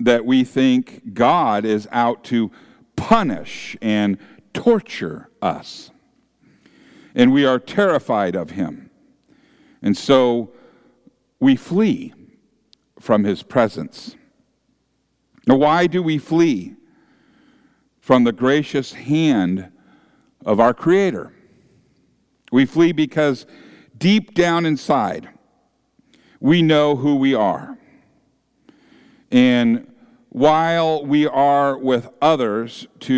that 0.00 0.24
we 0.24 0.44
think 0.44 1.14
God 1.14 1.64
is 1.64 1.88
out 1.90 2.24
to 2.24 2.50
punish 2.96 3.76
and 3.80 4.18
torture 4.52 5.30
us. 5.40 5.90
And 7.14 7.32
we 7.32 7.44
are 7.44 7.58
terrified 7.58 8.34
of 8.34 8.50
him. 8.50 8.90
And 9.82 9.96
so 9.96 10.52
we 11.40 11.56
flee 11.56 12.12
from 13.04 13.24
his 13.24 13.42
presence. 13.42 14.16
Now, 15.46 15.56
why 15.56 15.86
do 15.86 16.02
we 16.02 16.16
flee 16.16 16.74
from 18.00 18.24
the 18.24 18.32
gracious 18.32 18.94
hand 18.94 19.70
of 20.46 20.58
our 20.58 20.72
Creator? 20.72 21.30
We 22.50 22.64
flee 22.64 22.92
because 22.92 23.44
deep 23.98 24.32
down 24.32 24.64
inside, 24.64 25.28
we 26.40 26.62
know 26.62 26.96
who 26.96 27.16
we 27.16 27.34
are. 27.34 27.76
And 29.30 29.92
while 30.30 31.04
we 31.04 31.26
are 31.26 31.76
with 31.76 32.08
others 32.22 32.86
to, 33.00 33.14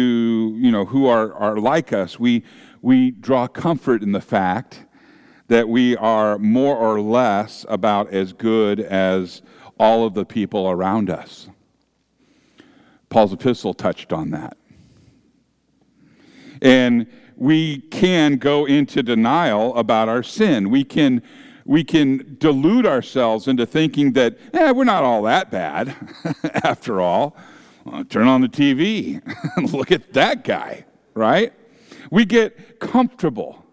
you 0.58 0.72
know, 0.72 0.86
who 0.86 1.06
are, 1.06 1.32
are 1.32 1.58
like 1.58 1.92
us, 1.92 2.18
we, 2.18 2.42
we 2.82 3.12
draw 3.12 3.46
comfort 3.46 4.02
in 4.02 4.10
the 4.10 4.20
fact 4.20 4.84
that 5.46 5.68
we 5.68 5.96
are 5.96 6.38
more 6.38 6.76
or 6.76 7.00
less 7.00 7.64
about 7.68 8.12
as 8.12 8.32
good 8.32 8.80
as 8.80 9.42
all 9.78 10.06
of 10.06 10.14
the 10.14 10.24
people 10.24 10.70
around 10.70 11.10
us. 11.10 11.48
Paul's 13.08 13.32
epistle 13.32 13.74
touched 13.74 14.12
on 14.12 14.30
that. 14.30 14.56
And 16.62 17.06
we 17.36 17.78
can 17.78 18.36
go 18.36 18.64
into 18.64 19.02
denial 19.02 19.76
about 19.76 20.08
our 20.08 20.22
sin. 20.22 20.70
We 20.70 20.84
can 20.84 21.22
we 21.66 21.82
can 21.82 22.36
delude 22.38 22.86
ourselves 22.86 23.48
into 23.48 23.66
thinking 23.66 24.12
that, 24.12 24.38
eh, 24.54 24.70
we're 24.70 24.84
not 24.84 25.02
all 25.02 25.22
that 25.22 25.50
bad 25.50 25.96
after 26.62 27.00
all. 27.00 27.36
Well, 27.84 28.04
turn 28.04 28.28
on 28.28 28.40
the 28.40 28.48
TV 28.48 29.20
and 29.56 29.72
look 29.72 29.90
at 29.90 30.12
that 30.12 30.44
guy, 30.44 30.86
right? 31.14 31.52
We 32.10 32.24
get 32.24 32.78
comfortable. 32.78 33.65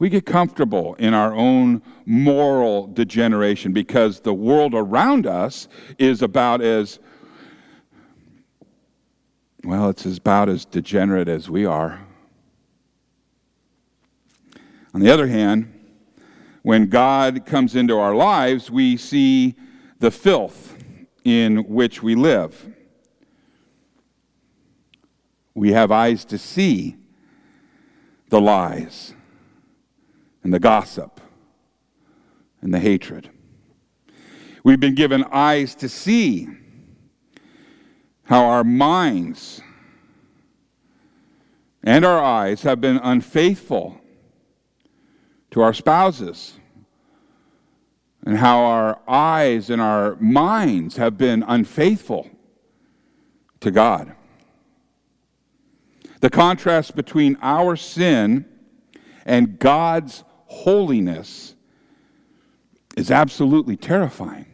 We 0.00 0.08
get 0.08 0.24
comfortable 0.24 0.94
in 0.94 1.12
our 1.12 1.34
own 1.34 1.82
moral 2.06 2.86
degeneration 2.86 3.74
because 3.74 4.20
the 4.20 4.32
world 4.32 4.72
around 4.74 5.26
us 5.26 5.68
is 5.98 6.22
about 6.22 6.62
as, 6.62 6.98
well, 9.62 9.90
it's 9.90 10.06
about 10.06 10.48
as 10.48 10.64
degenerate 10.64 11.28
as 11.28 11.50
we 11.50 11.66
are. 11.66 12.00
On 14.94 15.02
the 15.02 15.10
other 15.10 15.26
hand, 15.26 15.70
when 16.62 16.88
God 16.88 17.44
comes 17.44 17.76
into 17.76 17.98
our 17.98 18.14
lives, 18.14 18.70
we 18.70 18.96
see 18.96 19.54
the 19.98 20.10
filth 20.10 20.82
in 21.24 21.58
which 21.68 22.02
we 22.02 22.14
live. 22.14 22.70
We 25.52 25.72
have 25.72 25.92
eyes 25.92 26.24
to 26.24 26.38
see 26.38 26.96
the 28.30 28.40
lies 28.40 29.14
and 30.42 30.52
the 30.52 30.60
gossip 30.60 31.20
and 32.60 32.72
the 32.72 32.78
hatred. 32.78 33.30
We've 34.62 34.80
been 34.80 34.94
given 34.94 35.24
eyes 35.30 35.74
to 35.76 35.88
see 35.88 36.48
how 38.24 38.44
our 38.44 38.64
minds 38.64 39.60
and 41.82 42.04
our 42.04 42.22
eyes 42.22 42.62
have 42.62 42.80
been 42.80 42.98
unfaithful 42.98 44.00
to 45.50 45.60
our 45.62 45.72
spouses, 45.72 46.54
and 48.24 48.36
how 48.36 48.60
our 48.60 49.00
eyes 49.08 49.70
and 49.70 49.80
our 49.82 50.14
minds 50.16 50.96
have 50.96 51.18
been 51.18 51.42
unfaithful 51.42 52.30
to 53.58 53.70
God. 53.70 54.14
The 56.20 56.30
contrast 56.30 56.94
between 56.94 57.36
our 57.42 57.74
sin 57.76 58.44
and 59.24 59.58
God's 59.58 60.22
holiness 60.50 61.54
is 62.96 63.10
absolutely 63.10 63.76
terrifying. 63.76 64.46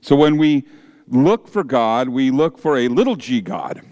So 0.00 0.14
when 0.14 0.36
we 0.36 0.64
look 1.08 1.48
for 1.48 1.64
God, 1.64 2.08
we 2.08 2.30
look 2.30 2.56
for 2.56 2.78
a 2.78 2.86
little 2.86 3.16
g 3.16 3.40
God. 3.40 3.82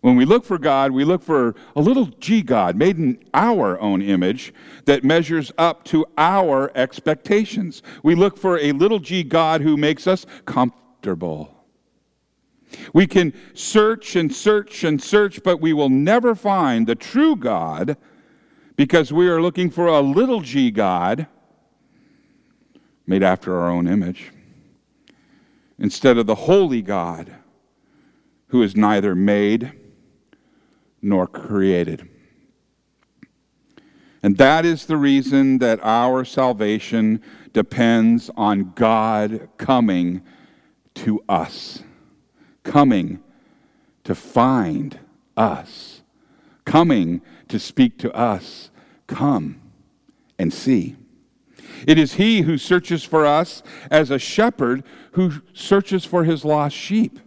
When 0.00 0.16
we 0.16 0.24
look 0.24 0.44
for 0.44 0.58
God, 0.58 0.90
we 0.90 1.04
look 1.04 1.22
for 1.22 1.54
a 1.76 1.80
little 1.80 2.06
g 2.06 2.42
God 2.42 2.74
made 2.74 2.98
in 2.98 3.22
our 3.34 3.78
own 3.80 4.02
image 4.02 4.52
that 4.86 5.04
measures 5.04 5.52
up 5.56 5.84
to 5.84 6.06
our 6.18 6.72
expectations. 6.74 7.84
We 8.02 8.16
look 8.16 8.36
for 8.36 8.58
a 8.58 8.72
little 8.72 8.98
g 8.98 9.22
God 9.22 9.60
who 9.60 9.76
makes 9.76 10.08
us 10.08 10.26
comfortable. 10.44 11.59
We 12.92 13.06
can 13.06 13.32
search 13.54 14.16
and 14.16 14.34
search 14.34 14.84
and 14.84 15.02
search, 15.02 15.42
but 15.42 15.60
we 15.60 15.72
will 15.72 15.88
never 15.88 16.34
find 16.34 16.86
the 16.86 16.94
true 16.94 17.36
God 17.36 17.96
because 18.76 19.12
we 19.12 19.28
are 19.28 19.42
looking 19.42 19.70
for 19.70 19.86
a 19.86 20.00
little 20.00 20.40
g 20.40 20.70
God 20.70 21.26
made 23.06 23.22
after 23.22 23.58
our 23.58 23.70
own 23.70 23.88
image 23.88 24.32
instead 25.78 26.18
of 26.18 26.26
the 26.26 26.34
holy 26.34 26.82
God 26.82 27.34
who 28.48 28.62
is 28.62 28.76
neither 28.76 29.14
made 29.14 29.72
nor 31.02 31.26
created. 31.26 32.08
And 34.22 34.36
that 34.36 34.66
is 34.66 34.86
the 34.86 34.98
reason 34.98 35.58
that 35.58 35.80
our 35.82 36.24
salvation 36.24 37.22
depends 37.52 38.30
on 38.36 38.72
God 38.74 39.48
coming 39.56 40.22
to 40.96 41.24
us, 41.28 41.82
coming 42.62 43.22
to 44.04 44.14
find 44.14 44.98
us, 45.36 46.02
coming 46.64 47.22
to 47.48 47.58
speak 47.58 47.98
to 47.98 48.12
us. 48.14 48.70
Come 49.06 49.60
and 50.38 50.52
see. 50.52 50.96
It 51.86 51.98
is 51.98 52.14
He 52.14 52.42
who 52.42 52.58
searches 52.58 53.04
for 53.04 53.26
us 53.26 53.62
as 53.90 54.10
a 54.10 54.18
shepherd 54.18 54.84
who 55.12 55.42
searches 55.52 56.04
for 56.04 56.24
his 56.24 56.44
lost 56.44 56.76
sheep. 56.76 57.18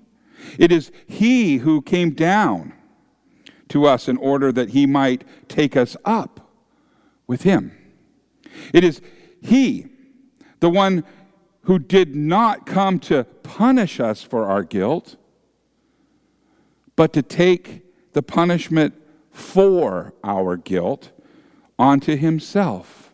It 0.57 0.71
is 0.71 0.91
He 1.07 1.57
who 1.57 1.81
came 1.81 2.11
down 2.11 2.73
to 3.69 3.85
us 3.85 4.07
in 4.07 4.17
order 4.17 4.51
that 4.51 4.69
He 4.69 4.85
might 4.85 5.23
take 5.47 5.75
us 5.75 5.97
up 6.05 6.51
with 7.27 7.43
Him. 7.43 7.71
It 8.73 8.83
is 8.83 9.01
He, 9.41 9.87
the 10.59 10.69
one 10.69 11.03
who 11.63 11.79
did 11.79 12.15
not 12.15 12.65
come 12.65 12.99
to 12.99 13.23
punish 13.23 13.99
us 13.99 14.21
for 14.21 14.45
our 14.45 14.63
guilt, 14.63 15.15
but 16.95 17.13
to 17.13 17.21
take 17.21 17.83
the 18.13 18.21
punishment 18.21 18.93
for 19.31 20.13
our 20.23 20.57
guilt 20.57 21.11
onto 21.79 22.15
Himself. 22.15 23.11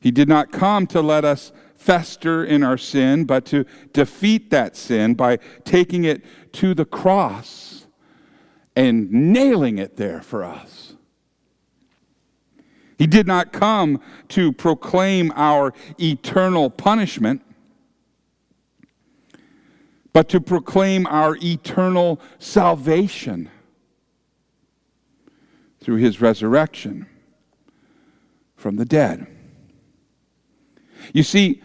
He 0.00 0.10
did 0.10 0.28
not 0.28 0.52
come 0.52 0.86
to 0.88 1.00
let 1.00 1.24
us 1.24 1.52
fester 1.76 2.44
in 2.44 2.62
our 2.62 2.78
sin, 2.78 3.24
but 3.24 3.44
to 3.46 3.64
defeat 3.92 4.50
that 4.50 4.76
sin 4.76 5.14
by 5.14 5.38
taking 5.64 6.04
it 6.04 6.22
to 6.52 6.74
the 6.74 6.84
cross 6.84 7.86
and 8.76 9.10
nailing 9.10 9.78
it 9.78 9.96
there 9.96 10.22
for 10.22 10.44
us. 10.44 10.94
He 12.98 13.06
did 13.06 13.26
not 13.26 13.52
come 13.52 14.00
to 14.28 14.52
proclaim 14.52 15.32
our 15.34 15.74
eternal 16.00 16.70
punishment, 16.70 17.42
but 20.12 20.28
to 20.28 20.40
proclaim 20.40 21.06
our 21.06 21.36
eternal 21.42 22.20
salvation 22.38 23.50
through 25.80 25.96
his 25.96 26.20
resurrection 26.20 27.06
from 28.56 28.76
the 28.76 28.84
dead. 28.84 29.26
You 31.12 31.22
see, 31.22 31.62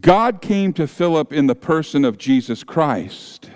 God 0.00 0.40
came 0.40 0.72
to 0.74 0.86
Philip 0.86 1.32
in 1.32 1.46
the 1.46 1.54
person 1.54 2.04
of 2.04 2.18
Jesus 2.18 2.64
Christ. 2.64 3.50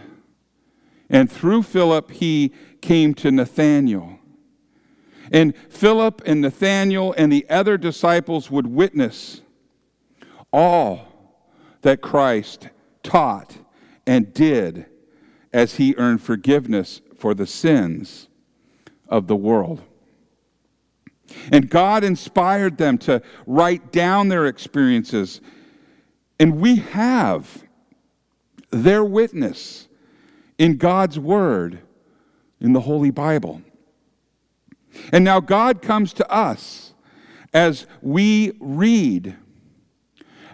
And 1.11 1.31
through 1.31 1.65
Philip, 1.65 2.11
he 2.13 2.53
came 2.81 3.15
to 3.15 3.31
Nathanael. 3.31 4.19
And 5.31 5.57
Philip 5.69 6.23
and 6.25 6.41
Nathanael 6.41 7.15
and 7.17 7.33
the 7.33 7.49
other 7.51 7.77
disciples 7.77 8.51
would 8.51 8.67
witness 8.67 9.41
all 10.53 11.09
that 11.83 12.01
Christ 12.01 12.69
taught 13.03 13.57
and 14.07 14.33
did 14.33 14.87
as 15.53 15.77
he 15.77 15.95
earned 15.97 16.23
forgiveness 16.23 17.01
for 17.17 17.35
the 17.35 17.47
sins 17.47 18.29
of 19.09 19.27
the 19.27 19.37
world. 19.37 19.83
And 21.51 21.69
God 21.71 22.05
inspired 22.05 22.79
them 22.79 22.99
to 22.99 23.23
write 23.47 23.93
down 23.93 24.29
their 24.29 24.47
experiences. 24.47 25.41
And 26.39 26.61
we 26.61 26.77
have 26.77 27.65
their 28.71 29.05
witness 29.05 29.89
in 30.59 30.77
God's 30.77 31.19
Word 31.19 31.81
in 32.61 32.73
the 32.73 32.81
Holy 32.81 33.11
Bible. 33.11 33.63
And 35.13 35.25
now 35.25 35.41
God 35.41 35.83
comes 35.83 36.13
to 36.15 36.31
us 36.31 36.95
as 37.55 37.87
we 38.01 38.53
read, 38.61 39.37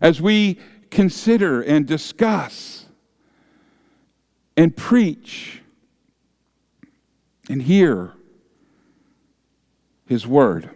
as 0.00 0.20
we 0.20 0.58
consider 0.90 1.60
and 1.60 1.86
discuss 1.86 2.77
and 4.58 4.76
preach 4.76 5.62
and 7.48 7.62
hear 7.62 8.12
his 10.04 10.26
Word. 10.26 10.70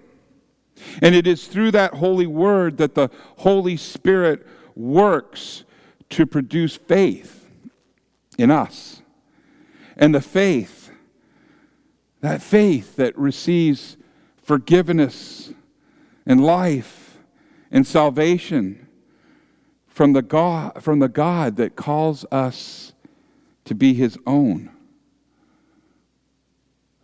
And 1.03 1.16
it 1.16 1.26
is 1.26 1.49
through 1.49 1.72
that 1.72 1.95
Holy 1.95 2.28
Word 2.28 2.76
that 2.76 2.95
the 2.95 3.11
Holy 3.39 3.76
Spirit 3.76 4.47
works 4.76 5.64
to 6.11 6.26
produce 6.26 6.76
faith 6.76 7.51
in 8.39 8.53
us. 8.53 9.03
And 9.97 10.14
the 10.14 10.20
faith, 10.20 10.93
that 12.20 12.41
faith 12.41 12.95
that 12.95 13.18
receives 13.18 13.97
forgiveness 14.41 15.53
and 16.24 16.41
life 16.41 17.18
and 17.72 17.85
salvation 17.85 18.87
from 19.89 20.12
the 20.12 20.22
God, 20.22 20.85
from 20.85 21.01
the 21.01 21.09
God 21.09 21.57
that 21.57 21.74
calls 21.74 22.24
us 22.30 22.93
to 23.64 23.74
be 23.74 23.94
his 23.94 24.18
own, 24.26 24.70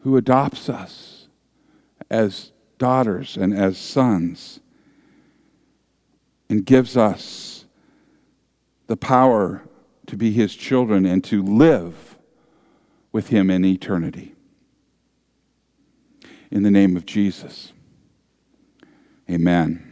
who 0.00 0.16
adopts 0.16 0.68
us 0.68 1.28
as 2.10 2.52
daughters 2.78 3.36
and 3.36 3.52
as 3.52 3.76
sons 3.76 4.60
and 6.48 6.64
gives 6.64 6.96
us 6.96 7.64
the 8.86 8.96
power 8.96 9.62
to 10.06 10.16
be 10.16 10.32
his 10.32 10.54
children 10.54 11.04
and 11.04 11.22
to 11.24 11.42
live 11.42 12.18
with 13.12 13.28
him 13.28 13.50
in 13.50 13.64
eternity. 13.64 14.34
In 16.50 16.62
the 16.62 16.70
name 16.70 16.96
of 16.96 17.04
Jesus, 17.04 17.72
amen. 19.28 19.87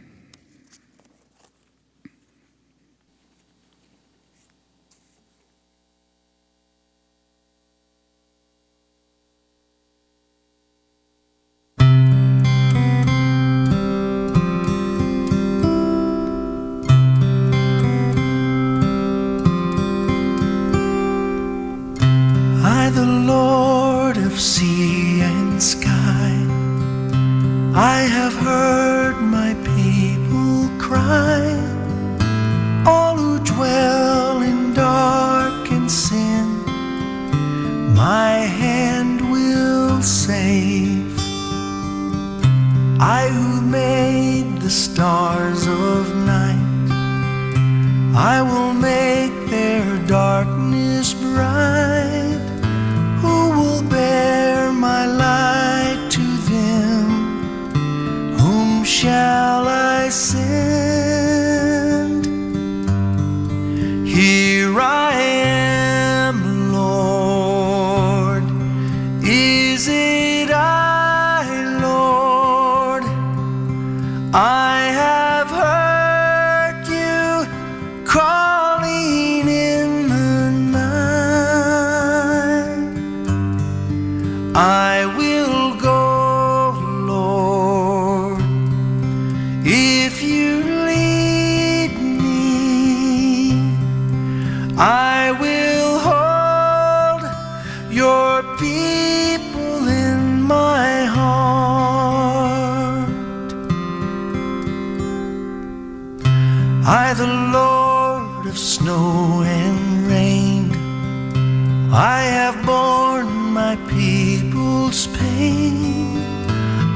People's 114.87 115.07
pain. 115.17 116.17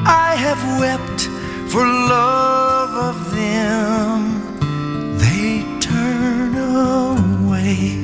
I 0.06 0.36
have 0.36 0.62
wept 0.80 1.24
for 1.72 1.86
love 1.86 2.92
of 3.10 3.36
them. 3.36 4.18
They 5.18 5.64
turn 5.82 6.56
away. 6.56 7.98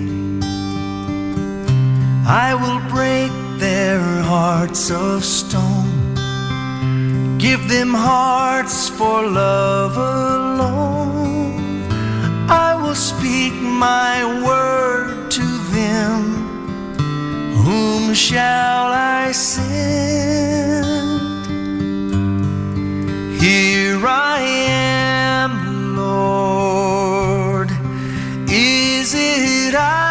I 2.27 2.53
will 2.53 2.81
break 2.89 3.31
their 3.59 4.01
hearts 4.23 4.91
of 4.91 5.23
stone. 5.23 6.15
Give 7.37 7.69
them 7.69 7.93
hearts 7.93 8.89
for 8.89 9.25
love 9.25 9.95
alone. 9.95 11.87
I 12.49 12.75
will 12.75 12.95
speak 12.95 13.53
my 13.53 14.25
word 14.45 15.31
to 15.31 15.45
them. 15.71 16.37
Shall 18.13 18.91
I 18.93 19.31
send? 19.31 19.67
Here 23.39 24.05
I 24.05 24.39
am, 24.69 25.95
Lord. 25.95 27.69
Is 28.49 29.13
it 29.13 29.75
I, 29.75 30.06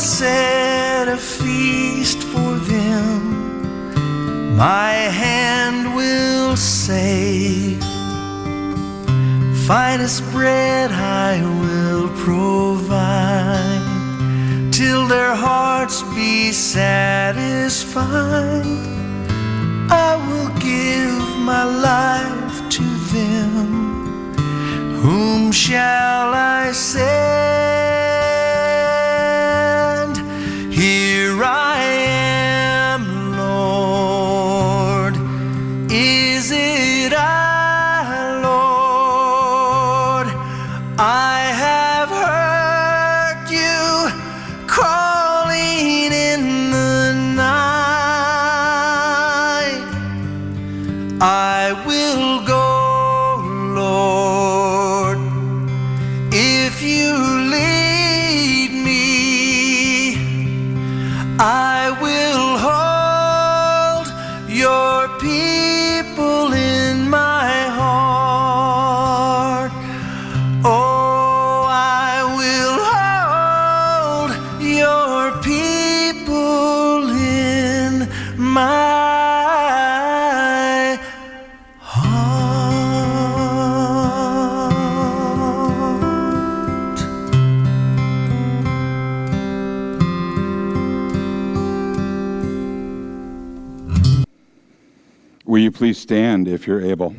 set 0.00 1.08
a 1.08 1.16
feast 1.18 2.22
for 2.22 2.54
them. 2.54 4.56
My 4.56 4.92
hand 4.92 5.94
will 5.94 6.56
save. 6.56 7.82
Finest 9.66 10.24
bread 10.32 10.90
I 10.90 11.42
will 11.62 12.08
provide 12.16 13.82
till 14.72 15.06
their 15.06 15.34
hearts 15.34 16.02
be 16.14 16.50
satisfied. 16.50 18.00
I 19.90 20.16
will 20.28 20.48
give 20.58 21.36
my 21.44 21.64
life 21.64 22.70
to 22.70 22.84
them. 23.12 24.32
Whom 25.02 25.52
shall 25.52 26.32
I 26.32 26.72
send? 26.72 27.99
I 51.32 51.72
will 51.86 52.44
go, 52.44 53.36
Lord, 53.78 55.18
if 56.32 56.82
you 56.82 57.14
lead 57.52 57.89
stand 96.10 96.48
if 96.48 96.66
you're 96.66 96.80
able? 96.80 97.14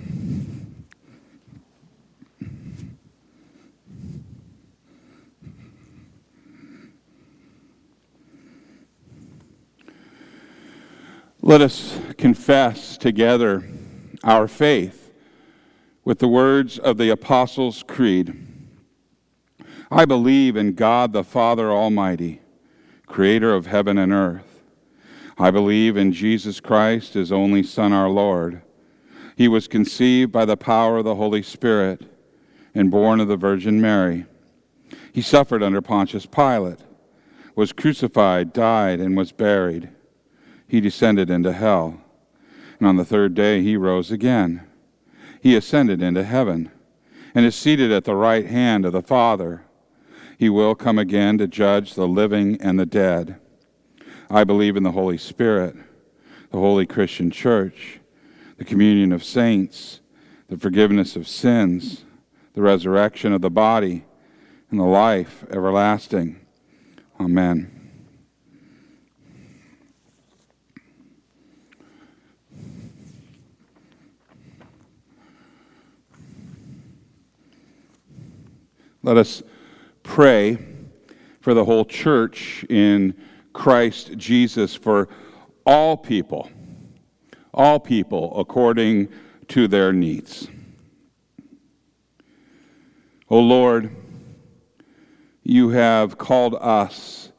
Let 11.41 11.61
us 11.61 11.97
confess 12.17 12.97
together 12.97 13.63
our 14.25 14.49
faith 14.49 15.13
with 16.03 16.19
the 16.19 16.27
words 16.27 16.77
of 16.77 16.97
the 16.97 17.09
Apostles' 17.11 17.85
Creed. 17.87 18.45
I 19.89 20.03
believe 20.03 20.57
in 20.57 20.73
God 20.73 21.13
the 21.13 21.23
Father 21.23 21.71
Almighty, 21.71 22.41
creator 23.05 23.53
of 23.53 23.67
heaven 23.67 23.97
and 23.97 24.11
earth. 24.11 24.59
I 25.37 25.49
believe 25.49 25.95
in 25.95 26.11
Jesus 26.11 26.59
Christ, 26.59 27.13
his 27.13 27.31
only 27.31 27.63
Son, 27.63 27.93
our 27.93 28.09
Lord. 28.09 28.61
He 29.41 29.47
was 29.47 29.67
conceived 29.67 30.31
by 30.31 30.45
the 30.45 30.55
power 30.55 30.99
of 30.99 31.05
the 31.05 31.15
Holy 31.15 31.41
Spirit 31.41 32.03
and 32.75 32.91
born 32.91 33.19
of 33.19 33.27
the 33.27 33.35
Virgin 33.35 33.81
Mary. 33.81 34.27
He 35.11 35.23
suffered 35.23 35.63
under 35.63 35.81
Pontius 35.81 36.27
Pilate, 36.27 36.77
was 37.55 37.73
crucified, 37.73 38.53
died, 38.53 38.99
and 38.99 39.17
was 39.17 39.31
buried. 39.31 39.89
He 40.67 40.79
descended 40.79 41.31
into 41.31 41.53
hell. 41.53 41.99
And 42.77 42.87
on 42.87 42.97
the 42.97 43.03
third 43.03 43.33
day 43.33 43.63
he 43.63 43.75
rose 43.75 44.11
again. 44.11 44.61
He 45.41 45.55
ascended 45.55 46.03
into 46.03 46.23
heaven 46.23 46.69
and 47.33 47.43
is 47.43 47.55
seated 47.55 47.91
at 47.91 48.03
the 48.03 48.13
right 48.13 48.45
hand 48.45 48.85
of 48.85 48.93
the 48.93 49.01
Father. 49.01 49.63
He 50.37 50.49
will 50.49 50.75
come 50.75 50.99
again 50.99 51.39
to 51.39 51.47
judge 51.47 51.95
the 51.95 52.07
living 52.07 52.61
and 52.61 52.79
the 52.79 52.85
dead. 52.85 53.39
I 54.29 54.43
believe 54.43 54.77
in 54.77 54.83
the 54.83 54.91
Holy 54.91 55.17
Spirit, 55.17 55.75
the 56.51 56.59
holy 56.59 56.85
Christian 56.85 57.31
church, 57.31 58.00
the 58.61 58.65
communion 58.65 59.11
of 59.11 59.23
saints, 59.23 60.01
the 60.47 60.55
forgiveness 60.55 61.15
of 61.15 61.27
sins, 61.27 62.05
the 62.53 62.61
resurrection 62.61 63.33
of 63.33 63.41
the 63.41 63.49
body, 63.49 64.05
and 64.69 64.79
the 64.79 64.83
life 64.83 65.43
everlasting. 65.49 66.39
Amen. 67.19 67.71
Let 79.01 79.17
us 79.17 79.41
pray 80.03 80.59
for 81.39 81.55
the 81.55 81.65
whole 81.65 81.83
church 81.83 82.63
in 82.69 83.15
Christ 83.53 84.15
Jesus, 84.17 84.75
for 84.75 85.09
all 85.65 85.97
people, 85.97 86.51
all 87.53 87.79
people 87.79 88.37
according 88.39 89.09
to 89.49 89.67
their 89.67 89.91
needs. 89.91 90.47
O 93.29 93.39
Lord, 93.39 93.95
you 95.43 95.69
have 95.69 96.17
called 96.17 96.55
us 96.55 97.31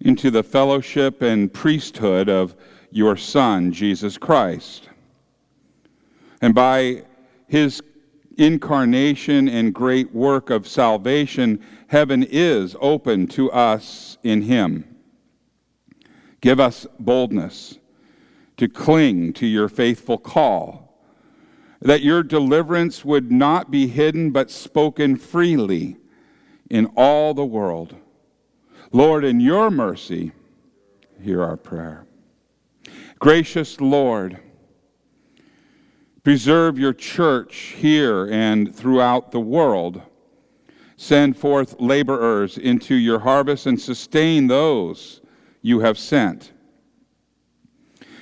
into 0.00 0.30
the 0.30 0.42
fellowship 0.42 1.22
and 1.22 1.52
priesthood 1.52 2.28
of 2.28 2.54
your 2.90 3.16
Son, 3.16 3.72
Jesus 3.72 4.18
Christ. 4.18 4.88
And 6.40 6.54
by 6.54 7.04
his 7.48 7.82
incarnation 8.38 9.48
and 9.48 9.74
great 9.74 10.14
work 10.14 10.50
of 10.50 10.68
salvation, 10.68 11.62
heaven 11.88 12.22
is 12.22 12.76
open 12.80 13.26
to 13.28 13.50
us 13.50 14.18
in 14.22 14.42
him. 14.42 14.96
Give 16.40 16.60
us 16.60 16.86
boldness 16.98 17.78
to 18.56 18.68
cling 18.68 19.32
to 19.34 19.46
your 19.46 19.68
faithful 19.68 20.18
call, 20.18 20.98
that 21.80 22.02
your 22.02 22.22
deliverance 22.22 23.04
would 23.04 23.30
not 23.30 23.70
be 23.70 23.86
hidden 23.86 24.30
but 24.30 24.50
spoken 24.50 25.16
freely 25.16 25.96
in 26.70 26.86
all 26.96 27.34
the 27.34 27.44
world. 27.44 27.94
Lord, 28.92 29.24
in 29.24 29.40
your 29.40 29.70
mercy, 29.70 30.32
hear 31.20 31.42
our 31.42 31.56
prayer. 31.56 32.06
Gracious 33.18 33.80
Lord, 33.80 34.40
Preserve 36.26 36.76
your 36.76 36.92
church 36.92 37.76
here 37.76 38.28
and 38.28 38.74
throughout 38.74 39.30
the 39.30 39.38
world. 39.38 40.02
Send 40.96 41.36
forth 41.36 41.76
laborers 41.78 42.58
into 42.58 42.96
your 42.96 43.20
harvest 43.20 43.64
and 43.66 43.80
sustain 43.80 44.48
those 44.48 45.20
you 45.62 45.78
have 45.78 45.96
sent. 45.96 46.50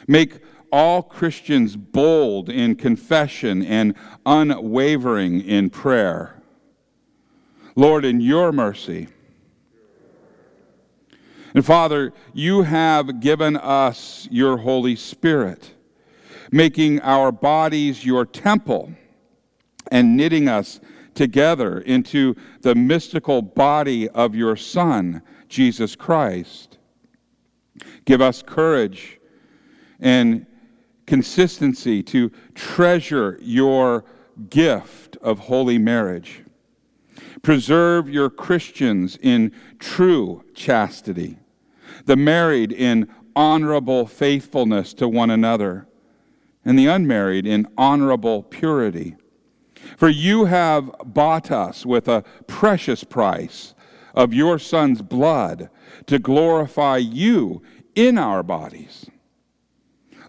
Make 0.06 0.40
all 0.72 1.02
Christians 1.02 1.76
bold 1.76 2.48
in 2.48 2.74
confession 2.74 3.62
and 3.62 3.94
unwavering 4.26 5.40
in 5.40 5.70
prayer. 5.70 6.42
Lord, 7.76 8.04
in 8.04 8.20
your 8.20 8.52
mercy. 8.52 9.08
And 11.54 11.64
Father, 11.64 12.12
you 12.32 12.62
have 12.62 13.20
given 13.20 13.56
us 13.56 14.28
your 14.30 14.58
Holy 14.58 14.96
Spirit 14.96 15.74
making 16.54 17.00
our 17.00 17.32
bodies 17.32 18.04
your 18.04 18.24
temple 18.24 18.92
and 19.90 20.16
knitting 20.16 20.48
us 20.48 20.78
together 21.14 21.80
into 21.80 22.36
the 22.60 22.76
mystical 22.76 23.42
body 23.42 24.08
of 24.10 24.36
your 24.36 24.54
Son, 24.54 25.20
Jesus 25.48 25.96
Christ. 25.96 26.78
Give 28.04 28.20
us 28.20 28.40
courage 28.40 29.18
and 30.00 30.46
consistency 31.06 32.02
to 32.02 32.30
treasure 32.54 33.38
your 33.40 34.04
gift 34.48 35.16
of 35.18 35.38
holy 35.40 35.78
marriage. 35.78 36.42
Preserve 37.42 38.08
your 38.08 38.30
Christians 38.30 39.18
in 39.20 39.52
true 39.78 40.44
chastity, 40.54 41.38
the 42.06 42.16
married 42.16 42.72
in 42.72 43.08
honorable 43.36 44.06
faithfulness 44.06 44.94
to 44.94 45.08
one 45.08 45.30
another 45.30 45.86
and 46.64 46.78
the 46.78 46.86
unmarried 46.86 47.46
in 47.46 47.66
honorable 47.76 48.42
purity. 48.42 49.16
For 49.96 50.08
you 50.08 50.46
have 50.46 50.90
bought 51.04 51.50
us 51.50 51.84
with 51.84 52.08
a 52.08 52.24
precious 52.46 53.04
price 53.04 53.74
of 54.14 54.32
your 54.32 54.58
Son's 54.58 55.02
blood 55.02 55.68
to 56.06 56.18
glorify 56.18 56.96
you 56.96 57.62
in 57.94 58.16
our 58.16 58.42
bodies. 58.42 59.06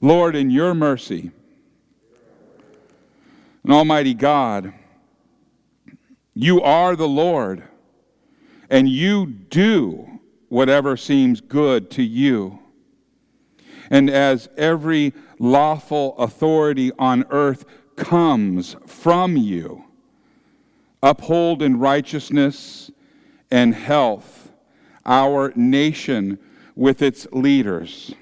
Lord, 0.02 0.36
in 0.36 0.50
your 0.50 0.74
mercy, 0.74 1.32
and 3.64 3.74
Almighty 3.74 4.14
God, 4.14 4.74
you 6.34 6.62
are 6.62 6.96
the 6.96 7.08
Lord, 7.08 7.64
and 8.70 8.90
you 8.90 9.26
do 9.26 10.20
whatever 10.50 10.98
seems 10.98 11.42
good 11.42 11.90
to 11.92 12.04
you. 12.04 12.60
And 13.90 14.10
as 14.10 14.50
every 14.58 15.14
lawful 15.40 16.18
authority 16.18 16.92
on 16.98 17.26
earth 17.30 17.66
comes 17.96 18.76
from 18.86 19.38
you. 19.38 19.86
Uphold 21.02 21.62
in 21.62 21.80
righteousness 21.80 22.92
and 23.52 23.76
health 23.76 24.52
our 25.06 25.54
nation 25.56 26.40
with 26.76 27.02
its 27.02 27.28
leaders. 27.32 28.14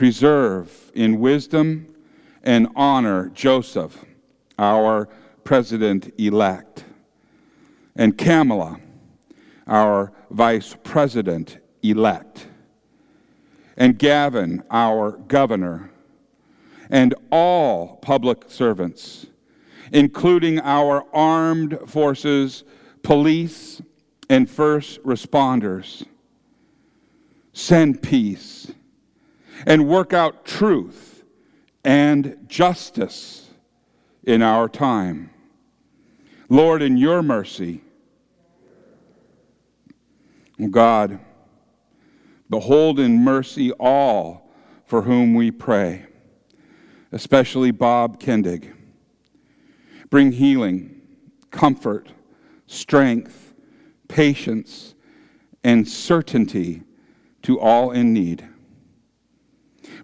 Preserve 0.00 0.90
in 0.94 1.20
wisdom 1.20 1.94
and 2.42 2.68
honor 2.74 3.28
Joseph, 3.34 4.02
our 4.58 5.10
president 5.44 6.14
elect, 6.16 6.86
and 7.94 8.16
Kamala, 8.16 8.80
our 9.66 10.10
vice 10.30 10.74
president 10.84 11.58
elect 11.82 12.46
and 13.76 13.98
Gavin, 13.98 14.62
our 14.70 15.18
governor, 15.28 15.90
and 16.88 17.14
all 17.30 17.96
public 17.96 18.44
servants, 18.48 19.26
including 19.92 20.60
our 20.60 21.04
armed 21.12 21.78
forces, 21.84 22.64
police, 23.02 23.82
and 24.30 24.48
first 24.48 25.02
responders. 25.02 26.06
Send 27.52 28.02
peace 28.02 28.72
and 29.66 29.88
work 29.88 30.12
out 30.12 30.44
truth 30.44 31.24
and 31.84 32.36
justice 32.46 33.50
in 34.24 34.42
our 34.42 34.68
time. 34.68 35.30
Lord, 36.48 36.82
in 36.82 36.96
your 36.96 37.22
mercy, 37.22 37.80
God, 40.70 41.20
Behold 42.50 42.98
in 42.98 43.22
mercy 43.22 43.70
all 43.72 44.50
for 44.84 45.02
whom 45.02 45.34
we 45.34 45.52
pray, 45.52 46.06
especially 47.12 47.70
Bob 47.70 48.20
Kendig. 48.20 48.74
Bring 50.10 50.32
healing, 50.32 51.00
comfort, 51.52 52.12
strength, 52.66 53.54
patience, 54.08 54.96
and 55.62 55.86
certainty 55.86 56.82
to 57.42 57.60
all 57.60 57.92
in 57.92 58.12
need. 58.12 58.48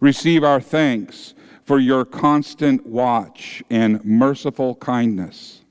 Receive 0.01 0.45
our 0.45 0.61
thanks 0.61 1.35
for 1.65 1.79
your 1.79 2.05
constant 2.05 2.87
watch 2.87 3.63
and 3.71 4.05
merciful 4.05 4.77
kindness. 4.77 5.63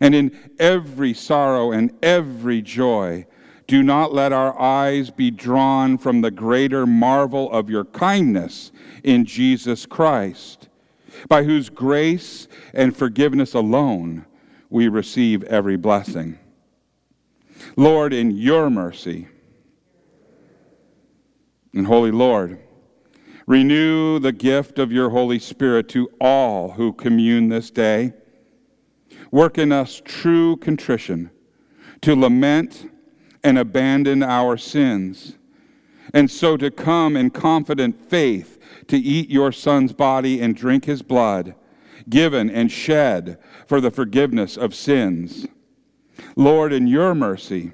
And 0.00 0.14
in 0.14 0.36
every 0.58 1.12
sorrow 1.14 1.72
and 1.72 1.92
every 2.02 2.62
joy, 2.62 3.26
do 3.66 3.82
not 3.82 4.12
let 4.12 4.32
our 4.32 4.58
eyes 4.60 5.10
be 5.10 5.30
drawn 5.30 5.98
from 5.98 6.20
the 6.20 6.30
greater 6.30 6.86
marvel 6.86 7.50
of 7.50 7.68
your 7.68 7.84
kindness 7.84 8.72
in 9.02 9.24
Jesus 9.24 9.86
Christ, 9.86 10.68
by 11.28 11.44
whose 11.44 11.68
grace 11.68 12.48
and 12.72 12.96
forgiveness 12.96 13.54
alone 13.54 14.24
we 14.70 14.88
receive 14.88 15.42
every 15.44 15.76
blessing. 15.76 16.38
Lord, 17.76 18.12
in 18.12 18.30
your 18.30 18.70
mercy, 18.70 19.28
and 21.72 21.86
Holy 21.86 22.10
Lord, 22.10 22.58
renew 23.46 24.18
the 24.18 24.32
gift 24.32 24.78
of 24.78 24.90
your 24.92 25.10
Holy 25.10 25.38
Spirit 25.38 25.88
to 25.90 26.10
all 26.20 26.72
who 26.72 26.92
commune 26.92 27.48
this 27.48 27.70
day. 27.70 28.12
Work 29.30 29.58
in 29.58 29.72
us 29.72 30.02
true 30.04 30.56
contrition 30.56 31.30
to 32.02 32.14
lament 32.14 32.90
and 33.42 33.58
abandon 33.58 34.22
our 34.22 34.56
sins, 34.56 35.36
and 36.12 36.30
so 36.30 36.56
to 36.56 36.70
come 36.70 37.16
in 37.16 37.30
confident 37.30 38.00
faith 38.00 38.58
to 38.88 38.96
eat 38.96 39.30
your 39.30 39.52
son's 39.52 39.92
body 39.92 40.40
and 40.40 40.56
drink 40.56 40.84
his 40.84 41.02
blood, 41.02 41.54
given 42.08 42.50
and 42.50 42.70
shed 42.70 43.38
for 43.66 43.80
the 43.80 43.90
forgiveness 43.90 44.56
of 44.56 44.74
sins. 44.74 45.46
Lord, 46.34 46.72
in 46.72 46.86
your 46.86 47.14
mercy, 47.14 47.72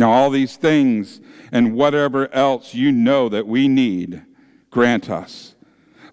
now 0.00 0.10
all 0.10 0.30
these 0.30 0.56
things 0.56 1.20
and 1.52 1.74
whatever 1.74 2.32
else 2.34 2.74
you 2.74 2.90
know 2.90 3.28
that 3.28 3.46
we 3.46 3.68
need, 3.68 4.22
grant 4.70 5.10
us. 5.10 5.54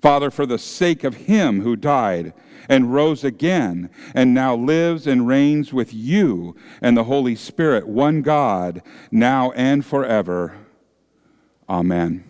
Father, 0.02 0.30
for 0.30 0.46
the 0.46 0.60
sake 0.60 1.04
of 1.04 1.16
him 1.16 1.62
who 1.62 1.76
died 1.76 2.34
and 2.70 2.94
rose 2.94 3.24
again 3.24 3.90
and 4.14 4.34
now 4.34 4.56
lives 4.56 5.08
and 5.08 5.28
reigns 5.28 5.74
with 5.74 5.94
you 5.94 6.56
and 6.82 6.96
the 6.98 7.06
Holy 7.06 7.36
Spirit, 7.36 7.88
one 7.88 8.22
God, 8.22 8.82
now 9.12 9.52
and 9.52 9.86
forever. 9.86 10.56
Amen. 11.70 12.24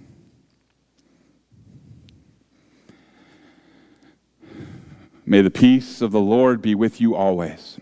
May 5.26 5.41
the 5.41 5.51
peace 5.51 6.01
of 6.01 6.12
the 6.12 6.22
Lord 6.22 6.62
be 6.62 6.74
with 6.74 7.01
you 7.01 7.16
always. 7.16 7.80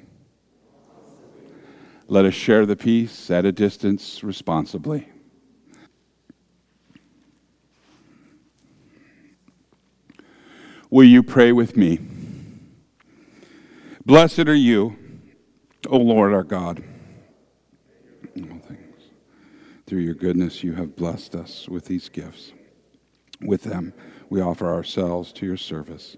Let 2.08 2.26
us 2.26 2.36
share 2.36 2.68
the 2.68 2.76
peace 2.76 3.32
at 3.32 3.46
a 3.46 3.52
distance 3.52 4.24
responsibly. 4.24 5.10
Will 10.92 11.08
you 11.08 11.24
pray 11.24 11.52
with 11.52 11.76
me? 11.76 12.00
Blessed 14.06 14.48
are 14.48 14.54
you, 14.54 14.96
O 15.90 15.98
Lord 15.98 16.32
our 16.32 16.44
God. 16.44 16.84
Through 19.88 20.02
your 20.02 20.14
goodness, 20.14 20.64
you 20.64 20.74
have 20.74 20.96
blessed 20.96 21.34
us 21.34 21.68
with 21.68 21.86
these 21.86 22.10
gifts. 22.10 22.54
With 23.42 23.64
them, 23.64 23.94
we 24.30 24.42
offer 24.42 24.72
ourselves 24.72 25.34
to 25.34 25.46
your 25.46 25.58
service 25.58 26.18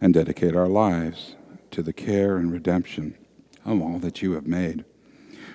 and 0.00 0.14
dedicate 0.14 0.54
our 0.54 0.68
lives 0.68 1.34
to 1.72 1.82
the 1.82 1.92
care 1.92 2.36
and 2.36 2.52
redemption 2.52 3.16
of 3.64 3.82
all 3.82 3.98
that 3.98 4.22
you 4.22 4.32
have 4.32 4.46
made 4.46 4.84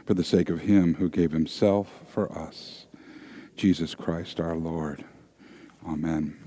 for 0.05 0.13
the 0.13 0.23
sake 0.23 0.49
of 0.49 0.61
him 0.61 0.95
who 0.95 1.09
gave 1.09 1.31
himself 1.31 2.01
for 2.07 2.31
us, 2.37 2.87
Jesus 3.55 3.95
Christ 3.95 4.39
our 4.39 4.55
Lord. 4.55 5.03
Amen. 5.87 6.37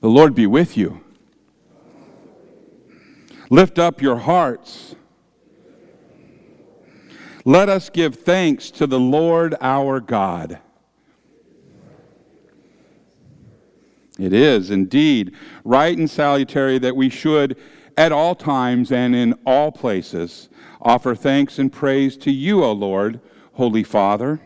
The 0.00 0.08
Lord 0.08 0.34
be 0.34 0.46
with 0.46 0.76
you. 0.76 1.02
Lift 3.50 3.78
up 3.78 4.02
your 4.02 4.16
hearts. 4.16 4.94
Let 7.44 7.68
us 7.68 7.90
give 7.90 8.16
thanks 8.16 8.70
to 8.72 8.86
the 8.86 9.00
Lord 9.00 9.54
our 9.60 10.00
God. 10.00 10.58
It 14.18 14.32
is 14.32 14.70
indeed 14.70 15.34
right 15.64 15.96
and 15.96 16.08
salutary 16.08 16.78
that 16.78 16.96
we 16.96 17.08
should, 17.08 17.58
at 17.96 18.12
all 18.12 18.34
times 18.34 18.92
and 18.92 19.14
in 19.14 19.34
all 19.44 19.72
places, 19.72 20.48
offer 20.84 21.14
thanks 21.14 21.58
and 21.58 21.72
praise 21.72 22.16
to 22.18 22.30
you, 22.30 22.62
O 22.62 22.72
Lord, 22.72 23.20
Holy 23.54 23.82
Father, 23.82 24.40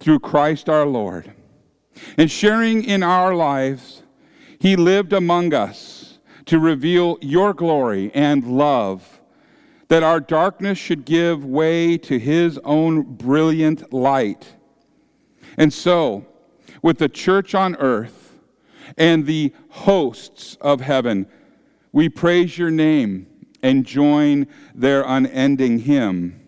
through 0.00 0.20
Christ 0.20 0.68
our 0.68 0.86
Lord. 0.86 1.32
And 2.16 2.30
sharing 2.30 2.84
in 2.84 3.02
our 3.02 3.34
lives, 3.34 4.02
he 4.58 4.76
lived 4.76 5.12
among 5.12 5.52
us 5.52 6.18
to 6.46 6.58
reveal 6.58 7.18
your 7.20 7.52
glory 7.52 8.10
and 8.14 8.44
love, 8.44 9.20
that 9.88 10.02
our 10.02 10.20
darkness 10.20 10.78
should 10.78 11.04
give 11.04 11.44
way 11.44 11.98
to 11.98 12.18
his 12.18 12.58
own 12.64 13.02
brilliant 13.02 13.92
light. 13.92 14.54
And 15.56 15.72
so, 15.72 16.26
with 16.82 16.98
the 16.98 17.08
church 17.08 17.54
on 17.54 17.76
earth 17.76 18.40
and 18.96 19.26
the 19.26 19.52
hosts 19.70 20.56
of 20.60 20.80
heaven, 20.80 21.26
we 21.92 22.08
praise 22.08 22.58
your 22.58 22.70
name 22.70 23.26
and 23.66 23.84
join 23.84 24.46
their 24.72 25.02
unending 25.02 25.80
hymn. 25.80 26.40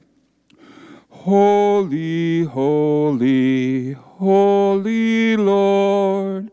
Holy, 1.08 2.44
holy, 2.44 3.94
holy 3.94 5.36
Lord, 5.36 6.52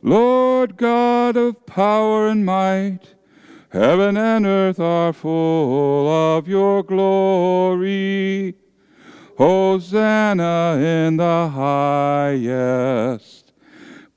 Lord 0.00 0.76
God 0.76 1.36
of 1.36 1.66
power 1.66 2.28
and 2.28 2.46
might, 2.46 3.16
heaven 3.70 4.16
and 4.16 4.46
earth 4.46 4.78
are 4.78 5.12
full 5.12 6.06
of 6.06 6.46
your 6.46 6.84
glory. 6.84 8.54
Hosanna 9.36 10.78
in 10.80 11.16
the 11.16 11.48
highest. 11.48 13.37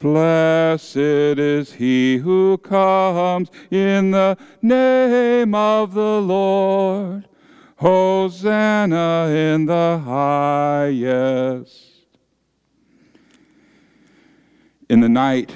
Blessed 0.02 0.97
is 0.97 1.74
he 1.74 2.18
who 2.18 2.58
comes 2.58 3.52
in 3.70 4.10
the 4.10 4.36
name 4.64 5.54
of 5.54 5.93
the 5.93 6.20
Lord. 6.20 7.28
Hosanna 7.76 9.28
in 9.30 9.68
the 9.68 10.02
highest. 10.04 12.08
In 14.89 15.02
the 15.02 15.10
night 15.10 15.56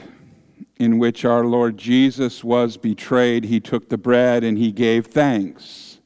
in 0.78 1.00
which 1.00 1.26
our 1.26 1.46
Lord 1.46 1.78
Jesus 1.78 2.44
was 2.44 2.78
betrayed, 2.78 3.46
he 3.46 3.60
took 3.60 3.90
the 3.90 3.98
bread 3.98 4.44
and 4.44 4.60
he 4.60 4.72
gave 4.72 5.08
thanks. 5.08 6.00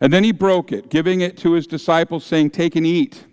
And 0.00 0.12
then 0.12 0.22
he 0.22 0.32
broke 0.32 0.70
it, 0.70 0.88
giving 0.88 1.20
it 1.20 1.36
to 1.38 1.52
his 1.52 1.66
disciples, 1.66 2.24
saying, 2.24 2.50
Take 2.50 2.76
and 2.76 2.86
eat. 2.86 3.24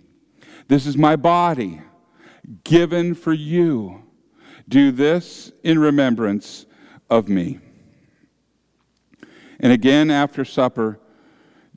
This 0.70 0.88
is 0.88 0.98
my 0.98 1.16
body, 1.16 1.82
given 2.64 3.14
for 3.14 3.34
you. 3.34 4.03
Do 4.74 4.92
this 4.92 5.52
in 5.62 5.78
remembrance 5.78 6.66
of 7.08 7.30
me. 7.30 7.60
And 9.60 9.72
again, 9.72 10.10
after 10.10 10.44
supper, 10.44 11.00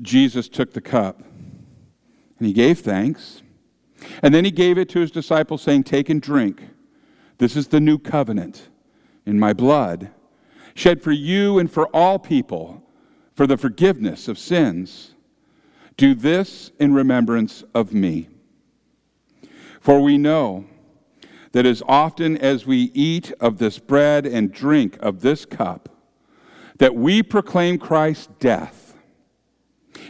Jesus 0.00 0.48
took 0.48 0.72
the 0.72 0.80
cup 0.80 1.20
and 2.38 2.46
he 2.46 2.54
gave 2.54 2.78
thanks. 2.78 3.42
And 4.22 4.34
then 4.34 4.46
he 4.46 4.50
gave 4.50 4.78
it 4.78 4.88
to 4.88 5.00
his 5.00 5.10
disciples, 5.10 5.60
saying, 5.60 5.84
Take 5.84 6.08
and 6.08 6.22
drink. 6.22 6.62
This 7.36 7.54
is 7.54 7.68
the 7.68 7.80
new 7.80 7.98
covenant 7.98 8.70
in 9.26 9.38
my 9.38 9.52
blood, 9.52 10.10
shed 10.74 11.02
for 11.02 11.12
you 11.12 11.58
and 11.58 11.70
for 11.70 11.94
all 11.94 12.18
people 12.18 12.82
for 13.34 13.46
the 13.46 13.58
forgiveness 13.58 14.26
of 14.26 14.38
sins. 14.38 15.14
Do 15.98 16.14
this 16.14 16.70
in 16.80 16.94
remembrance 16.94 17.62
of 17.74 17.92
me. 17.92 18.30
For 19.82 20.00
we 20.00 20.16
know 20.16 20.64
that 21.56 21.64
as 21.64 21.82
often 21.88 22.36
as 22.36 22.66
we 22.66 22.90
eat 22.92 23.32
of 23.40 23.56
this 23.56 23.78
bread 23.78 24.26
and 24.26 24.52
drink 24.52 24.94
of 25.00 25.22
this 25.22 25.46
cup, 25.46 25.88
that 26.76 26.94
we 26.94 27.22
proclaim 27.22 27.78
Christ's 27.78 28.28
death, 28.38 28.94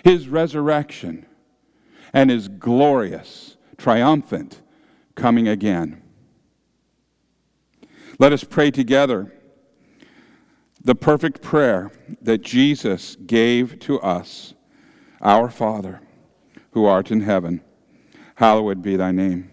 his 0.03 0.27
resurrection, 0.29 1.25
and 2.13 2.31
his 2.31 2.49
glorious, 2.49 3.57
triumphant 3.77 4.61
coming 5.15 5.47
again. 5.47 6.03
Let 8.19 8.33
us 8.33 8.43
pray 8.43 8.73
together 8.73 9.33
the 10.83 10.97
perfect 10.97 11.43
prayer 11.43 11.93
that 12.23 12.43
Jesus 12.43 13.17
gave 13.25 13.79
to 13.79 14.01
us 14.01 14.55
Our 15.21 15.49
Father, 15.49 16.01
who 16.73 16.87
art 16.87 17.13
in 17.13 17.21
heaven, 17.21 17.61
hallowed 18.35 18.83
be 18.83 18.97
thy 18.97 19.13
name. 19.13 19.53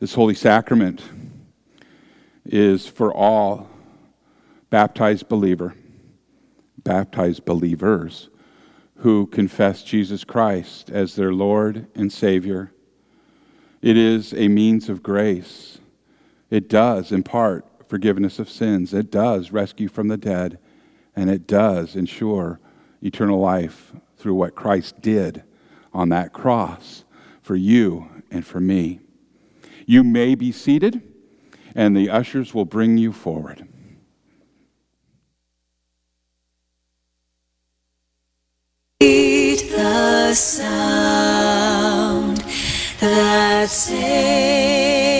This 0.00 0.14
holy 0.14 0.34
sacrament 0.34 1.02
is 2.44 2.86
for 2.86 3.12
all 3.12 3.68
baptized 4.70 5.28
believer, 5.28 5.74
baptized 6.84 7.44
believers 7.44 8.28
who 8.98 9.26
confess 9.26 9.82
Jesus 9.82 10.22
Christ 10.22 10.88
as 10.88 11.16
their 11.16 11.32
Lord 11.32 11.88
and 11.96 12.12
Savior. 12.12 12.70
It 13.82 13.96
is 13.96 14.32
a 14.34 14.46
means 14.46 14.88
of 14.88 15.02
grace. 15.02 15.80
It 16.48 16.68
does 16.68 17.10
impart 17.10 17.66
forgiveness 17.88 18.38
of 18.38 18.48
sins. 18.48 18.94
It 18.94 19.10
does 19.10 19.50
rescue 19.50 19.88
from 19.88 20.06
the 20.06 20.16
dead. 20.16 20.60
And 21.16 21.28
it 21.28 21.48
does 21.48 21.96
ensure 21.96 22.60
eternal 23.02 23.40
life 23.40 23.92
through 24.16 24.34
what 24.34 24.54
Christ 24.54 25.00
did 25.00 25.42
on 25.92 26.10
that 26.10 26.32
cross 26.32 27.02
for 27.42 27.56
you 27.56 28.08
and 28.30 28.46
for 28.46 28.60
me. 28.60 29.00
You 29.90 30.04
may 30.04 30.34
be 30.34 30.52
seated, 30.52 31.00
and 31.74 31.96
the 31.96 32.10
ushers 32.10 32.52
will 32.52 32.66
bring 32.66 32.98
you 32.98 33.10
forward. 33.10 33.66
The 39.00 40.34
sound 40.34 42.36
that 43.00 43.70
saves. 43.70 45.17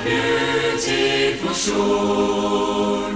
Beautiful 0.00 1.52
shore 1.54 3.12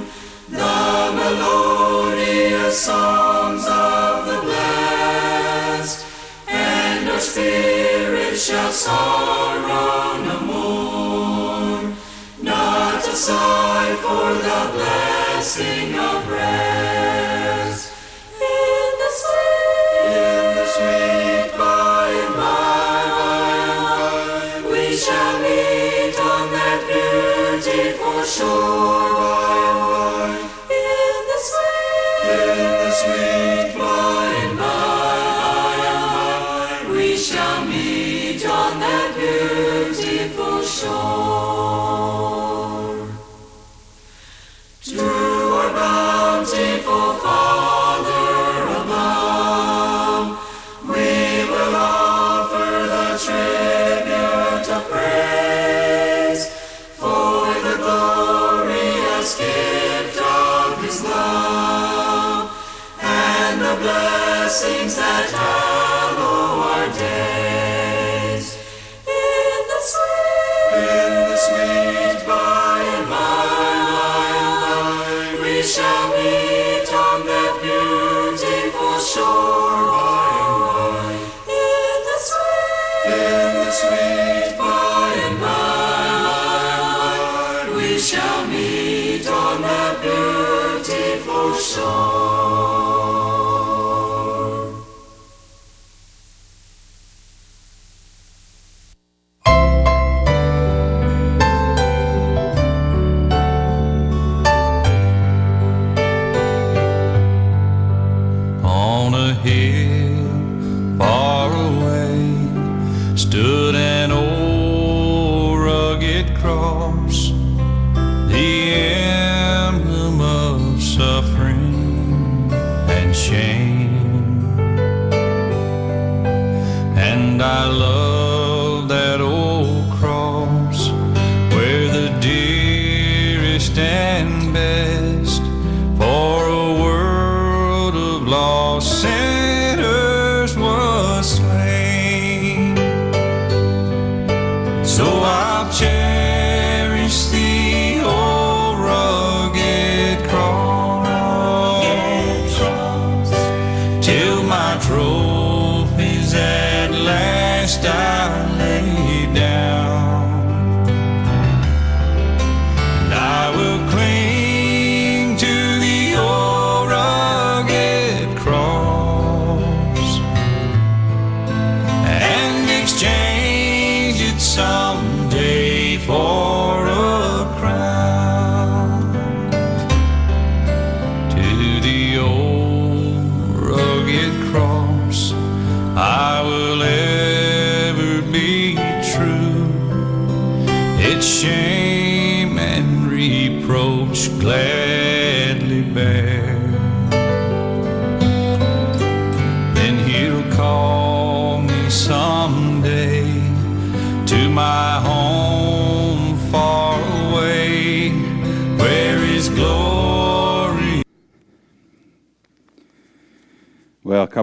the 0.49 1.13
melodious 1.15 2.81
songs 2.81 3.67
of 3.67 4.27
the 4.27 4.41
blessed, 4.43 6.07
and 6.49 7.09
our 7.09 7.19
spirits 7.19 8.47
shall 8.47 8.71
sorrow 8.71 10.23
no 10.23 10.41
more, 10.41 11.93
not 12.43 12.99
a 12.99 13.17
sigh 13.17 13.95
for 14.03 14.35
the 14.35 14.71
blessing 14.75 15.99
of 15.99 16.29
rest. 16.31 17.93
In 18.35 18.93
the 19.01 19.11
sweet, 19.21 20.17
in 20.17 20.57
the 20.57 20.67
sweet 20.67 21.16
beautiful 27.97 28.25
shore 28.25 29.56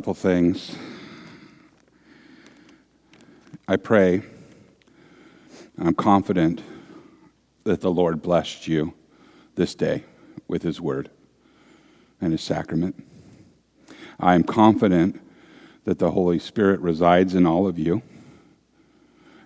couple 0.03 0.13
things. 0.13 0.75
I 3.69 3.77
pray, 3.77 4.23
I'm 5.79 5.93
confident 5.93 6.61
that 7.63 7.79
the 7.79 7.89
Lord 7.89 8.21
blessed 8.21 8.67
you 8.67 8.95
this 9.55 9.75
day 9.75 10.03
with 10.49 10.61
His 10.61 10.81
Word 10.81 11.09
and 12.19 12.33
His 12.33 12.41
sacrament. 12.41 13.01
I 14.19 14.35
am 14.35 14.43
confident 14.43 15.21
that 15.85 15.99
the 15.99 16.11
Holy 16.11 16.37
Spirit 16.37 16.81
resides 16.81 17.33
in 17.33 17.45
all 17.45 17.65
of 17.65 17.79
you. 17.79 18.01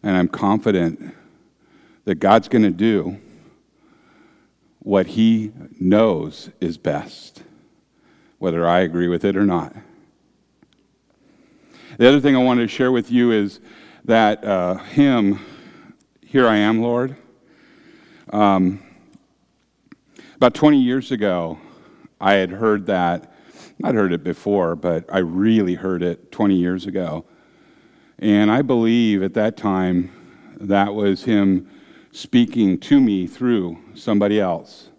And 0.01 0.17
I'm 0.17 0.27
confident 0.27 1.13
that 2.05 2.15
God's 2.15 2.47
going 2.47 2.63
to 2.63 2.71
do 2.71 3.19
what 4.79 5.05
He 5.05 5.51
knows 5.79 6.49
is 6.59 6.79
best, 6.79 7.43
whether 8.39 8.67
I 8.67 8.79
agree 8.79 9.07
with 9.07 9.23
it 9.23 9.37
or 9.37 9.45
not. 9.45 9.75
The 11.97 12.07
other 12.07 12.19
thing 12.19 12.35
I 12.35 12.43
wanted 12.43 12.61
to 12.61 12.67
share 12.67 12.91
with 12.91 13.11
you 13.11 13.31
is 13.31 13.59
that 14.05 14.43
uh, 14.45 14.75
hymn, 14.75 15.43
Here 16.23 16.47
I 16.47 16.57
Am, 16.57 16.79
Lord. 16.79 17.15
Um, 18.31 18.83
about 20.35 20.53
20 20.53 20.79
years 20.79 21.11
ago, 21.11 21.57
I 22.21 22.33
had 22.33 22.51
heard 22.51 22.85
that. 22.85 23.33
I'd 23.83 23.95
heard 23.95 24.13
it 24.13 24.23
before, 24.23 24.75
but 24.75 25.05
I 25.11 25.17
really 25.17 25.73
heard 25.73 26.03
it 26.03 26.31
20 26.31 26.53
years 26.53 26.85
ago. 26.85 27.25
And 28.19 28.51
I 28.51 28.61
believe 28.61 29.23
at 29.23 29.33
that 29.33 29.57
time 29.57 30.11
that 30.59 30.93
was 30.93 31.23
him 31.23 31.67
speaking 32.11 32.79
to 32.81 33.01
me 33.01 33.25
through 33.25 33.75
somebody 33.95 34.39
else. 34.39 34.91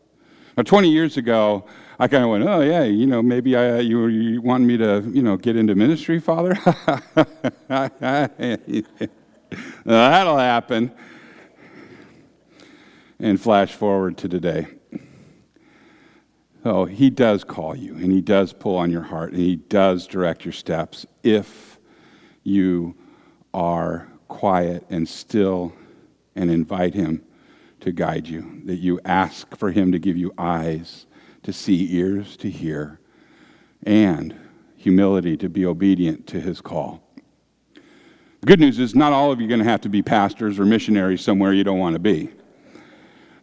Now, 0.57 0.65
20 0.65 0.91
years 0.91 1.17
ago, 1.17 1.65
I 2.01 2.07
kind 2.07 2.23
of 2.23 2.31
went, 2.31 2.45
oh, 2.45 2.61
yeah, 2.61 2.85
you 2.85 3.07
know, 3.07 3.21
maybe 3.23 3.57
I, 3.57 3.81
you, 3.81 4.07
you 4.07 4.41
want 4.41 4.63
me 4.63 4.77
to, 4.77 5.03
you 5.13 5.21
know, 5.21 5.37
get 5.37 5.57
into 5.57 5.75
ministry, 5.75 6.21
Father? 6.21 6.55
That'll 9.85 10.39
happen. 10.39 10.93
And 13.19 13.41
flash 13.41 13.73
forward 13.75 14.17
to 14.19 14.29
today. 14.29 14.69
Oh, 16.65 16.85
he 16.85 17.11
does 17.11 17.43
call 17.43 17.75
you 17.75 17.95
and 17.95 18.13
he 18.13 18.21
does 18.21 18.53
pull 18.53 18.77
on 18.77 18.91
your 18.91 19.03
heart 19.03 19.33
and 19.33 19.41
he 19.41 19.57
does 19.57 20.07
direct 20.07 20.45
your 20.45 20.53
steps 20.53 21.07
if 21.25 21.79
you 22.45 22.97
are 23.55 24.09
quiet 24.29 24.85
and 24.91 25.09
still 25.09 25.73
and 26.37 26.51
invite 26.51 26.95
him 26.95 27.25
to 27.81 27.91
guide 27.91 28.29
you. 28.29 28.61
That 28.67 28.77
you 28.77 29.01
ask 29.05 29.57
for 29.57 29.73
him 29.73 29.91
to 29.93 29.99
give 29.99 30.17
you 30.17 30.33
eyes 30.39 31.07
to 31.43 31.53
see, 31.53 31.95
ears 31.95 32.37
to 32.39 32.51
hear, 32.51 33.01
and 33.85 34.35
humility 34.77 35.37
to 35.37 35.49
be 35.49 35.67
obedient 35.67 36.27
to 36.29 36.41
his 36.41 36.61
call. 36.61 37.03
The 38.41 38.47
good 38.47 38.61
news 38.61 38.79
is, 38.79 38.95
not 38.95 39.13
all 39.13 39.33
of 39.33 39.41
you 39.41 39.47
are 39.47 39.49
going 39.49 39.61
to 39.61 39.69
have 39.69 39.81
to 39.83 39.89
be 39.89 40.03
pastors 40.03 40.59
or 40.59 40.65
missionaries 40.65 41.21
somewhere 41.21 41.53
you 41.53 41.65
don't 41.65 41.79
want 41.79 41.95
to 41.95 42.01
be. 42.01 42.31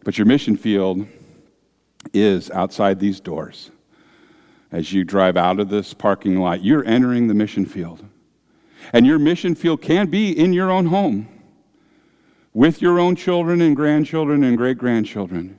But 0.04 0.16
your 0.16 0.26
mission 0.26 0.56
field 0.56 1.06
is 2.14 2.50
outside 2.50 2.98
these 2.98 3.20
doors. 3.20 3.70
As 4.72 4.92
you 4.92 5.04
drive 5.04 5.36
out 5.36 5.60
of 5.60 5.68
this 5.68 5.92
parking 5.92 6.38
lot, 6.38 6.64
you're 6.64 6.84
entering 6.84 7.28
the 7.28 7.34
mission 7.34 7.66
field. 7.66 8.04
And 8.92 9.06
your 9.06 9.18
mission 9.18 9.54
field 9.54 9.82
can 9.82 10.06
be 10.06 10.30
in 10.30 10.52
your 10.52 10.70
own 10.70 10.86
home 10.86 11.28
with 12.54 12.80
your 12.80 12.98
own 12.98 13.16
children 13.16 13.60
and 13.60 13.76
grandchildren 13.76 14.42
and 14.42 14.56
great 14.56 14.78
grandchildren. 14.78 15.58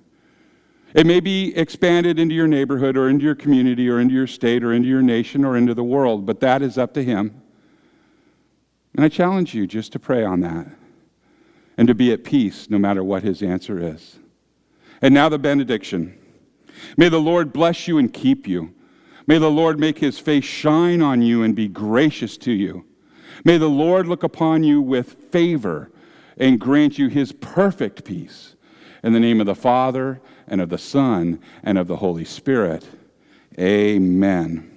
It 0.93 1.05
may 1.05 1.19
be 1.19 1.55
expanded 1.55 2.17
into 2.17 2.33
your 2.33 2.47
neighborhood 2.47 2.97
or 2.97 3.09
into 3.09 3.25
your 3.25 3.35
community 3.35 3.89
or 3.89 3.99
into 3.99 4.13
your 4.13 4.27
state 4.27 4.63
or 4.63 4.73
into 4.73 4.87
your 4.87 5.01
nation 5.01 5.43
or 5.43 5.57
into 5.57 5.73
the 5.73 5.83
world, 5.83 6.25
but 6.25 6.39
that 6.39 6.61
is 6.61 6.77
up 6.77 6.93
to 6.93 7.03
Him. 7.03 7.41
And 8.95 9.03
I 9.05 9.09
challenge 9.09 9.53
you 9.53 9.67
just 9.67 9.91
to 9.93 9.99
pray 9.99 10.23
on 10.23 10.39
that 10.41 10.67
and 11.77 11.87
to 11.87 11.93
be 11.93 12.11
at 12.11 12.23
peace 12.23 12.69
no 12.69 12.79
matter 12.79 13.03
what 13.03 13.23
His 13.23 13.43
answer 13.43 13.79
is. 13.79 14.17
And 15.01 15.13
now 15.13 15.29
the 15.29 15.37
benediction. 15.37 16.17
May 16.95 17.09
the 17.09 17.21
Lord 17.21 17.53
bless 17.53 17.87
you 17.87 17.97
and 17.97 18.11
keep 18.11 18.47
you. 18.47 18.73
May 19.27 19.39
the 19.39 19.51
Lord 19.51 19.77
make 19.77 19.99
his 19.99 20.19
face 20.19 20.45
shine 20.45 21.01
on 21.01 21.21
you 21.21 21.43
and 21.43 21.53
be 21.53 21.67
gracious 21.67 22.37
to 22.39 22.51
you. 22.51 22.85
May 23.43 23.57
the 23.57 23.69
Lord 23.69 24.07
look 24.07 24.23
upon 24.23 24.63
you 24.63 24.81
with 24.81 25.31
favor 25.31 25.91
and 26.37 26.59
grant 26.59 26.97
you 26.97 27.09
his 27.09 27.33
perfect 27.33 28.05
peace. 28.05 28.55
In 29.03 29.13
the 29.13 29.19
name 29.19 29.41
of 29.41 29.45
the 29.45 29.55
Father, 29.55 30.21
and 30.47 30.61
of 30.61 30.69
the 30.69 30.77
Son, 30.77 31.39
and 31.63 31.77
of 31.77 31.87
the 31.87 31.97
Holy 31.97 32.25
Spirit. 32.25 32.85
Amen. 33.59 34.71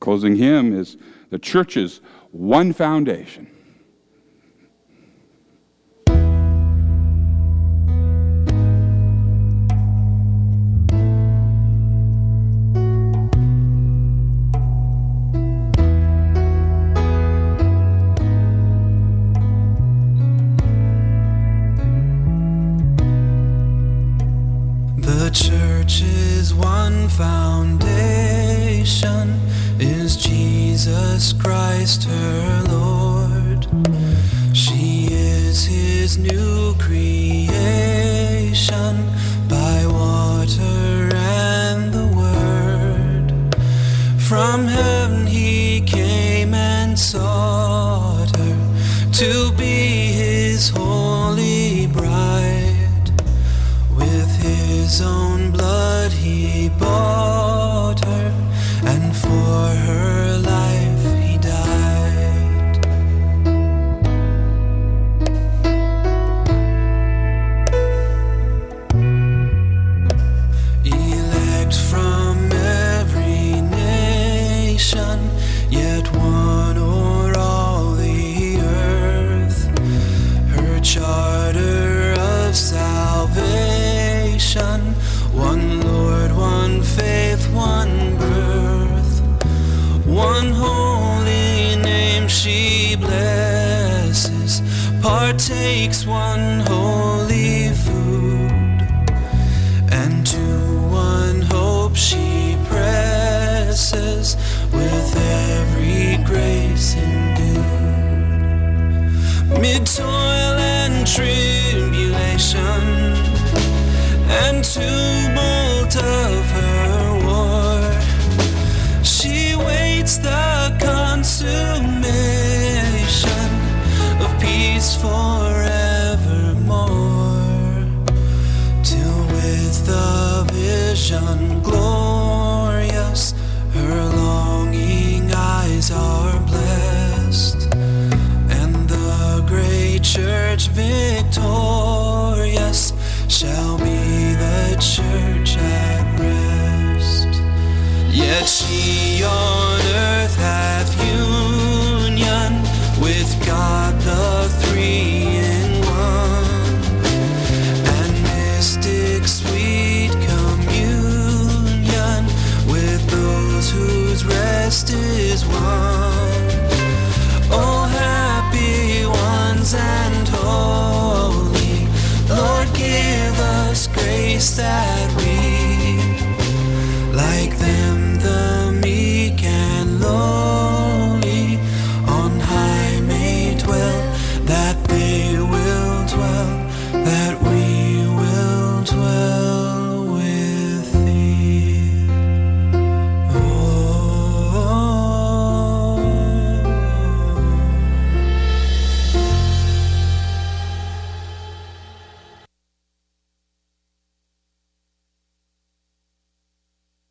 Closing 0.00 0.36
hymn 0.36 0.78
is 0.78 0.96
the 1.30 1.38
church's 1.38 2.00
one 2.30 2.72
foundation. 2.72 3.50
The 25.34 25.40
is 26.00 26.54
one 26.54 27.08
foundation 27.08 27.80
is 29.80 30.16
Jesus 30.16 31.32
Christ 31.32 32.04
her 32.04 32.62
Lord. 32.68 33.66
She 34.52 35.08
is 35.10 35.64
his 35.64 36.18
new 36.18 36.74
creation 36.78 37.50
by 39.48 39.84
water 39.88 41.10
and 41.16 41.92
the 41.92 42.06
word. 42.16 43.34
From 44.20 44.68
heaven 44.68 45.26
he 45.26 45.80
came 45.80 46.54
and 46.54 46.96
sought 46.96 48.30
her 48.36 48.56
to 49.14 49.50
be 49.56 50.12
his 50.12 50.68
holy 50.68 51.03
his 54.94 55.33